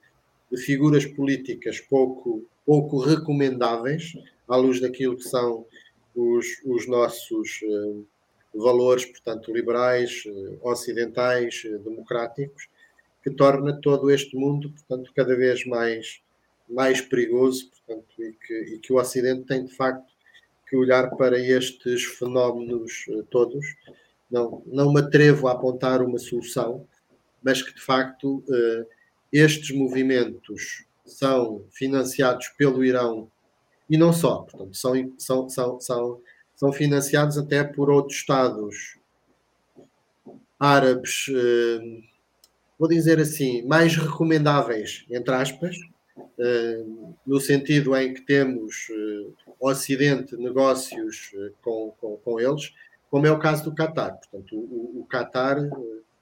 de 0.51 0.61
figuras 0.61 1.05
políticas 1.05 1.81
pouco, 1.81 2.45
pouco 2.65 2.99
recomendáveis, 2.99 4.13
à 4.49 4.57
luz 4.57 4.81
daquilo 4.81 5.17
que 5.17 5.25
são 5.25 5.65
os, 6.15 6.47
os 6.65 6.89
nossos 6.89 7.61
uh, 7.63 8.07
valores, 8.55 9.05
portanto, 9.05 9.53
liberais, 9.53 10.25
uh, 10.27 10.59
ocidentais, 10.69 11.63
democráticos, 11.85 12.69
que 13.27 13.31
torna 13.33 13.81
todo 13.81 14.09
este 14.09 14.37
mundo, 14.37 14.71
portanto, 14.71 15.11
cada 15.13 15.35
vez 15.35 15.67
mais 15.67 16.21
mais 16.69 17.01
perigoso, 17.01 17.69
portanto, 17.71 18.23
e 18.23 18.33
que, 18.35 18.55
e 18.75 18.79
que 18.79 18.93
o 18.93 19.01
Ocidente 19.01 19.47
tem 19.47 19.65
de 19.65 19.75
facto 19.75 20.07
que 20.69 20.77
olhar 20.77 21.11
para 21.17 21.37
estes 21.37 22.05
fenómenos 22.05 23.05
uh, 23.09 23.25
todos. 23.25 23.67
Não, 24.31 24.63
não 24.67 24.93
me 24.93 25.01
atrevo 25.01 25.49
a 25.49 25.53
apontar 25.53 26.03
uma 26.03 26.19
solução, 26.19 26.87
mas 27.43 27.63
que 27.63 27.75
de 27.75 27.81
facto 27.81 28.45
uh, 28.49 28.87
estes 29.33 29.77
movimentos 29.77 30.85
são 31.05 31.65
financiados 31.73 32.47
pelo 32.57 32.85
Irão 32.85 33.29
e 33.91 33.97
não 33.97 34.13
só, 34.13 34.43
portanto, 34.43 34.77
são, 34.77 35.15
são, 35.19 35.49
são, 35.49 35.81
são, 35.81 36.21
são 36.55 36.73
financiados 36.73 37.37
até 37.37 37.65
por 37.65 37.91
outros 37.91 38.19
Estados 38.19 38.99
árabes, 40.61 41.27
uh, 41.29 42.16
vou 42.79 42.89
dizer 42.89 43.19
assim, 43.19 43.63
mais 43.63 43.97
recomendáveis, 43.97 45.05
entre 45.11 45.35
aspas, 45.35 45.77
eh, 46.39 46.85
no 47.27 47.41
sentido 47.41 47.97
em 47.97 48.13
que 48.13 48.21
temos 48.21 48.89
uh, 48.91 49.35
Ocidente 49.59 50.37
negócios 50.37 51.33
uh, 51.35 51.51
com, 51.63 51.95
com, 51.99 52.17
com, 52.19 52.41
eles, 52.41 52.75
como 53.11 53.27
é 53.27 53.31
o 53.31 53.39
caso 53.39 53.65
do 53.65 53.75
Qatar. 53.75 54.19
Portanto, 54.19 54.55
o, 54.55 55.01
o 55.01 55.07
Qatar 55.07 55.57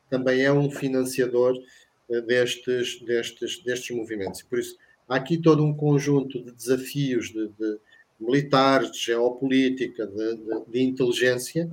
também 0.09 0.43
é 0.43 0.53
um 0.53 0.71
financiador 0.71 1.55
destes, 2.27 3.01
destes, 3.03 3.63
destes 3.65 3.97
movimentos. 3.97 4.43
Por 4.43 4.59
isso, 4.59 4.77
há 5.09 5.17
aqui 5.17 5.37
todo 5.37 5.65
um 5.65 5.75
conjunto 5.75 6.43
de 6.45 6.53
desafios 6.53 7.31
de, 7.31 7.49
de 7.49 7.79
militares, 8.21 8.93
de 8.93 8.99
geopolítica, 8.99 10.07
de, 10.07 10.37
de, 10.37 10.65
de 10.69 10.83
inteligência, 10.83 11.69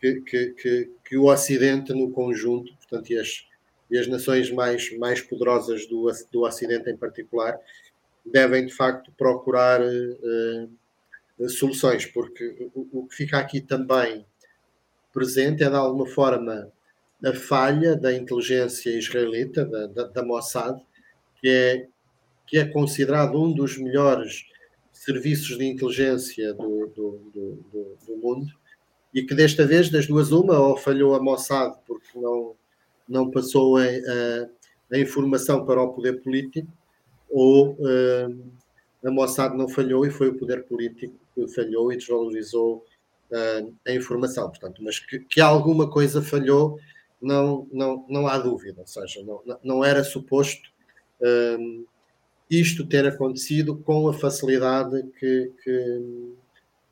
que, 0.00 0.20
que, 0.20 0.46
que, 0.50 0.90
que, 1.04 1.16
o 1.16 1.24
Ocidente 1.24 1.92
no 1.94 2.10
conjunto, 2.10 2.72
portanto, 2.76 3.10
e 3.10 3.18
as, 3.18 3.46
e 3.90 3.98
as 3.98 4.06
nações 4.06 4.50
mais, 4.50 4.96
mais 4.98 5.20
poderosas 5.20 5.86
do, 5.86 6.10
do 6.30 6.42
Ocidente 6.42 6.90
em 6.90 6.96
particular 6.96 7.58
devem 8.24 8.66
de 8.66 8.74
facto 8.74 9.10
procurar 9.12 9.80
uh, 9.80 11.48
soluções, 11.48 12.04
porque 12.04 12.70
o, 12.74 13.00
o, 13.00 13.06
que 13.06 13.16
fica 13.16 13.38
aqui 13.38 13.60
também 13.60 14.26
presente 15.12 15.62
é 15.62 15.70
de 15.70 15.76
alguma 15.76 16.06
forma 16.06 16.70
a 17.24 17.32
falha 17.32 17.96
da 17.96 18.12
inteligência 18.12 18.90
israelita, 18.90 19.64
da, 19.64 19.86
da, 19.86 20.04
da 20.04 20.22
Mossad, 20.22 20.80
que 21.40 21.48
é, 21.48 21.86
que 22.46 22.58
é 22.58 22.64
considerado 22.64 23.42
um 23.42 23.52
dos 23.52 23.76
melhores 23.76 24.44
serviços 24.92 25.56
de 25.56 25.64
inteligência 25.64 26.52
do, 26.54 26.86
do, 26.88 27.30
do, 27.32 27.96
do, 28.06 28.16
mundo 28.16 28.52
e 29.14 29.22
que 29.22 29.34
desta 29.34 29.66
vez, 29.66 29.90
das 29.90 30.06
duas, 30.06 30.32
uma, 30.32 30.58
ou 30.58 30.76
falhou 30.76 31.14
a 31.14 31.22
Mossad 31.22 31.76
porque 31.86 32.18
não, 32.18 32.54
não 33.08 33.30
passou 33.30 33.76
a, 33.76 33.84
a, 33.84 34.96
a 34.96 34.98
informação 34.98 35.64
para 35.64 35.82
o 35.82 35.92
poder 35.92 36.20
político, 36.22 36.68
ou 37.30 37.72
uh, 37.74 38.52
a 39.04 39.10
Mossad 39.10 39.56
não 39.56 39.68
falhou 39.68 40.04
e 40.06 40.10
foi 40.10 40.28
o 40.28 40.38
poder 40.38 40.64
político 40.64 41.14
que 41.34 41.48
falhou 41.48 41.92
e 41.92 41.96
desvalorizou 41.96 42.84
uh, 43.30 43.74
a 43.86 43.92
informação. 43.92 44.48
Portanto, 44.48 44.82
mas 44.82 44.98
que, 44.98 45.20
que, 45.20 45.40
alguma 45.40 45.90
coisa 45.90 46.22
falhou, 46.22 46.78
não, 47.20 47.66
não, 47.72 48.04
não 48.08 48.26
há 48.26 48.38
dúvida. 48.38 48.80
Ou 48.80 48.86
seja, 48.86 49.22
não, 49.22 49.42
não 49.62 49.84
era 49.84 50.02
suposto 50.02 50.68
uh, 51.20 51.86
isto 52.50 52.86
ter 52.86 53.06
acontecido 53.06 53.76
com 53.76 54.08
a 54.08 54.14
facilidade 54.14 55.02
que, 55.18 55.52
que, 55.62 56.32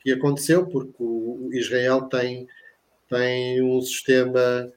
que 0.01 0.13
aconteceu, 0.13 0.67
porque 0.67 0.97
o 1.03 1.49
Israel 1.53 2.03
tem, 2.03 2.47
tem 3.09 3.63
um 3.63 3.81
sistema 3.81 4.71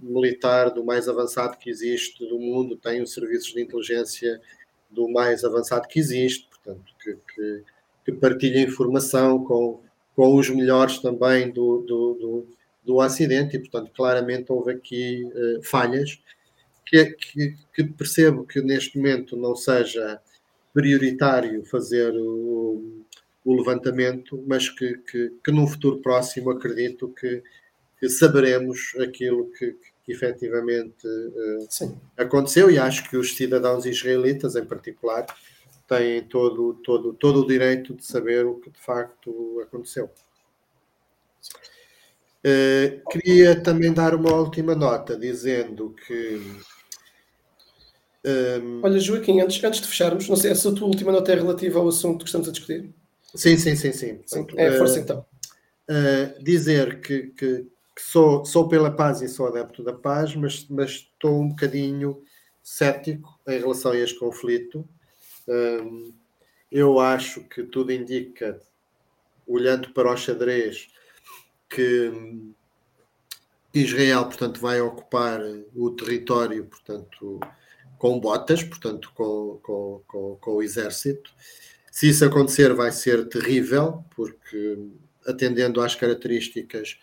militar 0.00 0.70
do 0.70 0.84
mais 0.84 1.08
avançado 1.08 1.58
que 1.58 1.68
existe 1.68 2.26
do 2.26 2.38
mundo, 2.38 2.76
tem 2.76 3.02
os 3.02 3.12
serviços 3.12 3.52
de 3.52 3.60
inteligência 3.60 4.40
do 4.90 5.08
mais 5.08 5.44
avançado 5.44 5.86
que 5.88 5.98
existe, 5.98 6.48
portanto, 6.48 6.94
que, 7.02 7.16
que, 7.34 7.62
que 8.04 8.12
partilha 8.12 8.60
informação 8.60 9.44
com, 9.44 9.80
com 10.14 10.34
os 10.34 10.48
melhores 10.48 10.98
também 10.98 11.50
do, 11.50 11.78
do, 11.82 12.14
do, 12.14 12.46
do 12.84 12.96
Ocidente, 12.96 13.56
e, 13.56 13.60
portanto, 13.60 13.92
claramente 13.94 14.50
houve 14.50 14.72
aqui 14.72 15.24
uh, 15.24 15.62
falhas 15.62 16.18
que, 16.86 17.04
que, 17.04 17.56
que, 17.74 17.84
percebo 17.84 18.46
que 18.46 18.62
neste 18.62 18.96
momento 18.96 19.36
não 19.36 19.54
seja 19.56 20.20
prioritário 20.72 21.64
fazer 21.64 22.14
o, 22.14 23.02
o 23.44 23.54
levantamento, 23.54 24.42
mas 24.46 24.68
que, 24.68 24.98
que, 24.98 25.32
que 25.44 25.50
num 25.50 25.66
futuro 25.66 25.98
próximo 25.98 26.50
acredito 26.50 27.08
que, 27.08 27.42
que 27.98 28.08
saberemos 28.08 28.94
aquilo 29.00 29.50
que, 29.52 29.76
que 30.04 30.12
efetivamente 30.12 31.06
uh, 31.06 32.00
aconteceu 32.16 32.70
e 32.70 32.78
acho 32.78 33.08
que 33.08 33.16
os 33.16 33.36
cidadãos 33.36 33.86
israelitas 33.86 34.54
em 34.54 34.64
particular 34.64 35.26
têm 35.88 36.22
todo, 36.22 36.74
todo, 36.84 37.14
todo 37.14 37.40
o 37.40 37.46
direito 37.46 37.94
de 37.94 38.04
saber 38.04 38.44
o 38.44 38.56
que 38.56 38.70
de 38.70 38.80
facto 38.80 39.60
aconteceu. 39.62 40.10
Uh, 42.44 43.02
queria 43.10 43.60
também 43.60 43.92
dar 43.92 44.14
uma 44.14 44.32
última 44.32 44.74
nota 44.74 45.16
dizendo 45.16 45.94
que 46.06 46.40
um... 48.26 48.80
Olha, 48.82 48.98
Joaquim, 48.98 49.40
antes, 49.40 49.62
antes 49.62 49.80
de 49.80 49.86
fecharmos, 49.86 50.28
não 50.28 50.36
sei 50.36 50.52
se 50.54 50.66
a 50.66 50.72
tua 50.72 50.88
última 50.88 51.12
nota 51.12 51.32
é 51.32 51.36
relativa 51.36 51.78
ao 51.78 51.88
assunto 51.88 52.24
que 52.24 52.28
estamos 52.28 52.48
a 52.48 52.52
discutir. 52.52 52.92
Sim, 53.34 53.56
sim, 53.56 53.76
sim, 53.76 53.92
sim. 53.92 54.20
sim 54.26 54.46
é, 54.56 54.72
força 54.72 54.98
uh, 54.98 55.02
então. 55.02 55.26
Uh, 55.88 56.42
dizer 56.42 57.00
que, 57.00 57.28
que, 57.28 57.66
que, 57.96 58.02
sou, 58.02 58.44
sou 58.44 58.68
pela 58.68 58.90
paz 58.90 59.22
e 59.22 59.28
sou 59.28 59.46
adepto 59.46 59.82
da 59.82 59.94
paz, 59.94 60.36
mas, 60.36 60.68
mas 60.68 60.90
estou 60.90 61.40
um 61.40 61.48
bocadinho 61.48 62.22
cético 62.62 63.40
em 63.48 63.58
relação 63.58 63.92
a 63.92 63.96
este 63.96 64.18
conflito. 64.18 64.86
Um, 65.48 66.12
eu 66.70 67.00
acho 67.00 67.42
que 67.44 67.62
tudo 67.62 67.92
indica, 67.92 68.60
olhando 69.46 69.94
para 69.94 70.12
o 70.12 70.16
xadrez, 70.16 70.88
que 71.70 72.12
Israel, 73.72 74.26
portanto, 74.26 74.60
vai 74.60 74.80
ocupar 74.80 75.40
o 75.74 75.90
território, 75.90 76.66
portanto, 76.66 77.40
com 77.98 78.20
botas, 78.20 78.62
portanto, 78.62 79.10
com, 79.14 79.58
com, 79.62 80.02
com, 80.06 80.36
com 80.36 80.50
o 80.50 80.62
exército. 80.62 81.32
Se 81.90 82.10
isso 82.10 82.24
acontecer, 82.26 82.74
vai 82.74 82.92
ser 82.92 83.26
terrível, 83.28 84.04
porque 84.14 84.78
atendendo 85.26 85.80
às 85.80 85.94
características 85.94 86.98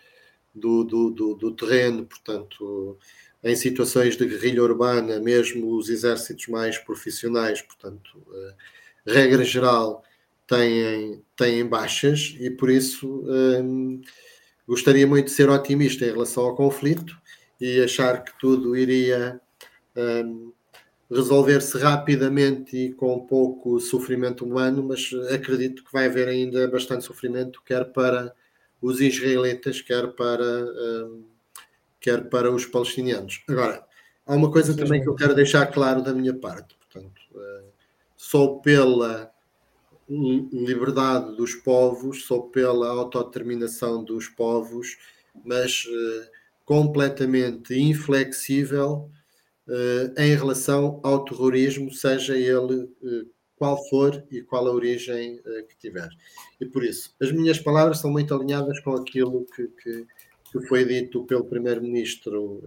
do, 0.54 0.84
do, 0.84 1.10
do, 1.10 1.34
do, 1.34 1.52
terreno, 1.52 2.06
portanto, 2.06 2.98
em 3.42 3.56
situações 3.56 4.16
de 4.16 4.26
guerrilha 4.26 4.62
urbana, 4.62 5.18
mesmo 5.20 5.74
os 5.76 5.88
exércitos 5.88 6.46
mais 6.48 6.78
profissionais, 6.78 7.60
portanto, 7.60 8.18
uh, 8.28 8.54
regra 9.06 9.44
geral, 9.44 10.02
têm, 10.46 11.22
têm 11.36 11.66
baixas 11.66 12.36
e 12.38 12.50
por 12.50 12.70
isso 12.70 13.24
um, 13.26 14.00
gostaria 14.66 15.06
muito 15.06 15.26
de 15.26 15.32
ser 15.32 15.48
otimista 15.50 16.04
em 16.04 16.12
relação 16.12 16.44
ao 16.44 16.54
conflito 16.54 17.16
e 17.60 17.82
achar 17.82 18.22
que 18.24 18.38
tudo 18.38 18.76
iria 18.76 19.40
um, 19.96 20.52
resolver-se 21.10 21.78
rapidamente 21.78 22.76
e 22.76 22.92
com 22.92 23.26
pouco 23.26 23.78
sofrimento 23.78 24.44
humano, 24.44 24.82
mas 24.82 25.10
acredito 25.32 25.84
que 25.84 25.92
vai 25.92 26.06
haver 26.06 26.28
ainda 26.28 26.66
bastante 26.68 27.04
sofrimento, 27.04 27.62
quer 27.64 27.84
para 27.92 28.34
os 28.80 29.00
israelitas, 29.00 29.80
quer 29.80 30.08
para, 30.08 30.44
um, 30.44 31.24
quer 32.00 32.28
para 32.28 32.50
os 32.50 32.66
palestinianos. 32.66 33.42
Agora, 33.48 33.84
há 34.26 34.34
uma 34.34 34.50
coisa 34.50 34.76
também 34.76 35.02
que 35.02 35.08
eu 35.08 35.14
quero 35.14 35.34
deixar 35.34 35.66
claro 35.66 36.02
da 36.02 36.12
minha 36.12 36.34
parte, 36.34 36.76
portanto, 36.76 37.20
uh, 37.32 37.64
sou 38.16 38.60
pela 38.60 39.32
liberdade 40.08 41.34
dos 41.36 41.54
povos, 41.54 42.26
sou 42.26 42.50
pela 42.50 42.88
autodeterminação 42.88 44.04
dos 44.04 44.28
povos, 44.28 44.98
mas 45.44 45.84
uh, 45.86 46.30
completamente 46.64 47.74
inflexível 47.74 49.10
uh, 49.66 50.20
em 50.20 50.34
relação 50.34 51.00
ao 51.02 51.24
terrorismo, 51.24 51.90
seja 51.90 52.36
ele 52.36 52.88
qual 53.64 53.82
for 53.88 54.22
e 54.30 54.42
qual 54.42 54.68
a 54.68 54.72
origem 54.72 55.36
uh, 55.36 55.66
que 55.66 55.76
tiver. 55.80 56.10
E 56.60 56.66
por 56.66 56.84
isso, 56.84 57.14
as 57.20 57.32
minhas 57.32 57.58
palavras 57.58 57.98
são 57.98 58.10
muito 58.10 58.34
alinhadas 58.34 58.78
com 58.80 58.94
aquilo 58.94 59.46
que, 59.56 59.68
que, 59.82 60.06
que 60.52 60.66
foi 60.66 60.84
dito 60.84 61.24
pelo 61.24 61.44
primeiro-ministro 61.44 62.62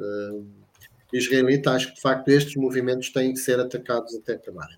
israelita. 1.14 1.72
Acho 1.72 1.90
que, 1.90 1.96
de 1.96 2.02
facto, 2.02 2.30
estes 2.30 2.56
movimentos 2.56 3.12
têm 3.12 3.32
que 3.32 3.40
ser 3.40 3.60
atacados 3.60 4.16
até 4.16 4.34
acabarem. 4.34 4.78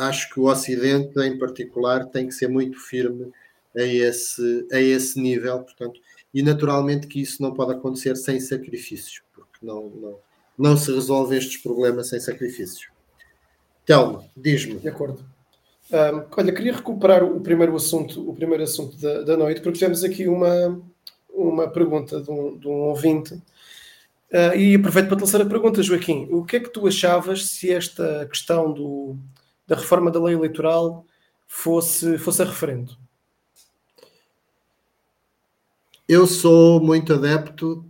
acho 0.00 0.34
que 0.34 0.40
o 0.40 0.50
Ocidente, 0.50 1.18
em 1.20 1.38
particular, 1.38 2.06
tem 2.06 2.26
que 2.26 2.34
ser 2.34 2.48
muito 2.48 2.78
firme 2.80 3.32
a 3.76 3.82
esse, 3.82 4.66
a 4.72 4.80
esse 4.80 5.20
nível, 5.20 5.60
portanto, 5.60 6.00
e 6.34 6.42
naturalmente 6.42 7.06
que 7.06 7.20
isso 7.20 7.40
não 7.40 7.54
pode 7.54 7.72
acontecer 7.72 8.16
sem 8.16 8.40
sacrifício, 8.40 9.22
porque 9.32 9.64
não, 9.64 9.88
não, 9.90 10.18
não 10.58 10.76
se 10.76 10.92
resolve 10.92 11.36
estes 11.36 11.62
problemas 11.62 12.08
sem 12.08 12.18
sacrifícios. 12.18 12.91
Telmo, 13.84 14.24
diz-me. 14.36 14.76
De 14.76 14.88
acordo. 14.88 15.24
Um, 15.90 16.24
olha, 16.36 16.52
queria 16.52 16.74
recuperar 16.74 17.22
o 17.22 17.40
primeiro 17.40 17.74
assunto, 17.76 18.28
o 18.28 18.34
primeiro 18.34 18.62
assunto 18.62 18.96
da, 18.96 19.22
da 19.22 19.36
noite, 19.36 19.60
porque 19.60 19.78
tivemos 19.78 20.02
aqui 20.02 20.26
uma, 20.26 20.80
uma 21.28 21.68
pergunta 21.68 22.20
de 22.20 22.30
um, 22.30 22.56
de 22.56 22.66
um 22.66 22.88
ouvinte. 22.88 23.34
Uh, 23.34 24.56
e 24.56 24.74
aproveito 24.74 25.08
para 25.08 25.16
a 25.16 25.20
terceira 25.20 25.44
pergunta, 25.44 25.82
Joaquim. 25.82 26.28
O 26.30 26.44
que 26.44 26.56
é 26.56 26.60
que 26.60 26.70
tu 26.70 26.86
achavas 26.86 27.46
se 27.46 27.70
esta 27.70 28.26
questão 28.26 28.72
do, 28.72 29.16
da 29.66 29.76
reforma 29.76 30.10
da 30.10 30.22
lei 30.22 30.34
eleitoral 30.34 31.04
fosse, 31.46 32.16
fosse 32.16 32.40
a 32.40 32.46
referendo? 32.46 32.96
Eu 36.08 36.26
sou 36.26 36.80
muito 36.80 37.12
adepto 37.12 37.84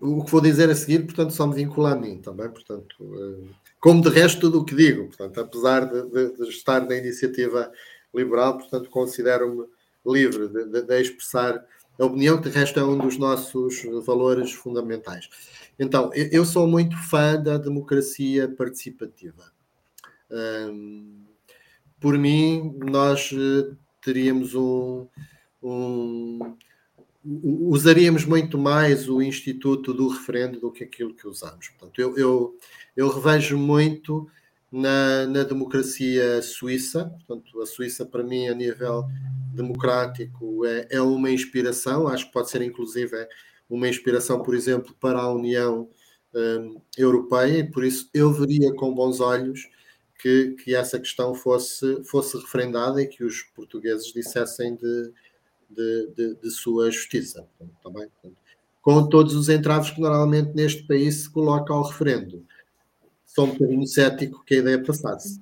o 0.00 0.24
que 0.24 0.30
vou 0.30 0.40
dizer 0.40 0.70
a 0.70 0.74
seguir, 0.74 1.04
portanto, 1.04 1.32
só 1.32 1.46
me 1.46 1.54
vincula 1.54 1.92
a 1.92 1.96
mim 1.96 2.18
também, 2.18 2.48
portanto, 2.48 2.96
eh, 3.00 3.48
como 3.84 4.00
de 4.00 4.08
resto 4.08 4.40
tudo 4.40 4.60
o 4.60 4.64
que 4.64 4.74
digo, 4.74 5.08
portanto, 5.08 5.38
apesar 5.38 5.84
de, 5.84 6.08
de, 6.08 6.36
de 6.38 6.48
estar 6.48 6.80
na 6.88 6.96
iniciativa 6.96 7.70
liberal, 8.14 8.56
portanto, 8.56 8.88
considero-me 8.88 9.66
livre 10.06 10.48
de, 10.48 10.80
de, 10.80 11.00
expressar 11.02 11.62
a 12.00 12.04
opinião, 12.06 12.40
que 12.40 12.48
de 12.48 12.58
resto 12.58 12.80
é 12.80 12.82
um 12.82 12.96
dos 12.96 13.18
nossos 13.18 13.82
valores 14.06 14.52
fundamentais. 14.52 15.28
Então, 15.78 16.10
eu 16.14 16.46
sou 16.46 16.66
muito 16.66 16.96
fã 16.96 17.38
da 17.38 17.58
democracia 17.58 18.48
participativa. 18.48 19.52
por 22.00 22.16
mim, 22.16 22.78
nós 22.78 23.30
eh, 23.34 23.76
teríamos 24.00 24.54
um, 24.54 25.06
um 25.62 26.56
usaríamos 27.24 28.24
muito 28.24 28.58
mais 28.58 29.08
o 29.08 29.22
instituto 29.22 29.94
do 29.94 30.08
referendo 30.08 30.60
do 30.60 30.70
que 30.70 30.84
aquilo 30.84 31.14
que 31.14 31.26
usamos. 31.26 31.68
Portanto, 31.68 31.98
eu, 32.00 32.16
eu, 32.18 32.58
eu 32.94 33.08
revejo 33.08 33.56
muito 33.56 34.28
na, 34.70 35.26
na, 35.26 35.42
democracia 35.42 36.42
suíça. 36.42 37.06
Portanto, 37.06 37.62
a 37.62 37.66
Suíça, 37.66 38.04
para 38.04 38.22
mim, 38.22 38.48
a 38.48 38.54
nível 38.54 39.04
democrático, 39.54 40.66
é, 40.66 40.88
é 40.90 41.00
uma 41.00 41.30
inspiração. 41.30 42.08
Acho 42.08 42.26
que 42.26 42.32
pode 42.32 42.50
ser, 42.50 42.60
inclusive, 42.60 43.26
uma 43.70 43.88
inspiração, 43.88 44.42
por 44.42 44.54
exemplo, 44.54 44.94
para 45.00 45.20
a 45.20 45.32
União 45.32 45.88
um, 46.34 46.80
Europeia, 46.98 47.58
e 47.58 47.70
por 47.70 47.84
isso 47.84 48.10
eu 48.12 48.32
veria 48.32 48.74
com 48.74 48.92
bons 48.92 49.20
olhos 49.20 49.68
que, 50.18 50.56
que 50.62 50.74
essa 50.74 50.98
questão 50.98 51.34
fosse, 51.34 52.02
fosse 52.04 52.36
referendada 52.36 53.00
e 53.00 53.06
que 53.06 53.24
os 53.24 53.42
portugueses 53.54 54.12
dissessem 54.12 54.74
de 54.74 55.12
de, 55.74 56.12
de, 56.16 56.34
de 56.36 56.50
sua 56.50 56.90
justiça. 56.90 57.46
Portanto, 57.82 58.36
com 58.80 59.08
todos 59.08 59.34
os 59.34 59.48
entraves 59.48 59.90
que 59.90 60.00
normalmente 60.00 60.54
neste 60.54 60.86
país 60.86 61.22
se 61.22 61.30
coloca 61.30 61.72
ao 61.72 61.84
referendo. 61.84 62.44
Sou 63.26 63.46
um 63.46 63.50
bocadinho 63.50 63.86
cético 63.86 64.44
que 64.44 64.54
a 64.54 64.58
ideia 64.58 64.82
passasse. 64.82 65.40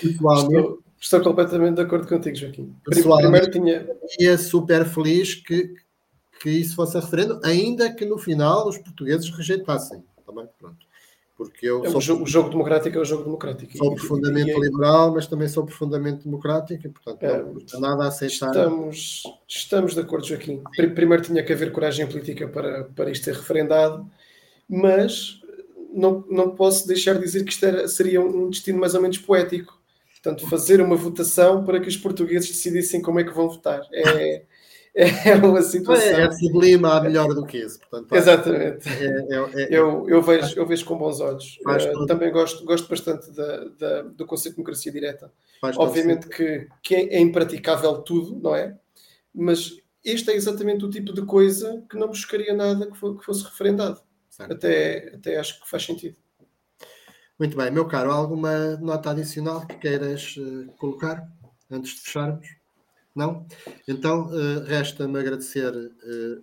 Pessoalmente, 0.00 0.56
estou, 0.56 0.82
Estou 1.00 1.20
completamente 1.20 1.76
de 1.76 1.82
acordo 1.82 2.08
contigo, 2.08 2.36
Joaquim. 2.36 2.74
Primeiro 2.84 3.50
tinha. 3.50 3.86
Ia 4.18 4.36
super 4.36 4.84
feliz 4.84 5.34
que, 5.34 5.74
que 6.40 6.50
isso 6.50 6.74
fosse 6.74 6.96
a 6.96 7.00
referendo, 7.00 7.40
ainda 7.44 7.92
que 7.92 8.04
no 8.04 8.18
final 8.18 8.68
os 8.68 8.78
portugueses 8.78 9.30
rejeitassem. 9.30 10.02
Também, 10.26 10.46
tá 10.46 10.52
pronto. 10.58 10.87
Porque 11.38 11.68
eu 11.68 11.84
é, 11.84 11.88
sou, 11.88 11.98
o, 11.98 12.00
jogo, 12.00 12.24
o, 12.24 12.26
jogo, 12.26 12.50
democrático 12.50 12.98
é 12.98 13.00
o 13.00 13.04
jogo 13.04 13.22
democrático. 13.22 13.78
Sou 13.78 13.94
profundamente 13.94 14.50
e, 14.50 14.54
e, 14.54 14.60
liberal, 14.60 15.14
mas 15.14 15.28
também 15.28 15.46
sou 15.46 15.64
profundamente 15.64 16.24
democrático 16.24 16.84
e, 16.84 16.90
portanto, 16.90 17.22
é, 17.22 17.44
não 17.74 17.80
nada 17.80 18.02
a 18.02 18.08
aceitar. 18.08 18.48
Estamos, 18.48 19.22
estamos 19.46 19.94
de 19.94 20.00
acordo, 20.00 20.26
Joaquim. 20.26 20.60
Primeiro 20.96 21.22
tinha 21.22 21.44
que 21.44 21.52
haver 21.52 21.70
coragem 21.70 22.08
política 22.08 22.48
para, 22.48 22.84
para 22.86 23.08
isto 23.08 23.24
ser 23.24 23.34
referendado, 23.34 24.04
mas 24.68 25.40
não, 25.94 26.24
não 26.28 26.56
posso 26.56 26.88
deixar 26.88 27.14
de 27.14 27.20
dizer 27.20 27.44
que 27.44 27.52
isto 27.52 27.64
era, 27.64 27.86
seria 27.86 28.20
um 28.20 28.50
destino 28.50 28.80
mais 28.80 28.96
ou 28.96 29.00
menos 29.00 29.18
poético. 29.18 29.78
Portanto, 30.20 30.48
fazer 30.48 30.80
uma 30.80 30.96
votação 30.96 31.64
para 31.64 31.78
que 31.78 31.86
os 31.86 31.96
portugueses 31.96 32.48
decidissem 32.48 33.00
como 33.00 33.20
é 33.20 33.24
que 33.24 33.32
vão 33.32 33.48
votar. 33.48 33.82
É, 33.92 34.42
é 34.98 35.34
uma 35.36 35.62
situação. 35.62 36.18
É, 36.18 36.24
é 36.24 36.30
sublime, 36.32 36.84
há 36.84 37.00
melhor 37.00 37.32
do 37.32 37.46
que 37.46 37.58
isso. 37.58 37.78
Portanto, 37.78 38.12
Exatamente. 38.12 38.88
É, 38.88 39.04
é, 39.04 39.62
é, 39.62 39.68
eu, 39.70 40.08
eu, 40.08 40.20
vejo, 40.20 40.58
eu 40.58 40.66
vejo 40.66 40.84
com 40.84 40.98
bons 40.98 41.20
olhos. 41.20 41.56
Uh, 41.64 42.04
também 42.06 42.32
gosto, 42.32 42.64
gosto 42.64 42.88
bastante 42.88 43.30
da, 43.30 43.64
da, 43.78 44.02
do 44.02 44.26
conceito 44.26 44.54
de 44.54 44.56
democracia 44.56 44.90
direta. 44.90 45.32
Obviamente 45.76 46.28
que, 46.28 46.66
que 46.82 46.96
é 46.96 47.20
impraticável 47.20 47.98
tudo, 47.98 48.40
não 48.42 48.56
é? 48.56 48.76
Mas 49.32 49.76
este 50.04 50.32
é 50.32 50.34
exatamente 50.34 50.84
o 50.84 50.90
tipo 50.90 51.12
de 51.12 51.22
coisa 51.22 51.84
que 51.88 51.96
não 51.96 52.08
buscaria 52.08 52.52
nada 52.52 52.90
que, 52.90 52.98
for, 52.98 53.16
que 53.16 53.24
fosse 53.24 53.44
referendado. 53.44 54.00
Até, 54.38 55.14
até 55.14 55.36
acho 55.36 55.60
que 55.60 55.70
faz 55.70 55.84
sentido. 55.84 56.16
Muito 57.38 57.56
bem, 57.56 57.70
meu 57.70 57.86
caro, 57.86 58.10
alguma 58.10 58.76
nota 58.78 59.10
adicional 59.10 59.64
que 59.64 59.76
queiras 59.76 60.36
uh, 60.36 60.72
colocar 60.76 61.24
antes 61.70 61.94
de 61.94 62.00
fecharmos? 62.00 62.57
Não? 63.18 63.44
Então, 63.88 64.28
uh, 64.28 64.62
resta-me 64.64 65.18
agradecer, 65.18 65.74
uh, 65.74 66.42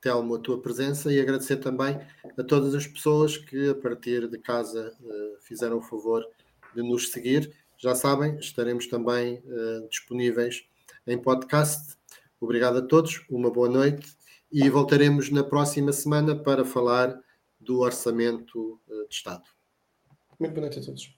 Telmo, 0.00 0.34
a 0.34 0.40
tua 0.40 0.60
presença 0.60 1.12
e 1.12 1.20
agradecer 1.20 1.58
também 1.58 2.00
a 2.36 2.42
todas 2.42 2.74
as 2.74 2.84
pessoas 2.84 3.36
que, 3.36 3.68
a 3.68 3.74
partir 3.76 4.26
de 4.28 4.36
casa, 4.36 4.92
uh, 5.00 5.40
fizeram 5.42 5.78
o 5.78 5.82
favor 5.82 6.26
de 6.74 6.82
nos 6.82 7.12
seguir. 7.12 7.54
Já 7.78 7.94
sabem, 7.94 8.36
estaremos 8.38 8.88
também 8.88 9.40
disponíveis 9.88 10.64
em 11.06 11.16
podcast. 11.16 11.96
Obrigado 12.40 12.78
a 12.78 12.82
todos, 12.82 13.24
uma 13.30 13.50
boa 13.50 13.68
noite 13.68 14.16
e 14.50 14.68
voltaremos 14.68 15.30
na 15.30 15.44
próxima 15.44 15.92
semana 15.92 16.34
para 16.34 16.64
falar 16.64 17.20
do 17.60 17.80
Orçamento 17.80 18.80
de 18.88 19.14
Estado. 19.14 19.44
Muito 20.40 20.54
boa 20.54 20.62
noite 20.62 20.78
a 20.78 20.82
todos. 20.82 21.15